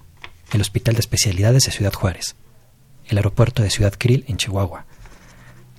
el 0.52 0.60
Hospital 0.60 0.94
de 0.94 1.00
Especialidades 1.00 1.64
de 1.64 1.72
Ciudad 1.72 1.92
Juárez, 1.92 2.36
el 3.06 3.18
aeropuerto 3.18 3.62
de 3.62 3.70
Ciudad 3.70 3.94
Krill 3.96 4.24
en 4.28 4.36
Chihuahua, 4.36 4.86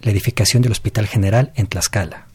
la 0.01 0.11
edificación 0.11 0.61
del 0.61 0.71
Hospital 0.71 1.07
General 1.07 1.51
en 1.55 1.67
Tlaxcala, 1.67 2.27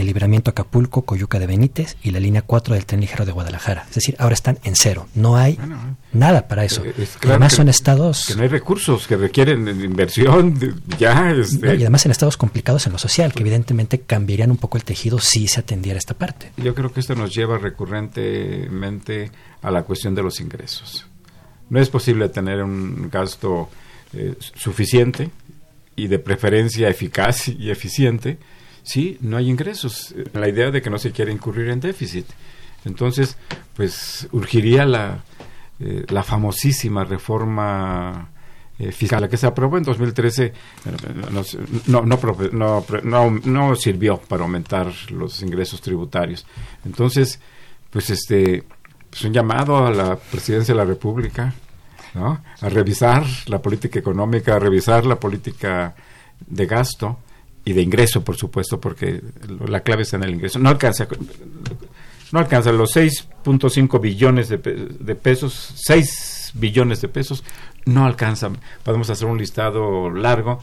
el 0.00 0.06
libramiento 0.06 0.50
Acapulco, 0.50 1.02
Coyuca 1.02 1.38
de 1.38 1.46
Benítez 1.46 1.96
y 2.02 2.10
la 2.10 2.20
línea 2.20 2.42
4 2.42 2.74
del 2.74 2.84
tren 2.86 3.00
ligero 3.00 3.24
de 3.24 3.32
Guadalajara. 3.32 3.86
Es 3.88 3.94
decir, 3.94 4.14
ahora 4.18 4.34
están 4.34 4.58
en 4.64 4.76
cero. 4.76 5.08
No 5.14 5.36
hay 5.36 5.54
bueno, 5.54 5.96
nada 6.12 6.48
para 6.48 6.64
eso. 6.64 6.84
Es 6.84 7.16
claro 7.16 7.34
además 7.34 7.52
que, 7.52 7.56
son 7.56 7.68
estados... 7.68 8.26
Que 8.26 8.34
no 8.34 8.42
hay 8.42 8.48
recursos, 8.48 9.06
que 9.06 9.16
requieren 9.16 9.66
inversión, 9.68 10.58
ya... 10.98 11.30
Este... 11.30 11.66
No, 11.66 11.74
y 11.74 11.80
además 11.80 12.04
en 12.04 12.10
estados 12.10 12.36
complicados 12.36 12.86
en 12.86 12.92
lo 12.92 12.98
social, 12.98 13.32
que 13.32 13.40
evidentemente 13.40 14.00
cambiarían 14.00 14.50
un 14.50 14.58
poco 14.58 14.76
el 14.76 14.84
tejido 14.84 15.18
si 15.18 15.48
se 15.48 15.60
atendiera 15.60 15.98
esta 15.98 16.14
parte. 16.14 16.52
Yo 16.56 16.74
creo 16.74 16.92
que 16.92 17.00
esto 17.00 17.14
nos 17.14 17.34
lleva 17.34 17.58
recurrentemente 17.58 19.30
a 19.62 19.70
la 19.70 19.82
cuestión 19.84 20.14
de 20.14 20.22
los 20.22 20.40
ingresos. 20.40 21.06
No 21.70 21.80
es 21.80 21.90
posible 21.90 22.28
tener 22.28 22.62
un 22.62 23.10
gasto 23.10 23.68
eh, 24.12 24.34
suficiente 24.40 25.30
y 25.96 26.06
de 26.08 26.18
preferencia 26.18 26.88
eficaz 26.88 27.48
y 27.48 27.70
eficiente 27.70 28.38
si 28.82 29.18
no 29.20 29.36
hay 29.36 29.50
ingresos. 29.50 30.14
La 30.32 30.48
idea 30.48 30.70
de 30.70 30.80
que 30.80 30.90
no 30.90 30.98
se 30.98 31.10
quiere 31.10 31.32
incurrir 31.32 31.70
en 31.70 31.80
déficit. 31.80 32.26
Entonces, 32.84 33.36
pues 33.74 34.28
urgiría 34.30 34.84
la, 34.84 35.24
eh, 35.80 36.04
la 36.08 36.22
famosísima 36.22 37.04
reforma 37.04 38.30
eh, 38.78 38.92
fiscal 38.92 39.26
que 39.28 39.38
se 39.38 39.46
aprobó 39.46 39.78
en 39.78 39.84
2013 39.84 40.44
eh, 40.44 40.52
no, 41.86 42.04
no, 42.04 42.16
no, 42.52 42.84
no, 43.02 43.30
no 43.30 43.74
sirvió 43.74 44.18
para 44.18 44.42
aumentar 44.42 44.92
los 45.10 45.42
ingresos 45.42 45.80
tributarios. 45.80 46.46
Entonces, 46.84 47.40
pues 47.90 48.10
este 48.10 48.64
pues 49.16 49.24
un 49.24 49.32
llamado 49.32 49.86
a 49.86 49.90
la 49.90 50.16
presidencia 50.16 50.74
de 50.74 50.78
la 50.78 50.84
República 50.84 51.54
¿no? 52.12 52.42
a 52.60 52.68
revisar 52.68 53.24
la 53.46 53.62
política 53.62 53.98
económica, 53.98 54.56
a 54.56 54.58
revisar 54.58 55.06
la 55.06 55.18
política 55.18 55.94
de 56.46 56.66
gasto 56.66 57.18
y 57.64 57.72
de 57.72 57.80
ingreso, 57.80 58.22
por 58.22 58.36
supuesto, 58.36 58.78
porque 58.78 59.22
la 59.66 59.80
clave 59.80 60.02
está 60.02 60.18
en 60.18 60.24
el 60.24 60.34
ingreso. 60.34 60.58
No 60.58 60.68
alcanza, 60.68 61.08
no 62.30 62.38
alcanza 62.38 62.72
los 62.72 62.94
6.5 62.94 63.98
billones 64.02 64.50
de, 64.50 64.58
de, 64.58 65.14
pesos, 65.14 65.72
6 65.76 66.52
billones 66.52 67.00
de 67.00 67.08
pesos, 67.08 67.42
no 67.86 68.04
alcanzan. 68.04 68.58
Podemos 68.84 69.08
hacer 69.08 69.26
un 69.28 69.38
listado 69.38 70.10
largo 70.10 70.60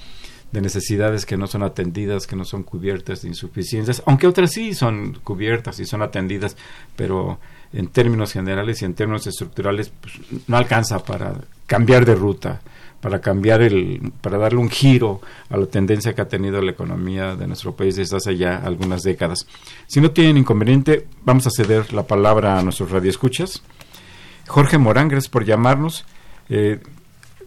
de 0.52 0.62
necesidades 0.62 1.26
que 1.26 1.38
no 1.38 1.48
son 1.48 1.64
atendidas, 1.64 2.28
que 2.28 2.36
no 2.36 2.46
son 2.46 2.62
cubiertas, 2.62 3.24
de 3.24 3.30
insuficiencias, 3.30 4.04
aunque 4.06 4.28
otras 4.28 4.52
sí 4.52 4.76
son 4.76 5.20
cubiertas 5.24 5.80
y 5.80 5.86
son 5.88 6.04
atendidas, 6.04 6.56
pero 6.96 7.40
en 7.74 7.88
términos 7.88 8.32
generales 8.32 8.82
y 8.82 8.86
en 8.86 8.94
términos 8.94 9.28
estructurales 9.28 9.90
pues, 9.90 10.14
no 10.48 10.58
alcanza 10.58 11.04
para 11.04 11.34
cambiar 11.66 12.06
de 12.06 12.16
ruta, 12.16 12.62
para 13.02 13.20
cambiar 13.20 13.62
el, 13.62 14.14
para 14.22 14.38
darle 14.38 14.60
un 14.60 14.70
giro 14.70 15.22
a 15.50 15.58
la 15.58 15.66
tendencia 15.66 16.14
que 16.14 16.22
ha 16.22 16.28
tenido 16.28 16.62
la 16.62 16.72
economía 16.72 17.36
de 17.36 17.48
nuestro 17.48 17.76
país 17.76 17.96
desde 17.96 18.16
hace 18.16 18.38
ya 18.38 18.58
algunas 18.58 19.02
décadas. 19.04 19.46
Si 19.88 20.00
no 20.00 20.12
tienen 20.12 20.38
inconveniente, 20.38 21.08
vamos 21.26 21.46
a 21.48 21.50
ceder 21.50 21.92
la 21.94 22.04
palabra 22.04 22.58
a 22.58 22.64
nuestros 22.64 22.92
radioescuchas. 22.92 23.62
Jorge 24.48 24.78
Morán, 24.78 25.10
gracias 25.10 25.30
por 25.30 25.46
llamarnos. 25.46 26.06
Eh, 26.48 26.80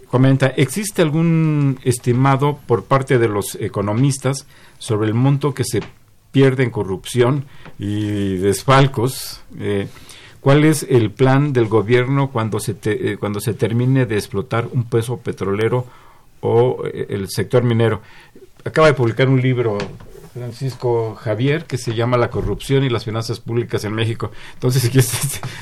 comenta, 0.08 0.48
¿existe 0.48 1.02
algún 1.02 1.78
estimado 1.84 2.58
por 2.66 2.84
parte 2.84 3.18
de 3.18 3.28
los 3.28 3.54
economistas 3.54 4.46
sobre 4.78 5.08
el 5.08 5.14
monto 5.14 5.54
que 5.54 5.64
se 5.64 5.80
pierde 6.32 6.64
en 6.64 6.70
corrupción 6.70 7.44
y 7.78 8.36
desfalcos? 8.36 9.40
Eh, 9.58 9.88
¿Cuál 10.46 10.62
es 10.62 10.86
el 10.88 11.10
plan 11.10 11.52
del 11.52 11.66
gobierno 11.66 12.30
cuando 12.30 12.60
se, 12.60 12.72
te, 12.72 13.10
eh, 13.10 13.16
cuando 13.16 13.40
se 13.40 13.52
termine 13.52 14.06
de 14.06 14.14
explotar 14.14 14.68
un 14.70 14.84
peso 14.84 15.16
petrolero 15.16 15.86
o 16.40 16.84
eh, 16.86 17.08
el 17.10 17.28
sector 17.28 17.64
minero. 17.64 18.00
Acaba 18.64 18.86
de 18.86 18.94
publicar 18.94 19.28
un 19.28 19.42
libro 19.42 19.76
Francisco 20.32 21.16
Javier, 21.16 21.64
que 21.64 21.78
se 21.78 21.96
llama 21.96 22.16
La 22.16 22.30
corrupción 22.30 22.84
y 22.84 22.90
las 22.90 23.04
finanzas 23.04 23.40
públicas 23.40 23.82
en 23.82 23.94
México. 23.94 24.30
Entonces, 24.54 24.82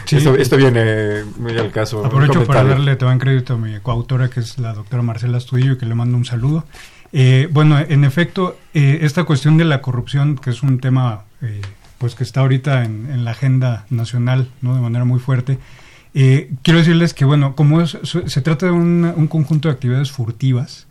Sí. 0.04 0.16
esto, 0.16 0.34
esto 0.34 0.56
viene 0.58 1.24
muy 1.38 1.56
al 1.56 1.70
caso. 1.70 2.04
Aprovecho 2.04 2.44
para 2.44 2.64
darle 2.64 2.96
también 2.96 3.20
crédito 3.20 3.54
a 3.54 3.56
mi 3.56 3.80
coautora, 3.80 4.28
que 4.28 4.40
es 4.40 4.58
la 4.58 4.74
doctora 4.74 5.02
Marcela 5.02 5.38
Astudillo, 5.38 5.78
que 5.78 5.86
le 5.86 5.94
mando 5.94 6.18
un 6.18 6.26
saludo. 6.26 6.64
Eh, 7.10 7.48
bueno, 7.50 7.78
en 7.78 8.04
efecto, 8.04 8.58
eh, 8.74 8.98
esta 9.00 9.24
cuestión 9.24 9.56
de 9.56 9.64
la 9.64 9.80
corrupción, 9.80 10.36
que 10.36 10.50
es 10.50 10.62
un 10.62 10.78
tema 10.78 11.24
eh, 11.40 11.62
pues 12.04 12.14
que 12.14 12.22
está 12.22 12.40
ahorita 12.40 12.84
en, 12.84 13.08
en 13.10 13.24
la 13.24 13.30
agenda 13.30 13.86
nacional 13.88 14.50
no 14.60 14.74
de 14.74 14.82
manera 14.82 15.06
muy 15.06 15.20
fuerte, 15.20 15.58
eh, 16.12 16.50
quiero 16.62 16.80
decirles 16.80 17.14
que, 17.14 17.24
bueno, 17.24 17.56
como 17.56 17.80
es- 17.80 17.96
se 18.26 18.40
trata 18.42 18.66
de 18.66 18.72
un, 18.72 19.10
un 19.16 19.26
conjunto 19.26 19.68
de 19.68 19.72
actividades 19.72 20.12
furtivas, 20.12 20.86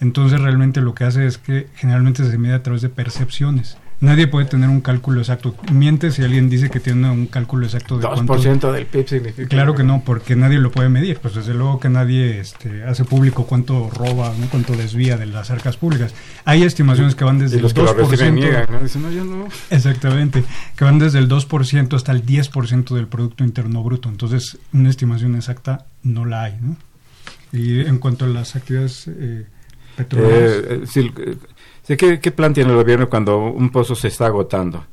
entonces 0.00 0.40
realmente 0.40 0.80
lo 0.80 0.92
que 0.92 1.04
hace 1.04 1.24
es 1.24 1.38
que 1.38 1.68
generalmente 1.76 2.28
se 2.28 2.36
mide 2.36 2.54
a 2.54 2.64
través 2.64 2.82
de 2.82 2.88
percepciones. 2.88 3.78
Nadie 3.98 4.26
puede 4.26 4.44
tener 4.46 4.68
un 4.68 4.82
cálculo 4.82 5.20
exacto. 5.20 5.54
Miente 5.72 6.10
si 6.10 6.22
alguien 6.22 6.50
dice 6.50 6.68
que 6.68 6.80
tiene 6.80 7.10
un 7.10 7.26
cálculo 7.26 7.64
exacto 7.64 7.96
de 7.96 8.06
cuánto- 8.06 8.34
2% 8.34 8.70
del 8.72 8.84
PIB 8.84 9.08
significa. 9.08 9.48
Claro 9.48 9.74
que 9.74 9.84
no, 9.84 10.02
porque 10.04 10.36
nadie 10.36 10.58
lo 10.58 10.70
puede 10.70 10.90
medir. 10.90 11.18
Pues 11.18 11.34
desde 11.34 11.54
luego 11.54 11.80
que 11.80 11.88
nadie 11.88 12.38
este, 12.38 12.84
hace 12.84 13.04
público 13.06 13.46
cuánto 13.46 13.88
roba, 13.88 14.34
¿no? 14.38 14.48
cuánto 14.50 14.74
desvía 14.76 15.16
de 15.16 15.24
las 15.24 15.50
arcas 15.50 15.78
públicas. 15.78 16.14
Hay 16.44 16.62
estimaciones 16.62 17.14
que 17.14 17.24
van 17.24 17.38
desde 17.38 17.56
Y 17.56 17.60
los 17.60 17.72
que 17.72 17.80
el 17.80 17.86
lo 17.86 17.94
2%. 17.96 18.10
reciben 18.10 18.34
niegan, 18.34 18.66
¿no? 18.70 18.80
Dicen, 18.80 19.00
no, 19.02 19.10
yo 19.10 19.24
no. 19.24 19.48
Exactamente, 19.70 20.44
que 20.76 20.84
van 20.84 20.98
desde 20.98 21.18
el 21.18 21.28
2% 21.28 21.96
hasta 21.96 22.12
el 22.12 22.24
10% 22.26 22.94
del 22.94 23.06
Producto 23.08 23.44
Interno 23.44 23.82
Bruto. 23.82 24.10
Entonces, 24.10 24.58
una 24.74 24.90
estimación 24.90 25.34
exacta 25.36 25.86
no 26.02 26.26
la 26.26 26.42
hay. 26.42 26.58
¿no? 26.60 26.76
Y 27.52 27.80
en 27.80 27.96
cuanto 27.98 28.26
a 28.26 28.28
las 28.28 28.56
actividades 28.56 29.08
eh. 29.08 29.46
Eh, 29.98 30.84
eh, 30.94 31.36
eh, 31.88 31.96
¿qué, 31.96 32.20
¿Qué 32.20 32.30
plan 32.32 32.52
tiene 32.52 32.70
el 32.70 32.76
gobierno 32.76 33.08
cuando 33.08 33.38
un 33.38 33.70
pozo 33.70 33.94
se 33.94 34.08
está 34.08 34.26
agotando? 34.26 34.84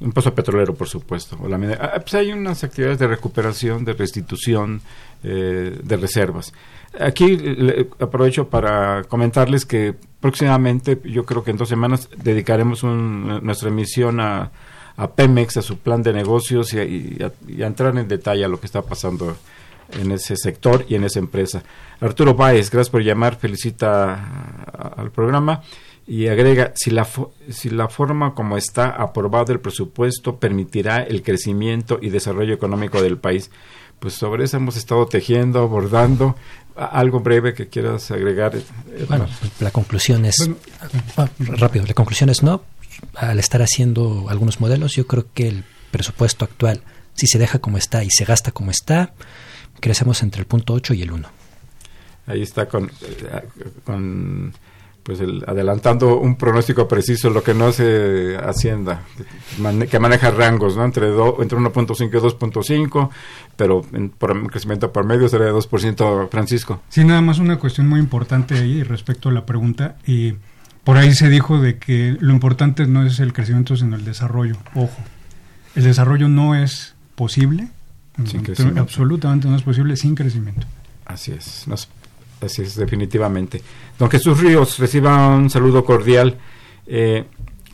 Un 0.00 0.12
pozo 0.12 0.34
petrolero, 0.34 0.74
por 0.74 0.88
supuesto. 0.88 1.36
O 1.42 1.48
la 1.48 1.56
ah, 1.80 1.98
pues 2.00 2.14
hay 2.14 2.32
unas 2.32 2.64
actividades 2.64 2.98
de 2.98 3.06
recuperación, 3.06 3.84
de 3.84 3.92
restitución, 3.92 4.80
eh, 5.22 5.78
de 5.82 5.96
reservas. 5.96 6.52
Aquí 6.98 7.36
le- 7.36 7.88
aprovecho 8.00 8.48
para 8.48 9.04
comentarles 9.04 9.66
que 9.66 9.94
próximamente, 10.20 10.98
yo 11.04 11.24
creo 11.24 11.44
que 11.44 11.50
en 11.50 11.56
dos 11.58 11.68
semanas, 11.68 12.08
dedicaremos 12.16 12.82
un- 12.82 13.40
nuestra 13.42 13.68
emisión 13.68 14.20
a, 14.20 14.50
a 14.96 15.10
Pemex, 15.10 15.58
a 15.58 15.62
su 15.62 15.78
plan 15.78 16.02
de 16.02 16.12
negocios 16.14 16.72
y 16.72 16.78
y 16.78 17.22
a- 17.22 17.32
y 17.46 17.62
a 17.62 17.66
entrar 17.66 17.96
en 17.98 18.08
detalle 18.08 18.44
a 18.44 18.48
lo 18.48 18.58
que 18.58 18.66
está 18.66 18.82
pasando 18.82 19.36
en 19.92 20.12
ese 20.12 20.36
sector 20.36 20.84
y 20.88 20.94
en 20.94 21.04
esa 21.04 21.18
empresa. 21.18 21.62
Arturo 22.00 22.34
Báez, 22.34 22.70
gracias 22.70 22.90
por 22.90 23.02
llamar, 23.02 23.36
felicita 23.36 24.94
al 24.96 25.10
programa 25.10 25.62
y 26.06 26.26
agrega, 26.26 26.72
si 26.74 26.90
la, 26.90 27.06
si 27.50 27.70
la 27.70 27.88
forma 27.88 28.34
como 28.34 28.56
está 28.56 28.88
aprobado 28.88 29.52
el 29.52 29.60
presupuesto 29.60 30.40
permitirá 30.40 31.04
el 31.04 31.22
crecimiento 31.22 32.00
y 32.02 32.10
desarrollo 32.10 32.52
económico 32.52 33.00
del 33.00 33.18
país. 33.18 33.50
Pues 34.00 34.14
sobre 34.14 34.44
eso 34.44 34.56
hemos 34.56 34.76
estado 34.76 35.06
tejiendo, 35.06 35.60
abordando. 35.60 36.34
Algo 36.74 37.20
breve 37.20 37.54
que 37.54 37.68
quieras 37.68 38.10
agregar. 38.10 38.56
Edmar? 38.56 39.06
Bueno, 39.06 39.28
la 39.60 39.70
conclusión 39.70 40.24
es, 40.24 40.36
Bueno, 40.38 40.56
ah, 41.16 41.28
rápido, 41.38 41.84
la 41.86 41.94
conclusión 41.94 42.28
es 42.30 42.42
no. 42.42 42.64
Al 43.14 43.38
estar 43.38 43.62
haciendo 43.62 44.26
algunos 44.30 44.60
modelos, 44.60 44.96
yo 44.96 45.06
creo 45.06 45.26
que 45.32 45.46
el 45.46 45.64
presupuesto 45.90 46.44
actual, 46.44 46.82
si 47.14 47.26
se 47.26 47.38
deja 47.38 47.60
como 47.60 47.78
está 47.78 48.02
y 48.02 48.10
se 48.10 48.24
gasta 48.24 48.50
como 48.50 48.70
está, 48.70 49.12
crecemos 49.80 50.22
entre 50.22 50.40
el 50.40 50.46
punto 50.46 50.72
8 50.74 50.94
y 50.94 51.02
el 51.02 51.10
1. 51.12 51.28
Ahí 52.26 52.42
está 52.42 52.66
con, 52.68 52.84
eh, 52.86 53.48
con 53.84 54.52
pues 55.02 55.18
el, 55.20 55.42
adelantando 55.46 56.18
un 56.18 56.36
pronóstico 56.36 56.86
preciso, 56.86 57.30
lo 57.30 57.42
que 57.42 57.54
no 57.54 57.66
hace 57.68 58.36
Hacienda, 58.36 59.00
que 59.90 59.98
maneja 59.98 60.30
rangos, 60.30 60.76
¿no? 60.76 60.84
Entre, 60.84 61.08
do- 61.08 61.38
entre 61.42 61.58
1.5 61.58 62.08
y 62.08 62.18
2.5, 62.20 63.08
pero 63.56 63.84
en, 63.92 64.10
por 64.10 64.30
un 64.32 64.46
crecimiento 64.46 64.92
por 64.92 65.04
medio 65.06 65.28
sería 65.28 65.46
de 65.46 65.52
2%, 65.54 66.28
Francisco. 66.30 66.82
Sí, 66.90 67.02
nada 67.04 67.22
más 67.22 67.38
una 67.38 67.58
cuestión 67.58 67.88
muy 67.88 67.98
importante 67.98 68.54
ahí 68.58 68.82
respecto 68.82 69.30
a 69.30 69.32
la 69.32 69.46
pregunta. 69.46 69.96
Y 70.06 70.34
por 70.84 70.98
ahí 70.98 71.14
se 71.14 71.28
dijo 71.30 71.58
de 71.60 71.78
que 71.78 72.16
lo 72.20 72.32
importante 72.32 72.86
no 72.86 73.04
es 73.04 73.18
el 73.20 73.32
crecimiento, 73.32 73.76
sino 73.76 73.96
el 73.96 74.04
desarrollo. 74.04 74.56
Ojo, 74.74 74.96
el 75.74 75.82
desarrollo 75.84 76.28
no 76.28 76.54
es 76.54 76.94
posible, 77.16 77.68
Sin 78.26 78.42
crecimiento. 78.42 78.80
absolutamente 78.80 79.48
no 79.48 79.56
es 79.56 79.62
posible 79.62 79.96
sin 79.96 80.14
crecimiento. 80.14 80.66
Así 81.06 81.32
es, 81.32 81.66
nos- 81.66 81.88
así 82.40 82.62
es, 82.62 82.76
definitivamente. 82.76 83.62
Don 83.98 84.10
Jesús 84.10 84.38
Ríos, 84.40 84.78
reciba 84.78 85.28
un 85.28 85.50
saludo 85.50 85.84
cordial. 85.84 86.36
Eh, 86.86 87.24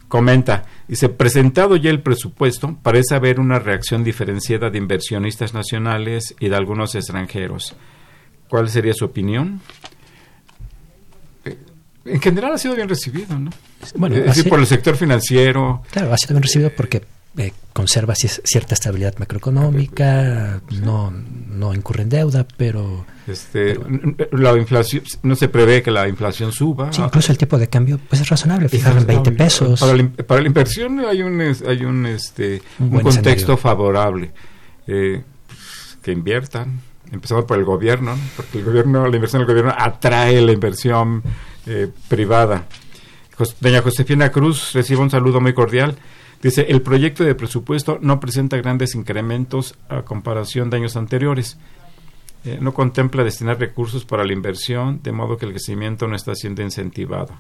comenta, 0.09 0.64
dice, 0.88 1.09
presentado 1.09 1.76
ya 1.76 1.90
el 1.90 2.01
presupuesto, 2.01 2.76
parece 2.82 3.14
haber 3.14 3.40
una 3.40 3.59
reacción 3.59 4.05
diferenciada 4.05 4.70
de 4.70 4.78
inversionistas 4.78 5.53
nacionales 5.55 6.34
y 6.40 6.49
de 6.49 6.57
algunos 6.57 6.94
extranjeros. 6.94 7.74
¿Cuál 8.49 8.68
sería 8.68 8.94
su 8.94 9.05
opinión? 9.05 9.61
Eh, 11.44 11.57
En 12.05 12.20
general 12.20 12.53
ha 12.53 12.59
sido 12.59 12.74
bien 12.76 12.88
recibido, 12.88 13.38
¿no? 13.38 13.51
Bueno, 13.97 14.16
es 14.16 14.24
decir, 14.26 14.49
por 14.49 14.61
el 14.61 14.66
sector 14.66 14.97
financiero, 14.97 15.82
Claro, 15.90 16.12
ha 16.12 16.16
sido 16.16 16.34
bien 16.34 16.42
recibido 16.44 16.70
porque 16.76 17.03
eh, 17.39 17.53
conserva 17.72 18.14
ci- 18.14 18.41
cierta 18.45 18.74
estabilidad 18.74 19.14
macroeconómica, 19.18 20.61
no, 20.82 21.11
no 21.11 21.74
incurre 21.74 22.03
en 22.03 22.09
deuda, 22.09 22.47
pero 22.57 23.05
este, 23.26 23.78
la 24.32 24.57
inflación, 24.57 25.03
no 25.22 25.37
se 25.37 25.49
prevé 25.49 25.82
que 25.82 25.91
la 25.91 26.09
inflación 26.09 26.53
suba. 26.53 26.93
sí, 26.93 27.03
incluso 27.03 27.32
el 27.32 27.39
tipo 27.39 27.59
de 27.59 27.68
cambio 27.68 27.99
pues 28.09 28.22
es 28.22 28.28
razonable, 28.28 28.68
fijar 28.68 28.97
en 28.97 29.07
20 29.07 29.32
pesos. 29.32 29.80
Para 29.80 29.95
la, 29.95 30.01
in- 30.01 30.11
para 30.11 30.41
la 30.41 30.47
inversión 30.47 31.01
hay 31.01 31.22
un 31.22 31.41
hay 31.41 31.84
un 31.84 32.07
este 32.07 32.62
Un 32.78 32.87
un, 32.87 32.91
buen 32.93 33.03
contexto 33.05 33.30
escenario. 33.53 33.57
favorable 33.59 34.32
eh, 34.87 35.22
pues, 35.47 35.99
que 36.03 36.12
inviertan 36.12 36.80
empezamos 37.12 37.45
por 37.45 37.57
el 37.59 37.64
gobierno 37.64 38.16
¿no? 38.16 38.22
porque 38.37 38.59
el 38.59 38.64
gobierno 38.64 39.07
la 39.07 39.14
inversión 39.14 39.41
del 39.41 39.47
gobierno 39.49 39.72
atrae 39.78 40.41
la 40.41 40.51
inversión 40.53 41.22
eh, 41.66 41.89
privada 42.09 42.66
doña 43.61 43.80
Josefina 43.82 44.30
Cruz 44.32 44.72
recibe 44.72 45.01
un 45.03 45.11
saludo 45.11 45.41
muy 45.41 45.53
cordial 45.55 45.97
dice 46.43 46.66
el 46.68 46.80
proyecto 46.82 47.24
de 47.24 47.34
presupuesto 47.34 47.99
no 48.01 48.18
presenta 48.20 48.57
grandes 48.57 48.95
incrementos 48.95 49.74
a 49.89 50.03
comparación 50.03 50.70
de 50.70 50.76
años 50.78 50.97
anteriores 50.97 51.57
Eh, 52.45 52.59
no 52.61 52.72
contempla 52.72 53.24
destinar 53.24 53.59
recursos 53.59 54.05
para 54.05 54.24
la 54.24 54.32
inversión 54.32 55.01
de 55.03 55.11
modo 55.11 55.37
que 55.37 55.47
el 55.47 55.53
crecimiento 55.53 56.07
no 56.07 56.14
está 56.14 56.32
siendo 56.37 56.62
incentivado 56.62 57.34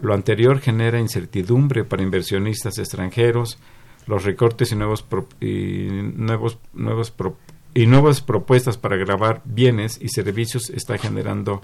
lo 0.00 0.14
anterior 0.14 0.58
genera 0.58 0.98
incertidumbre 0.98 1.84
para 1.84 2.02
inversionistas 2.02 2.78
extranjeros, 2.78 3.58
los 4.06 4.24
recortes 4.24 4.72
y 4.72 4.76
nuevos 4.76 5.02
pro- 5.02 5.28
y 5.38 5.88
nuevos 6.16 6.56
nuevos 6.72 7.10
pro- 7.10 7.36
y 7.74 7.86
nuevas 7.86 8.20
propuestas 8.22 8.76
para 8.78 8.96
grabar 8.96 9.42
bienes 9.44 9.98
y 10.00 10.08
servicios 10.08 10.70
está 10.70 10.96
generando 10.98 11.60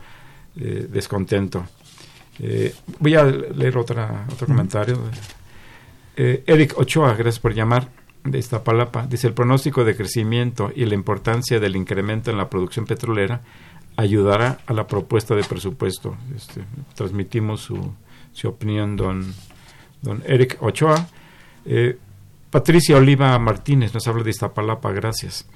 eh, 0.61 0.87
descontento. 0.93 1.65
Eh, 2.39 2.75
voy 3.01 3.15
a 3.17 3.25
leer 3.25 3.77
otra 3.79 4.27
otro 4.31 4.47
comentario. 4.47 4.99
Eh, 6.21 6.43
Eric 6.49 6.77
Ochoa, 6.77 7.15
gracias 7.15 7.39
por 7.39 7.55
llamar 7.55 7.91
de 8.25 8.41
Iztapalapa. 8.41 9.07
Dice 9.07 9.29
el 9.29 9.35
pronóstico 9.35 9.85
de 9.85 9.95
crecimiento 9.95 10.73
y 10.75 10.85
la 10.85 10.95
importancia 10.95 11.61
del 11.61 11.77
incremento 11.77 12.33
en 12.33 12.37
la 12.37 12.51
producción 12.51 12.87
petrolera 12.87 13.43
ayudará 13.95 14.59
a 14.67 14.73
la 14.73 14.89
propuesta 14.89 15.37
de 15.37 15.45
presupuesto. 15.45 16.17
Este, 16.35 16.65
transmitimos 16.97 17.61
su, 17.61 17.95
su 18.33 18.49
opinión, 18.49 18.97
don, 18.97 19.33
don 20.03 20.21
Eric 20.27 20.57
Ochoa. 20.61 21.07
Eh, 21.65 21.97
Patricia 22.51 22.97
Oliva 22.97 23.39
Martínez 23.39 23.95
nos 23.95 24.09
habla 24.09 24.25
de 24.25 24.31
Iztapalapa, 24.31 24.91
gracias. 24.91 25.47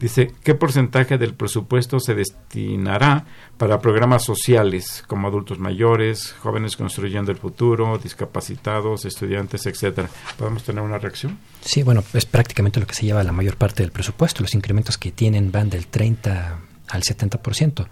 Dice, 0.00 0.32
¿qué 0.42 0.54
porcentaje 0.54 1.18
del 1.18 1.34
presupuesto 1.34 2.00
se 2.00 2.14
destinará 2.14 3.24
para 3.56 3.78
programas 3.78 4.24
sociales 4.24 5.04
como 5.06 5.28
adultos 5.28 5.58
mayores, 5.58 6.34
jóvenes 6.40 6.76
construyendo 6.76 7.30
el 7.30 7.38
futuro, 7.38 7.96
discapacitados, 7.98 9.04
estudiantes, 9.04 9.66
etcétera? 9.66 10.10
¿Podemos 10.36 10.64
tener 10.64 10.82
una 10.82 10.98
reacción? 10.98 11.38
Sí, 11.60 11.82
bueno, 11.82 12.02
es 12.12 12.26
prácticamente 12.26 12.80
lo 12.80 12.86
que 12.86 12.94
se 12.94 13.06
lleva 13.06 13.22
la 13.22 13.32
mayor 13.32 13.56
parte 13.56 13.82
del 13.82 13.92
presupuesto. 13.92 14.42
Los 14.42 14.54
incrementos 14.54 14.98
que 14.98 15.12
tienen 15.12 15.52
van 15.52 15.70
del 15.70 15.86
30 15.86 16.58
al 16.88 17.02
70%. 17.02 17.86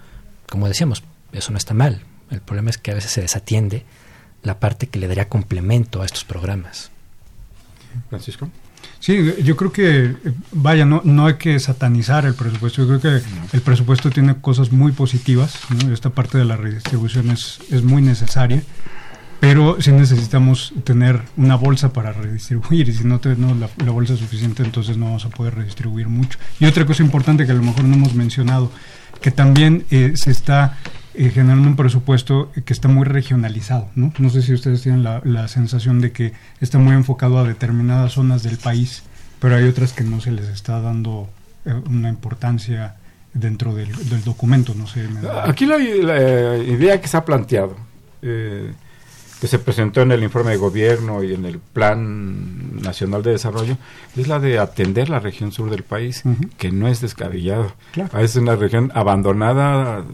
Como 0.51 0.69
decíamos, 0.69 1.03
eso 1.33 1.53
no 1.53 1.59
está 1.59 1.73
mal. 1.73 2.03
El 2.31 2.41
problema 2.41 2.71
es 2.71 2.79
que 2.79 2.91
a 2.91 2.95
veces 2.95 3.13
se 3.13 3.21
desatiende 3.21 3.85
la 4.43 4.59
parte 4.59 4.89
que 4.89 4.99
le 4.99 5.09
daría 5.09 5.29
complemento 5.29 6.03
a 6.03 6.05
estos 6.05 6.25
programas. 6.25 6.91
Francisco. 8.09 8.51
Sí, 9.03 9.35
yo 9.43 9.57
creo 9.57 9.73
que, 9.73 10.15
vaya, 10.53 10.85
no, 10.85 11.01
no 11.03 11.27
hay 11.27 11.35
que 11.35 11.59
satanizar 11.59 12.25
el 12.25 12.35
presupuesto. 12.35 12.83
Yo 12.83 13.01
creo 13.01 13.01
que 13.01 13.27
el 13.53 13.61
presupuesto 13.61 14.11
tiene 14.11 14.37
cosas 14.37 14.71
muy 14.71 14.93
positivas. 14.93 15.59
¿no? 15.71 15.93
Esta 15.93 16.11
parte 16.11 16.39
de 16.39 16.45
la 16.45 16.57
redistribución 16.57 17.31
es, 17.31 17.59
es 17.73 17.83
muy 17.83 18.01
necesaria, 18.01 18.63
pero 19.41 19.83
sí 19.83 19.91
necesitamos 19.91 20.73
tener 20.85 21.21
una 21.37 21.57
bolsa 21.57 21.93
para 21.93 22.13
redistribuir. 22.13 22.91
Y 22.91 22.93
si 22.93 23.03
no 23.03 23.19
tenemos 23.19 23.57
la, 23.57 23.69
la 23.85 23.91
bolsa 23.91 24.17
suficiente, 24.17 24.63
entonces 24.63 24.97
no 24.97 25.07
vamos 25.07 25.25
a 25.25 25.31
poder 25.31 25.57
redistribuir 25.57 26.07
mucho. 26.07 26.39
Y 26.61 26.67
otra 26.67 26.87
cosa 26.87 27.03
importante 27.03 27.45
que 27.45 27.51
a 27.51 27.57
lo 27.57 27.63
mejor 27.65 27.83
no 27.83 27.97
hemos 27.97 28.15
mencionado, 28.15 28.71
que 29.21 29.33
también 29.33 29.85
eh, 29.91 30.13
se 30.15 30.31
está 30.31 30.79
eh, 31.15 31.31
generando 31.31 31.69
un 31.69 31.77
presupuesto 31.77 32.51
que 32.65 32.73
está 32.73 32.89
muy 32.89 33.05
regionalizado. 33.05 33.89
¿no? 33.95 34.13
no 34.19 34.31
sé 34.31 34.43
si 34.43 34.53
ustedes 34.53 34.83
tienen 34.83 35.03
la, 35.03 35.21
la 35.25 35.49
sensación 35.49 36.01
de 36.01 36.13
que 36.13 36.33
está 36.61 36.79
muy 36.79 36.95
enfocado 36.95 37.39
a 37.39 37.45
determinadas 37.45 38.13
zonas 38.13 38.43
del 38.43 38.57
país, 38.57 39.03
pero 39.39 39.57
hay 39.57 39.65
otras 39.65 39.93
que 39.93 40.05
no 40.05 40.21
se 40.21 40.31
les 40.31 40.49
está 40.49 40.81
dando 40.81 41.29
eh, 41.65 41.75
una 41.89 42.09
importancia 42.09 42.97
dentro 43.35 43.75
del, 43.75 43.93
del 44.09 44.25
documento. 44.25 44.75
No 44.75 44.87
sé. 44.87 45.09
Aquí 45.45 45.67
la, 45.67 45.79
la 45.79 46.59
idea 46.59 47.01
que 47.01 47.09
se 47.09 47.17
ha 47.17 47.25
planteado, 47.25 47.77
eh, 48.23 48.73
que 49.41 49.49
se 49.49 49.59
presentó 49.59 50.03
en 50.03 50.13
el 50.13 50.23
informe 50.23 50.53
de 50.53 50.57
gobierno 50.57 51.23
y 51.25 51.35
en 51.35 51.45
el 51.45 51.59
Plan 51.59 52.81
Nacional 52.81 53.23
de 53.23 53.33
Desarrollo, 53.33 53.77
es 54.17 54.29
la 54.29 54.39
de 54.39 54.59
atender 54.59 55.09
la 55.09 55.19
región 55.19 55.51
sur 55.51 55.71
del 55.71 55.83
país, 55.83 56.23
que 56.59 56.71
no 56.71 56.87
es 56.89 57.01
descabellado. 57.01 57.73
Claro. 57.93 58.19
Es 58.21 58.37
una 58.37 58.55
región 58.55 58.93
abandonada 58.95 60.05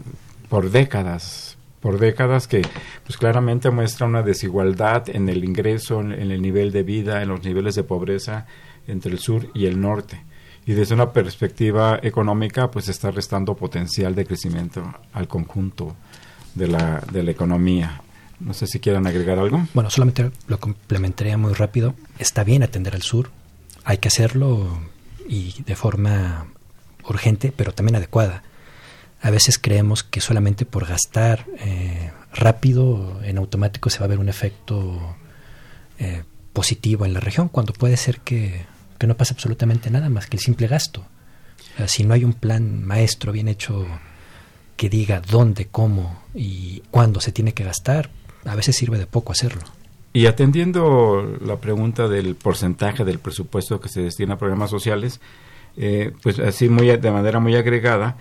por 0.49 0.71
décadas, 0.71 1.57
por 1.79 1.99
décadas 1.99 2.47
que 2.47 2.63
pues 3.05 3.17
claramente 3.17 3.69
muestra 3.69 4.07
una 4.07 4.23
desigualdad 4.23 5.09
en 5.09 5.29
el 5.29 5.43
ingreso, 5.43 6.01
en, 6.01 6.11
el 6.11 6.41
nivel 6.41 6.71
de 6.71 6.83
vida, 6.83 7.21
en 7.21 7.29
los 7.29 7.43
niveles 7.43 7.75
de 7.75 7.83
pobreza 7.83 8.47
entre 8.87 9.11
el 9.11 9.19
sur 9.19 9.49
y 9.53 9.67
el 9.67 9.79
norte. 9.79 10.23
Y 10.65 10.73
desde 10.73 10.95
una 10.95 11.13
perspectiva 11.13 11.99
económica, 12.01 12.69
pues 12.69 12.89
está 12.89 13.11
restando 13.11 13.55
potencial 13.55 14.13
de 14.13 14.25
crecimiento 14.25 14.83
al 15.13 15.27
conjunto 15.27 15.95
de 16.53 16.67
la, 16.67 17.01
de 17.11 17.23
la 17.23 17.31
economía. 17.31 18.01
No 18.39 18.53
sé 18.53 18.67
si 18.67 18.79
quieran 18.79 19.07
agregar 19.07 19.39
algo. 19.39 19.65
Bueno, 19.73 19.89
solamente 19.89 20.31
lo 20.47 20.59
complementaría 20.59 21.37
muy 21.37 21.53
rápido. 21.53 21.95
Está 22.19 22.43
bien 22.43 22.63
atender 22.63 22.95
al 22.95 23.01
sur, 23.01 23.31
hay 23.83 23.97
que 23.97 24.07
hacerlo 24.07 24.79
y 25.27 25.55
de 25.63 25.75
forma 25.75 26.47
urgente, 27.07 27.51
pero 27.55 27.73
también 27.73 27.95
adecuada. 27.95 28.43
A 29.21 29.31
veces 29.31 29.59
creemos 29.59 30.03
que 30.03 30.21
solamente 30.21 30.65
por 30.65 30.85
gastar 30.85 31.45
eh, 31.59 32.11
rápido, 32.33 33.19
en 33.23 33.37
automático, 33.37 33.89
se 33.89 33.99
va 33.99 34.05
a 34.05 34.09
ver 34.09 34.19
un 34.19 34.29
efecto 34.29 35.17
eh, 35.99 36.23
positivo 36.53 37.05
en 37.05 37.13
la 37.13 37.19
región, 37.19 37.49
cuando 37.49 37.73
puede 37.73 37.97
ser 37.97 38.21
que, 38.21 38.65
que 38.97 39.07
no 39.07 39.17
pase 39.17 39.33
absolutamente 39.33 39.89
nada 39.89 40.09
más 40.09 40.27
que 40.27 40.37
el 40.37 40.41
simple 40.41 40.67
gasto. 40.67 41.05
Si 41.87 42.03
no 42.03 42.13
hay 42.13 42.25
un 42.25 42.33
plan 42.33 42.83
maestro 42.83 43.31
bien 43.31 43.47
hecho 43.47 43.85
que 44.75 44.89
diga 44.89 45.21
dónde, 45.21 45.67
cómo 45.67 46.23
y 46.33 46.81
cuándo 46.89 47.19
se 47.19 47.31
tiene 47.31 47.53
que 47.53 47.65
gastar, 47.65 48.09
a 48.45 48.55
veces 48.55 48.77
sirve 48.77 48.97
de 48.97 49.07
poco 49.07 49.33
hacerlo. 49.33 49.61
Y 50.13 50.25
atendiendo 50.25 51.37
la 51.45 51.57
pregunta 51.57 52.07
del 52.07 52.35
porcentaje 52.35 53.05
del 53.05 53.19
presupuesto 53.19 53.79
que 53.79 53.89
se 53.89 54.01
destina 54.01 54.35
a 54.35 54.37
programas 54.37 54.69
sociales, 54.69 55.19
eh, 55.77 56.13
pues 56.23 56.39
así 56.39 56.67
muy 56.67 56.87
de 56.87 57.11
manera 57.11 57.39
muy 57.39 57.55
agregada, 57.55 58.17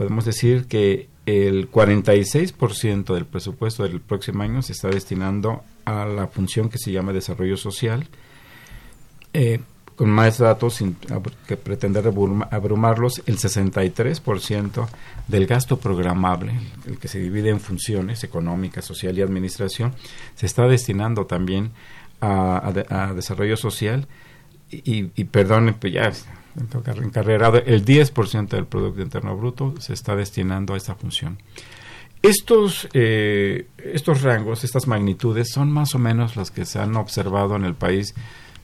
podemos 0.00 0.24
decir 0.24 0.64
que 0.64 1.08
el 1.26 1.70
46% 1.70 3.12
del 3.12 3.26
presupuesto 3.26 3.82
del 3.82 4.00
próximo 4.00 4.42
año 4.42 4.62
se 4.62 4.72
está 4.72 4.88
destinando 4.88 5.62
a 5.84 6.06
la 6.06 6.26
función 6.26 6.70
que 6.70 6.78
se 6.78 6.90
llama 6.90 7.12
desarrollo 7.12 7.58
social. 7.58 8.06
Eh, 9.34 9.60
con 9.96 10.08
más 10.08 10.38
datos, 10.38 10.76
sin 10.76 10.96
que 11.46 11.58
pretender 11.58 12.06
abruma- 12.06 12.48
abrumarlos, 12.50 13.20
el 13.26 13.36
63% 13.36 14.88
del 15.28 15.46
gasto 15.46 15.78
programable, 15.78 16.54
el 16.86 16.96
que 16.98 17.08
se 17.08 17.18
divide 17.20 17.50
en 17.50 17.60
funciones 17.60 18.24
económicas, 18.24 18.86
social 18.86 19.18
y 19.18 19.20
administración, 19.20 19.92
se 20.34 20.46
está 20.46 20.66
destinando 20.66 21.26
también 21.26 21.72
a, 22.22 22.66
a 22.66 22.72
de- 22.72 22.86
a 22.88 23.12
desarrollo 23.12 23.58
social 23.58 24.08
y, 24.70 25.10
y 25.14 25.24
perdonen, 25.24 25.74
pues 25.74 25.92
ya 25.92 26.10
encarrerado, 26.56 27.58
el 27.58 27.84
10% 27.84 28.48
del 28.48 28.66
Producto 28.66 29.02
Interno 29.02 29.36
Bruto 29.36 29.74
se 29.78 29.92
está 29.92 30.16
destinando 30.16 30.74
a 30.74 30.76
esta 30.76 30.94
función. 30.94 31.38
Estos, 32.22 32.88
eh, 32.92 33.68
estos 33.78 34.22
rangos, 34.22 34.64
estas 34.64 34.86
magnitudes, 34.86 35.50
son 35.50 35.72
más 35.72 35.94
o 35.94 35.98
menos 35.98 36.36
las 36.36 36.50
que 36.50 36.66
se 36.66 36.78
han 36.78 36.96
observado 36.96 37.56
en 37.56 37.64
el 37.64 37.74
país 37.74 38.14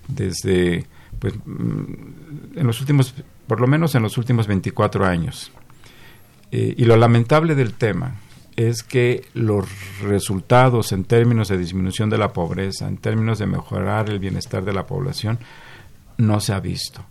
desde, 0.09 0.87
pues, 1.19 1.35
mm, 1.45 2.59
en 2.59 2.67
los 2.67 2.81
últimos, 2.81 3.15
por 3.47 3.61
lo 3.61 3.67
menos 3.67 3.95
en 3.95 4.03
los 4.03 4.19
últimos 4.19 4.47
24 4.47 5.07
años. 5.07 5.53
Eh, 6.53 6.75
y 6.77 6.85
lo 6.85 6.97
lamentable 6.97 7.55
del 7.55 7.75
tema 7.75 8.17
es 8.57 8.83
que 8.83 9.27
los 9.35 9.69
resultados 10.03 10.93
en 10.93 11.05
términos 11.05 11.49
de 11.49 11.59
disminución 11.59 12.11
de 12.11 12.19
la 12.19 12.33
pobreza, 12.33 12.89
en 12.89 12.99
términos 12.99 13.39
de 13.39 13.47
mejorar 13.47 14.11
el 14.11 14.19
bienestar 14.19 14.65
de 14.65 14.73
la 14.73 14.87
población, 14.87 15.39
no 16.19 16.41
se 16.41 16.53
ha 16.53 16.61
visto. 16.61 17.05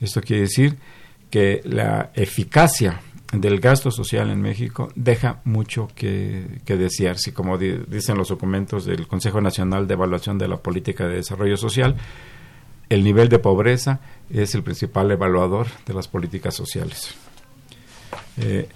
Esto 0.00 0.20
quiere 0.20 0.42
decir 0.42 0.76
que 1.30 1.60
la 1.64 2.10
eficacia 2.14 3.00
del 3.32 3.58
gasto 3.60 3.90
social 3.90 4.30
en 4.30 4.40
México 4.40 4.90
deja 4.94 5.40
mucho 5.44 5.88
que, 5.94 6.60
que 6.64 6.76
desear. 6.76 7.18
Si 7.18 7.32
como 7.32 7.58
di- 7.58 7.80
dicen 7.88 8.16
los 8.16 8.28
documentos 8.28 8.84
del 8.84 9.06
Consejo 9.08 9.40
Nacional 9.40 9.86
de 9.88 9.94
Evaluación 9.94 10.38
de 10.38 10.48
la 10.48 10.58
Política 10.58 11.06
de 11.08 11.16
Desarrollo 11.16 11.56
Social, 11.56 11.96
el 12.88 13.02
nivel 13.02 13.28
de 13.28 13.40
pobreza 13.40 13.98
es 14.30 14.54
el 14.54 14.62
principal 14.62 15.10
evaluador 15.10 15.66
de 15.86 15.94
las 15.94 16.06
políticas 16.06 16.54
sociales. 16.54 17.14
Eh, 18.38 18.68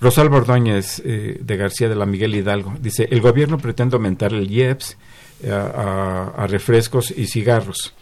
Rosalba 0.00 0.38
Ordóñez 0.38 1.00
eh, 1.04 1.38
de 1.40 1.56
García 1.56 1.88
de 1.88 1.94
la 1.94 2.04
Miguel 2.04 2.34
Hidalgo 2.34 2.74
dice, 2.80 3.06
el 3.10 3.20
gobierno 3.20 3.58
pretende 3.58 3.94
aumentar 3.96 4.32
el 4.32 4.50
IEPS 4.50 4.96
eh, 5.44 5.50
a 5.52 6.46
refrescos 6.48 7.12
y 7.16 7.26
cigarros. 7.26 7.94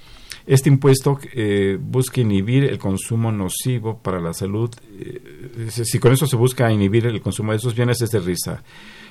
Este 0.47 0.69
impuesto 0.69 1.19
eh, 1.35 1.79
busca 1.81 2.21
inhibir 2.21 2.65
el 2.65 2.79
consumo 2.79 3.31
nocivo 3.31 3.99
para 3.99 4.21
la 4.21 4.33
salud. 4.33 4.71
eh, 4.99 5.69
si 5.71 5.99
con 5.99 6.13
eso 6.13 6.27
se 6.27 6.37
busca 6.37 6.71
inhibir 6.73 7.07
el 7.07 7.21
consumo 7.21 7.53
de 7.53 7.59
esos 7.59 7.75
bienes 7.75 8.01
es 8.03 8.11
de 8.11 8.19
risa, 8.21 8.63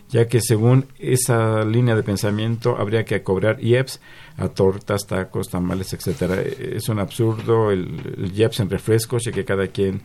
ya 0.09 0.27
que 0.27 0.41
según 0.41 0.85
esa 0.99 1.63
línea 1.63 1.95
de 1.95 2.03
pensamiento 2.03 2.75
habría 2.77 3.05
que 3.05 3.23
cobrar 3.23 3.63
IEPS 3.63 4.01
a 4.37 4.49
tortas, 4.49 5.07
tacos, 5.07 5.49
tamales, 5.49 5.93
etcétera. 5.93 6.35
Eh, 6.41 6.73
Es 6.75 6.89
un 6.89 6.99
absurdo 6.99 7.71
el, 7.71 8.15
el 8.17 8.31
IEPS 8.33 8.59
en 8.61 8.69
refrescos, 8.69 9.23
ya 9.23 9.31
que 9.31 9.45
cada 9.45 9.67
quien 9.67 10.01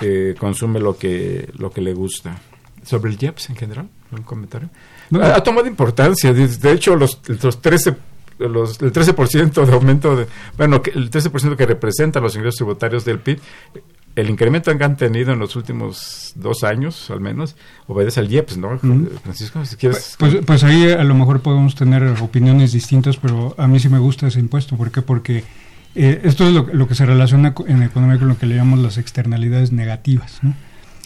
eh, 0.00 0.34
consume 0.38 0.80
lo 0.80 0.96
que 0.96 1.48
lo 1.58 1.70
que 1.70 1.80
le 1.80 1.92
gusta. 1.94 2.38
Sobre 2.82 3.10
el 3.10 3.18
IEPS 3.20 3.50
en 3.50 3.56
general, 3.56 3.88
un 4.12 4.22
comentario. 4.22 4.70
No. 5.10 5.22
ha, 5.22 5.42
tomado 5.42 5.66
importancia. 5.66 6.32
De, 6.32 6.46
de 6.48 6.72
hecho, 6.72 6.94
los, 6.96 7.20
los 7.42 7.60
13 7.60 7.94
los, 8.38 8.80
el 8.82 8.92
13% 8.92 9.64
de 9.64 9.72
aumento, 9.72 10.16
de, 10.16 10.26
bueno, 10.56 10.82
que 10.82 10.90
el 10.90 11.10
13% 11.10 11.56
que 11.56 11.66
representa 11.66 12.20
los 12.20 12.34
ingresos 12.36 12.56
tributarios 12.56 13.04
del 13.04 13.18
PIB, 13.18 13.40
el 14.14 14.30
incremento 14.30 14.76
que 14.76 14.82
han 14.84 14.96
tenido 14.96 15.32
en 15.34 15.38
los 15.38 15.56
últimos 15.56 16.32
dos 16.36 16.64
años, 16.64 17.10
al 17.10 17.20
menos, 17.20 17.54
obedece 17.86 18.20
al 18.20 18.30
IEPS, 18.32 18.56
¿no? 18.56 18.78
Francisco, 19.22 19.62
si 19.66 19.76
quieres... 19.76 20.16
Pues, 20.18 20.36
pues 20.46 20.64
ahí 20.64 20.90
a 20.90 21.04
lo 21.04 21.14
mejor 21.14 21.40
podemos 21.40 21.74
tener 21.74 22.02
opiniones 22.22 22.72
distintas, 22.72 23.18
pero 23.18 23.54
a 23.58 23.66
mí 23.66 23.78
sí 23.78 23.90
me 23.90 23.98
gusta 23.98 24.26
ese 24.28 24.40
impuesto. 24.40 24.76
¿Por 24.78 24.90
qué? 24.90 25.02
Porque 25.02 25.44
eh, 25.94 26.22
esto 26.24 26.46
es 26.46 26.54
lo, 26.54 26.66
lo 26.72 26.88
que 26.88 26.94
se 26.94 27.04
relaciona 27.04 27.54
en 27.66 27.82
economía 27.82 28.18
con 28.18 28.28
lo 28.28 28.38
que 28.38 28.46
le 28.46 28.54
llamamos 28.56 28.80
las 28.80 28.96
externalidades 28.96 29.72
negativas. 29.72 30.38
¿no? 30.42 30.54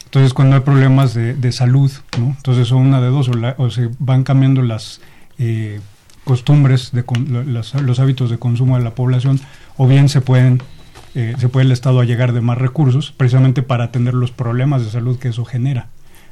Entonces, 0.05 0.33
cuando 0.33 0.55
hay 0.55 0.63
problemas 0.63 1.13
de, 1.13 1.35
de 1.35 1.51
salud, 1.51 1.91
¿no? 2.17 2.27
entonces 2.37 2.69
son 2.69 2.79
una 2.87 3.01
de 3.01 3.09
dos, 3.09 3.29
o, 3.29 3.33
la- 3.35 3.57
o 3.59 3.71
se 3.71 3.91
van 3.99 4.23
cambiando 4.23 4.63
las 4.63 5.01
eh, 5.39 5.81
costumbres, 6.25 6.93
de 6.93 7.05
con- 7.05 7.53
las- 7.55 7.75
los 7.75 7.99
hábitos 8.01 8.31
de 8.31 8.39
consumo 8.39 8.77
de 8.79 8.85
la 8.85 8.95
población, 8.95 9.41
o 9.77 9.87
bien 9.89 10.09
se 10.09 10.21
pueden 10.21 10.63
eh, 11.17 11.35
se 11.39 11.49
puede 11.49 11.67
el 11.67 11.73
Estado 11.73 11.99
allegar 11.99 12.33
de 12.33 12.41
más 12.41 12.57
recursos 12.57 13.11
precisamente 13.11 13.63
para 13.63 13.83
atender 13.83 14.15
los 14.15 14.31
problemas 14.31 14.85
de 14.85 14.93
salud 14.93 15.19
que 15.19 15.29
eso 15.29 15.45
genera. 15.45 15.89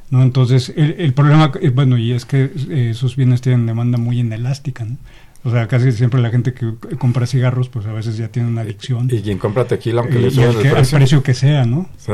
¿no? 0.09 0.23
Entonces, 0.23 0.71
el, 0.75 0.95
el 0.99 1.13
problema, 1.13 1.51
eh, 1.61 1.69
bueno, 1.69 1.97
y 1.97 2.13
es 2.13 2.25
que 2.25 2.45
eh, 2.69 2.87
esos 2.91 3.17
bienes 3.17 3.41
tienen 3.41 3.65
demanda 3.65 3.97
muy 3.97 4.19
inelástica, 4.19 4.85
¿no? 4.85 4.95
O 5.43 5.51
sea, 5.51 5.67
casi 5.67 5.91
siempre 5.91 6.21
la 6.21 6.29
gente 6.31 6.53
que 6.53 6.73
compra 6.97 7.25
cigarros, 7.25 7.67
pues 7.69 7.85
a 7.87 7.93
veces 7.93 8.15
ya 8.17 8.29
tiene 8.29 8.47
una 8.49 8.61
adicción. 8.61 9.09
Y 9.11 9.21
quien 9.21 9.37
compra 9.37 9.65
tequila, 9.65 9.99
aunque 10.01 10.19
le 10.19 10.31
suban 10.31 10.49
el 10.49 10.55
el 10.65 10.71
precio. 10.71 10.97
precio 10.97 11.23
que 11.23 11.33
sea, 11.33 11.65
¿no? 11.65 11.89
¿Sí? 11.97 12.11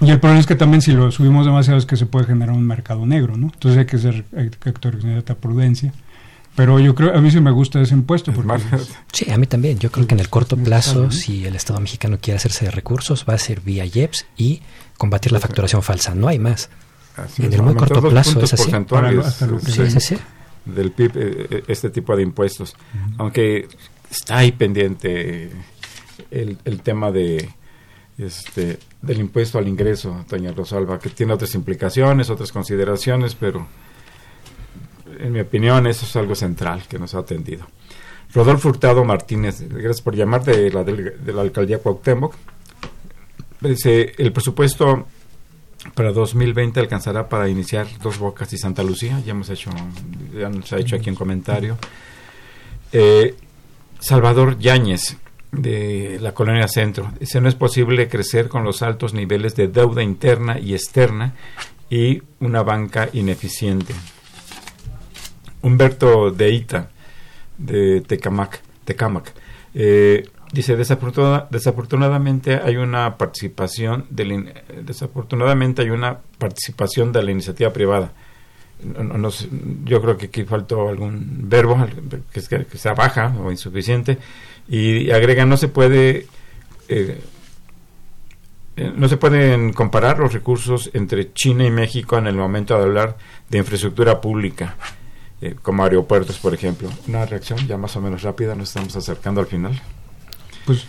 Y 0.00 0.10
el 0.10 0.18
problema 0.20 0.40
es 0.40 0.46
que 0.46 0.54
también 0.56 0.82
si 0.82 0.92
lo 0.92 1.10
subimos 1.10 1.46
demasiado 1.46 1.78
es 1.78 1.86
que 1.86 1.96
se 1.96 2.06
puede 2.06 2.26
generar 2.26 2.54
un 2.54 2.64
mercado 2.66 3.06
negro, 3.06 3.36
¿no? 3.36 3.50
Entonces 3.52 3.78
hay 3.78 3.86
que 3.86 3.98
ser, 3.98 4.24
hay 4.36 4.50
que 4.50 4.68
actuar 4.70 4.94
con 4.98 5.02
cierta 5.10 5.34
prudencia. 5.34 5.92
Pero 6.56 6.78
yo 6.78 6.94
creo, 6.94 7.16
a 7.16 7.20
mí 7.20 7.30
sí 7.30 7.40
me 7.40 7.50
gusta 7.50 7.80
ese 7.80 7.94
impuesto 7.94 8.30
Es 8.30 8.36
porque 8.36 8.46
más, 8.46 8.62
Sí, 9.12 9.30
a 9.30 9.36
mí 9.38 9.46
también. 9.46 9.78
Yo 9.78 9.90
creo 9.90 10.06
que 10.06 10.14
en 10.14 10.20
el 10.20 10.28
corto 10.28 10.56
plazo, 10.56 11.10
si 11.10 11.44
el 11.46 11.56
Estado 11.56 11.80
mexicano 11.80 12.18
quiere 12.20 12.36
hacerse 12.36 12.66
de 12.66 12.70
recursos, 12.70 13.24
va 13.28 13.34
a 13.34 13.38
ser 13.38 13.60
vía 13.60 13.84
IEPS 13.84 14.26
y 14.36 14.62
combatir 14.96 15.32
la 15.32 15.40
facturación 15.40 15.82
falsa. 15.82 16.14
No 16.14 16.28
hay 16.28 16.38
más. 16.38 16.70
así 17.16 17.42
En 17.42 17.48
es, 17.48 17.54
el 17.54 17.62
muy 17.62 17.74
corto 17.74 18.00
plazo 18.08 18.40
es 18.40 18.52
así. 18.54 18.70
Para- 18.88 19.08
hasta 19.20 19.48
Sí, 19.60 19.90
sí, 19.90 20.00
sí. 20.00 20.16
del 20.64 20.92
PIB 20.92 21.12
eh, 21.16 21.46
eh, 21.50 21.62
este 21.68 21.90
tipo 21.90 22.14
de 22.16 22.22
impuestos. 22.22 22.76
Aunque 23.18 23.68
está 24.10 24.38
ahí 24.38 24.52
pendiente 24.52 25.50
el, 26.30 26.56
el 26.64 26.80
tema 26.82 27.10
de 27.10 27.50
este 28.16 28.78
del 29.02 29.18
impuesto 29.18 29.58
al 29.58 29.66
ingreso, 29.68 30.24
doña 30.28 30.52
Rosalba, 30.52 30.98
que 31.00 31.10
tiene 31.10 31.32
otras 31.32 31.54
implicaciones, 31.56 32.30
otras 32.30 32.52
consideraciones, 32.52 33.34
pero 33.34 33.66
en 35.20 35.32
mi 35.32 35.40
opinión 35.40 35.86
eso 35.86 36.06
es 36.06 36.16
algo 36.16 36.34
central 36.34 36.82
que 36.88 36.98
nos 36.98 37.14
ha 37.14 37.18
atendido. 37.18 37.66
Rodolfo 38.32 38.68
Hurtado 38.68 39.04
Martínez, 39.04 39.60
gracias 39.68 40.02
por 40.02 40.16
llamar 40.16 40.44
de 40.44 40.70
la, 40.70 40.82
de 40.82 41.32
la 41.32 41.42
alcaldía 41.42 41.78
Cuauhtémoc. 41.78 42.34
Dice, 43.60 44.12
el 44.18 44.32
presupuesto 44.32 45.06
para 45.94 46.12
2020 46.12 46.80
alcanzará 46.80 47.28
para 47.28 47.48
iniciar 47.48 47.86
Dos 48.02 48.18
Bocas 48.18 48.52
y 48.52 48.58
Santa 48.58 48.82
Lucía, 48.82 49.20
ya 49.24 49.32
hemos 49.32 49.50
hecho, 49.50 49.70
ya 50.32 50.48
nos 50.48 50.72
ha 50.72 50.78
hecho 50.78 50.96
aquí 50.96 51.10
un 51.10 51.16
comentario. 51.16 51.76
Eh, 52.92 53.34
Salvador 54.00 54.58
Yáñez, 54.58 55.16
de 55.52 56.18
la 56.20 56.34
colonia 56.34 56.66
Centro, 56.66 57.12
dice, 57.20 57.40
no 57.40 57.48
es 57.48 57.54
posible 57.54 58.08
crecer 58.08 58.48
con 58.48 58.64
los 58.64 58.82
altos 58.82 59.14
niveles 59.14 59.54
de 59.54 59.68
deuda 59.68 60.02
interna 60.02 60.58
y 60.58 60.74
externa 60.74 61.34
y 61.88 62.22
una 62.40 62.62
banca 62.62 63.08
ineficiente. 63.12 63.94
Humberto 65.64 66.30
Deita, 66.30 66.90
de 67.58 68.00
Tecamac, 68.00 68.60
Tecamac 68.84 69.32
eh, 69.74 70.28
dice 70.52 70.76
desafortunadamente 70.76 72.60
hay 72.62 72.76
una 72.76 73.16
participación 73.16 74.06
del 74.10 74.52
desafortunadamente 74.82 75.82
hay 75.82 75.90
una 75.90 76.18
participación 76.38 77.12
de 77.12 77.22
la 77.22 77.30
iniciativa 77.30 77.72
privada 77.72 78.12
yo 79.84 80.02
creo 80.02 80.16
que 80.16 80.26
aquí 80.26 80.44
faltó 80.44 80.88
algún 80.88 81.48
verbo 81.48 81.76
que, 82.32 82.66
que, 82.66 82.78
sea 82.78 82.94
baja 82.94 83.34
o 83.42 83.50
insuficiente 83.50 84.18
y 84.68 85.10
agrega 85.10 85.46
no 85.46 85.56
se 85.56 85.68
puede 85.68 86.26
eh, 86.88 87.20
eh, 88.76 88.92
no 88.94 89.08
se 89.08 89.16
pueden 89.16 89.72
comparar 89.72 90.18
los 90.18 90.32
recursos 90.32 90.90
entre 90.92 91.32
China 91.32 91.64
y 91.64 91.70
México 91.70 92.18
en 92.18 92.26
el 92.26 92.34
momento 92.34 92.76
de 92.76 92.82
hablar 92.82 93.16
de 93.48 93.58
infraestructura 93.58 94.20
pública 94.20 94.76
eh, 95.44 95.54
como 95.62 95.84
aeropuertos 95.84 96.38
por 96.38 96.54
ejemplo 96.54 96.88
una 97.06 97.24
reacción 97.26 97.58
ya 97.66 97.76
más 97.76 97.94
o 97.96 98.00
menos 98.00 98.22
rápida 98.22 98.54
nos 98.54 98.68
estamos 98.68 98.96
acercando 98.96 99.40
al 99.40 99.46
final 99.46 99.80
pues 100.64 100.86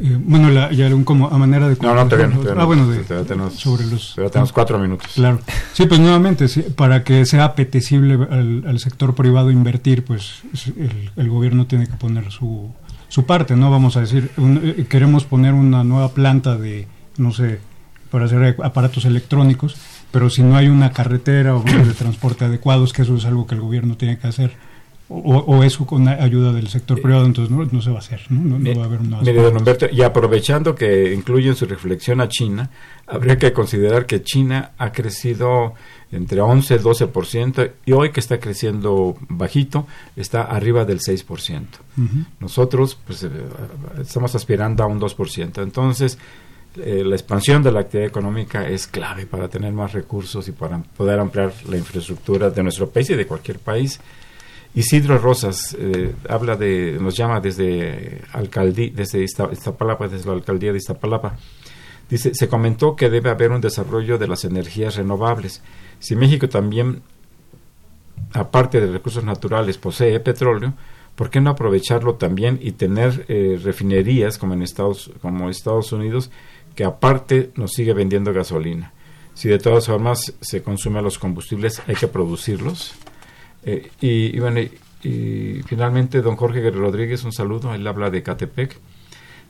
eh, 0.00 0.18
bueno, 0.18 0.50
la, 0.50 0.72
ya 0.72 0.90
como 1.04 1.28
a 1.28 1.38
manera 1.38 1.68
de... 1.68 1.76
No, 1.80 1.94
no, 1.94 2.08
todavía 2.08 2.36
Ah, 2.56 2.64
bueno, 2.64 2.88
de, 2.88 2.98
tenemos, 3.24 3.54
sobre 3.54 3.86
los... 3.86 4.14
tenemos 4.16 4.52
cuatro 4.52 4.78
minutos. 4.78 5.12
Claro. 5.14 5.40
Sí, 5.72 5.86
pues 5.86 6.00
nuevamente, 6.00 6.46
para 6.74 7.04
que 7.04 7.24
sea 7.24 7.44
apetecible 7.44 8.14
al, 8.14 8.78
sector 8.80 9.14
privado 9.14 9.50
invertir, 9.50 10.04
pues 10.04 10.42
el, 11.16 11.28
gobierno 11.28 11.66
tiene 11.66 11.86
que 11.86 11.94
poner 11.94 12.32
su, 12.32 12.70
su 13.08 13.24
parte, 13.24 13.54
¿no? 13.54 13.70
Vamos 13.70 13.96
a 13.96 14.00
decir, 14.00 14.30
eh, 14.36 14.86
queremos 14.88 15.24
poner 15.24 15.54
una 15.54 15.84
nueva 15.84 16.08
planta 16.10 16.56
de, 16.56 16.88
no 17.16 17.32
sé, 17.32 17.60
para 18.10 18.24
hacer 18.24 18.56
aparatos 18.62 19.04
electrónicos, 19.04 19.76
pero 20.10 20.30
si 20.30 20.42
no 20.42 20.56
hay 20.56 20.68
una 20.68 20.92
carretera 20.92 21.56
o 21.56 21.62
de 21.62 21.94
transporte 21.94 22.44
adecuados, 22.44 22.92
que 22.92 23.02
eso 23.02 23.16
es 23.16 23.24
algo 23.24 23.46
que 23.46 23.54
el 23.54 23.60
gobierno 23.60 23.96
tiene 23.96 24.18
que 24.18 24.26
hacer, 24.26 24.52
o, 25.10 25.64
eso 25.64 25.86
con 25.86 26.06
ayuda 26.06 26.52
del 26.52 26.68
sector 26.68 27.00
privado, 27.00 27.24
entonces 27.24 27.50
no, 27.50 27.80
se 27.80 27.90
va 27.90 27.96
a 27.96 28.00
hacer, 28.00 28.20
¿no? 28.28 28.58
va 28.78 28.82
a 28.82 28.86
haber 28.86 29.00
una... 29.00 29.22
Mire, 29.22 29.40
don 29.40 29.56
Humberto, 29.56 29.86
y 29.90 30.02
aprovechando 30.02 30.74
que 30.74 31.14
incluye 31.14 31.48
en 31.48 31.56
su 31.56 31.64
reflexión 31.64 32.20
a 32.20 32.28
China, 32.28 32.68
habría 33.06 33.38
que 33.38 33.54
considerar 33.54 34.04
que 34.04 34.22
China 34.22 34.72
ha 34.76 34.92
crecido 34.92 35.72
entre 36.12 36.40
11 36.40 36.74
y 36.74 36.78
12% 36.78 37.70
y 37.86 37.92
hoy 37.92 38.12
que 38.12 38.20
está 38.20 38.38
creciendo 38.38 39.16
bajito, 39.28 39.86
está 40.16 40.42
arriba 40.42 40.84
del 40.84 41.00
6%. 41.00 41.64
Nosotros 42.40 42.98
pues, 43.06 43.24
eh, 43.24 43.30
estamos 44.00 44.34
aspirando 44.34 44.84
a 44.84 44.86
un 44.86 45.00
2%. 45.00 45.62
Entonces, 45.62 46.18
eh, 46.76 47.02
la 47.04 47.14
expansión 47.14 47.62
de 47.62 47.72
la 47.72 47.80
actividad 47.80 48.08
económica 48.08 48.68
es 48.68 48.86
clave 48.86 49.26
para 49.26 49.48
tener 49.48 49.72
más 49.72 49.92
recursos 49.92 50.46
y 50.48 50.52
para 50.52 50.78
poder 50.78 51.18
ampliar 51.18 51.52
la 51.68 51.76
infraestructura 51.76 52.50
de 52.50 52.62
nuestro 52.62 52.88
país 52.88 53.10
y 53.10 53.14
de 53.14 53.26
cualquier 53.26 53.58
país 53.58 54.00
Isidro 54.74 55.18
Rosas 55.18 55.76
eh, 55.78 56.14
habla 56.28 56.56
de, 56.56 56.98
nos 57.00 57.16
llama 57.16 57.40
desde 57.40 58.22
alcaldía, 58.32 58.92
desde 58.94 59.24
Iztapalapa, 59.24 60.08
desde 60.08 60.28
la 60.28 60.34
alcaldía 60.34 60.72
de 60.72 60.78
Iztapalapa. 60.78 61.36
Dice, 62.08 62.34
se 62.34 62.48
comentó 62.48 62.94
que 62.94 63.10
debe 63.10 63.30
haber 63.30 63.50
un 63.50 63.60
desarrollo 63.60 64.18
de 64.18 64.28
las 64.28 64.44
energías 64.44 64.96
renovables. 64.96 65.62
Si 65.98 66.16
México 66.16 66.48
también, 66.48 67.02
aparte 68.32 68.80
de 68.80 68.92
recursos 68.92 69.24
naturales, 69.24 69.78
posee 69.78 70.20
petróleo, 70.20 70.74
¿por 71.16 71.28
qué 71.28 71.40
no 71.40 71.50
aprovecharlo 71.50 72.14
también 72.14 72.58
y 72.62 72.72
tener 72.72 73.24
eh, 73.28 73.58
refinerías 73.62 74.38
como 74.38 74.54
en 74.54 74.62
Estados, 74.62 75.10
como 75.20 75.50
Estados 75.50 75.92
Unidos, 75.92 76.30
que 76.78 76.84
aparte 76.84 77.50
nos 77.56 77.72
sigue 77.72 77.92
vendiendo 77.92 78.32
gasolina? 78.32 78.92
Si 79.34 79.48
de 79.48 79.58
todas 79.58 79.86
formas 79.86 80.32
se 80.40 80.62
consumen 80.62 81.02
los 81.02 81.18
combustibles, 81.18 81.82
hay 81.88 81.96
que 81.96 82.06
producirlos 82.06 82.94
eh, 83.64 83.90
y, 84.00 85.62
finalmente, 85.66 86.22
don 86.22 86.36
Jorge 86.36 86.60
Guerrero 86.60 86.82
Rodríguez, 86.82 87.24
un 87.24 87.32
saludo, 87.32 87.74
él 87.74 87.84
habla 87.84 88.10
de 88.10 88.22
Catepec. 88.22 88.78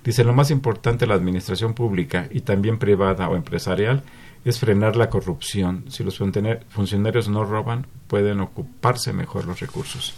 Dice, 0.02 0.24
lo 0.24 0.32
más 0.32 0.50
importante 0.50 1.04
de 1.04 1.08
la 1.10 1.16
administración 1.16 1.74
pública 1.74 2.28
y 2.30 2.40
también 2.40 2.78
privada 2.78 3.28
o 3.28 3.36
empresarial 3.36 4.04
es 4.42 4.58
frenar 4.58 4.96
la 4.96 5.10
corrupción. 5.10 5.84
Si 5.90 6.02
los 6.02 6.16
funcionarios 6.16 7.28
no 7.28 7.44
roban, 7.44 7.86
pueden 8.06 8.40
ocuparse 8.40 9.12
mejor 9.12 9.44
los 9.44 9.60
recursos. 9.60 10.14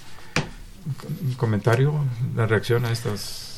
¿Un 1.24 1.34
comentario, 1.34 1.92
la 2.36 2.46
reacción 2.46 2.84
a 2.84 2.92
estas, 2.92 3.49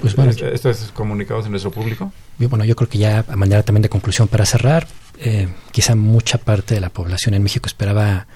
pues 0.00 0.14
estos 0.42 0.92
comunicados 0.92 1.46
en 1.46 1.52
nuestro 1.52 1.70
público? 1.70 2.12
Bueno, 2.38 2.64
yo 2.64 2.76
creo 2.76 2.88
que 2.88 2.98
ya 2.98 3.24
a 3.28 3.36
manera 3.36 3.62
también 3.62 3.82
de 3.82 3.88
conclusión 3.88 4.28
para 4.28 4.46
cerrar, 4.46 4.86
eh, 5.18 5.48
quizá 5.72 5.94
mucha 5.94 6.38
parte 6.38 6.74
de 6.74 6.80
la 6.80 6.90
población 6.90 7.34
en 7.34 7.42
México 7.42 7.66
esperaba 7.66 8.26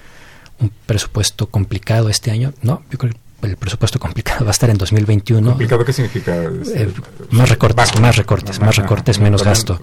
un 0.59 0.71
presupuesto 0.85 1.47
complicado 1.47 2.09
este 2.09 2.31
año. 2.31 2.53
No, 2.61 2.83
yo 2.91 2.97
creo 2.97 3.13
que 3.13 3.47
el 3.47 3.57
presupuesto 3.57 3.99
complicado 3.99 4.45
va 4.45 4.49
a 4.49 4.51
estar 4.51 4.69
en 4.69 4.77
2021. 4.77 5.49
¿Complicado 5.49 5.85
qué 5.85 5.93
significa? 5.93 6.35
Eh, 6.35 6.91
más 7.31 7.49
recortes, 7.49 7.99
más 7.99 8.15
recortes, 8.15 8.59
más 8.59 8.75
recortes, 8.75 9.19
menos 9.19 9.43
gasto. 9.43 9.79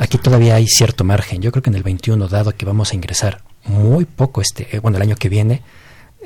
Aquí 0.00 0.18
todavía 0.18 0.56
hay 0.56 0.66
cierto 0.66 1.04
margen. 1.04 1.42
Yo 1.42 1.52
creo 1.52 1.62
que 1.62 1.70
en 1.70 1.76
el 1.76 1.82
21, 1.82 2.28
dado 2.28 2.54
que 2.56 2.64
vamos 2.64 2.92
a 2.92 2.94
ingresar 2.94 3.42
muy 3.64 4.04
poco 4.04 4.40
este, 4.40 4.74
eh, 4.76 4.80
bueno, 4.80 4.96
el 4.96 5.02
año 5.02 5.16
que 5.16 5.28
viene, 5.28 5.62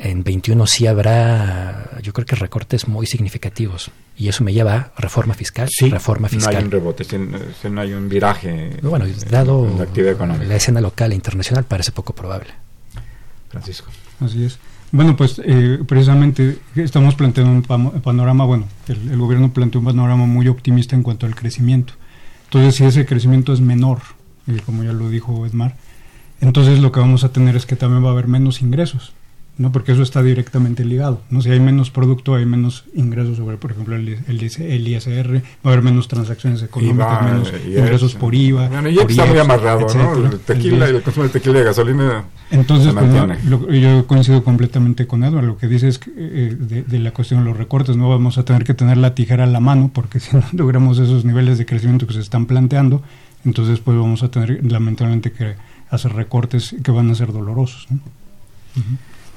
en 0.00 0.22
21 0.22 0.66
sí 0.66 0.86
habrá, 0.86 1.98
yo 2.02 2.12
creo 2.12 2.26
que 2.26 2.36
recortes 2.36 2.88
muy 2.88 3.06
significativos. 3.06 3.90
Y 4.16 4.28
eso 4.28 4.44
me 4.44 4.52
lleva 4.52 4.92
a 4.96 5.00
reforma 5.00 5.34
fiscal. 5.34 5.68
Sí, 5.70 5.90
reforma 5.90 6.28
fiscal. 6.28 6.54
No 6.54 6.58
hay 6.58 6.64
un 6.64 6.70
rebote, 6.70 7.04
no 7.70 7.80
hay 7.80 7.92
un 7.92 8.08
viraje. 8.08 8.76
Bueno, 8.82 9.06
dado 9.30 9.68
la 10.46 10.56
escena 10.56 10.80
local 10.80 11.12
e 11.12 11.14
internacional, 11.14 11.64
parece 11.64 11.92
poco 11.92 12.14
probable. 12.14 12.50
Francisco. 13.50 13.90
Así 14.20 14.44
es. 14.44 14.58
Bueno, 14.90 15.16
pues 15.16 15.40
eh, 15.44 15.80
precisamente 15.86 16.58
estamos 16.74 17.14
planteando 17.14 17.52
un 17.52 18.00
panorama, 18.00 18.44
bueno, 18.44 18.66
el, 18.88 19.18
gobierno 19.18 19.52
plantea 19.52 19.80
un 19.80 19.84
panorama 19.84 20.24
muy 20.26 20.48
optimista 20.48 20.96
en 20.96 21.02
cuanto 21.02 21.26
al 21.26 21.34
crecimiento. 21.34 21.92
Entonces, 22.44 22.76
si 22.76 22.84
ese 22.84 23.04
crecimiento 23.04 23.52
es 23.52 23.60
menor, 23.60 23.98
eh, 24.46 24.60
como 24.64 24.84
ya 24.84 24.92
lo 24.92 25.10
dijo 25.10 25.44
Edmar, 25.44 25.76
entonces 26.40 26.78
lo 26.78 26.90
que 26.90 27.00
vamos 27.00 27.24
a 27.24 27.32
tener 27.32 27.54
es 27.56 27.66
que 27.66 27.76
también 27.76 28.02
va 28.02 28.08
a 28.08 28.12
haber 28.12 28.28
menos 28.28 28.62
ingresos. 28.62 29.12
¿No? 29.58 29.72
Porque 29.72 29.90
eso 29.90 30.02
está 30.02 30.22
directamente 30.22 30.84
ligado, 30.84 31.20
¿no? 31.30 31.42
Si 31.42 31.50
hay 31.50 31.58
menos 31.58 31.90
producto, 31.90 32.36
hay 32.36 32.46
menos 32.46 32.84
ingresos 32.94 33.36
sobre, 33.36 33.56
por 33.56 33.72
ejemplo, 33.72 33.96
el, 33.96 34.08
el, 34.28 34.88
ISR, 34.88 35.34
va 35.34 35.40
a 35.64 35.68
haber 35.68 35.82
menos 35.82 36.06
transacciones 36.06 36.62
económicas, 36.62 37.22
menos 37.24 37.52
ingresos 37.66 38.14
por 38.14 38.36
IVA. 38.36 38.68
Bueno, 38.68 38.88
y 38.88 38.98
está 38.98 39.26
muy 39.26 39.38
amarrado, 39.38 39.86
¿no? 39.94 40.14
El 40.14 40.38
tequila, 40.38 40.86
el, 40.86 41.02
consumo 41.02 41.24
de 41.24 41.32
tequila 41.32 41.56
y 41.56 41.58
de 41.58 41.64
gasolina 41.64 42.24
Entonces, 42.52 42.94
pues, 42.94 43.80
yo 43.80 44.06
coincido 44.06 44.44
completamente 44.44 45.08
con 45.08 45.24
Edward, 45.24 45.44
lo 45.44 45.58
que 45.58 45.66
dice 45.66 45.88
es 45.88 45.98
que, 45.98 46.12
eh, 46.16 46.84
de, 46.86 46.98
la 47.00 47.10
cuestión 47.10 47.40
de 47.40 47.46
los 47.46 47.56
recortes, 47.56 47.96
no 47.96 48.08
vamos 48.08 48.38
a 48.38 48.44
tener 48.44 48.62
que 48.62 48.74
tener 48.74 48.96
la 48.96 49.16
tijera 49.16 49.42
a 49.42 49.48
la 49.48 49.60
mano, 49.60 49.90
porque 49.92 50.20
si 50.20 50.36
no 50.36 50.44
logramos 50.52 51.00
esos 51.00 51.24
niveles 51.24 51.58
de 51.58 51.66
crecimiento 51.66 52.06
que 52.06 52.14
se 52.14 52.20
están 52.20 52.46
planteando, 52.46 53.02
entonces 53.44 53.80
pues 53.80 53.96
vamos 53.96 54.22
a 54.22 54.30
tener 54.30 54.64
lamentablemente 54.64 55.32
que 55.32 55.56
hacer 55.90 56.12
recortes 56.12 56.76
que 56.84 56.92
van 56.92 57.10
a 57.10 57.16
ser 57.16 57.32
dolorosos, 57.32 57.88
¿no? 57.90 57.98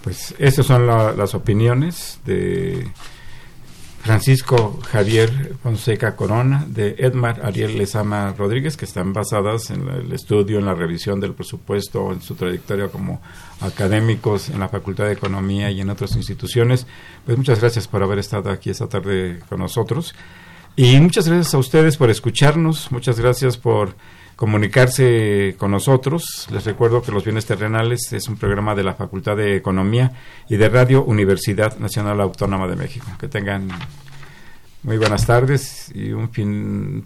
Pues 0.04 0.34
esas 0.40 0.66
son 0.66 0.88
las 0.88 1.36
opiniones 1.36 2.20
de 2.26 2.88
Francisco 4.02 4.80
Javier 4.90 5.56
Fonseca 5.62 6.16
Corona, 6.16 6.66
de 6.68 6.96
Edmar 6.98 7.46
Ariel 7.46 7.78
Lezama 7.78 8.34
Rodríguez, 8.36 8.76
que 8.76 8.86
están 8.86 9.14
basadas 9.14 9.70
en 9.70 9.88
el 9.88 10.12
estudio, 10.12 10.58
en 10.58 10.66
la 10.66 10.74
revisión 10.74 11.20
del 11.20 11.36
presupuesto, 11.36 12.12
en 12.12 12.20
su 12.22 12.34
trayectoria 12.34 12.88
como 12.88 13.22
académicos 13.60 14.50
en 14.50 14.60
la 14.60 14.70
Facultad 14.70 15.06
de 15.06 15.14
Economía 15.14 15.70
y 15.70 15.82
en 15.82 15.92
otras 15.92 16.16
instituciones. 16.16 16.88
Pues 17.26 17.38
muchas 17.38 17.60
gracias 17.60 17.88
por 17.88 18.02
haber 18.02 18.18
estado 18.18 18.50
aquí 18.50 18.72
esta 18.72 18.88
tarde 18.88 19.40
con 19.48 19.60
nosotros. 19.60 20.16
Y 20.76 21.00
muchas 21.00 21.28
gracias 21.28 21.54
a 21.54 21.58
ustedes 21.58 21.98
por 21.98 22.10
escucharnos, 22.10 22.92
muchas 22.92 23.20
gracias 23.20 23.58
por 23.58 23.96
comunicarse 24.36 25.56
con 25.58 25.70
nosotros. 25.70 26.48
Les 26.50 26.66
recuerdo 26.66 27.02
que 27.02 27.12
Los 27.12 27.24
Bienes 27.24 27.46
Terrenales 27.46 28.12
es 28.14 28.28
un 28.28 28.38
programa 28.38 28.74
de 28.74 28.84
la 28.84 28.96
Facultad 28.96 29.38
de 29.38 29.56
Economía 29.56 30.14
y 30.50 30.58
de 30.58 30.70
Radio 30.70 31.04
Universidad 31.04 31.78
Nacional 31.78 32.20
Autónoma 32.22 32.68
de 32.68 32.76
México. 32.76 33.06
Que 33.20 33.28
tengan 33.28 33.70
muy 34.84 34.98
buenas 34.98 35.28
tardes 35.28 35.92
y 35.94 36.12
un 36.12 36.32
fin 36.32 37.06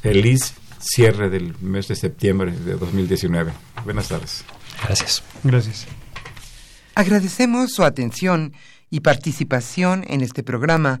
feliz 0.00 0.54
cierre 0.78 1.28
del 1.28 1.54
mes 1.60 1.88
de 1.88 1.96
septiembre 1.96 2.52
de 2.52 2.76
2019. 2.76 3.52
Buenas 3.84 4.08
tardes. 4.08 4.44
Gracias. 4.84 5.22
Gracias. 5.42 5.86
Agradecemos 6.94 7.72
su 7.72 7.84
atención 7.84 8.54
y 8.88 9.00
participación 9.00 10.04
en 10.08 10.20
este 10.20 10.42
programa 10.42 11.00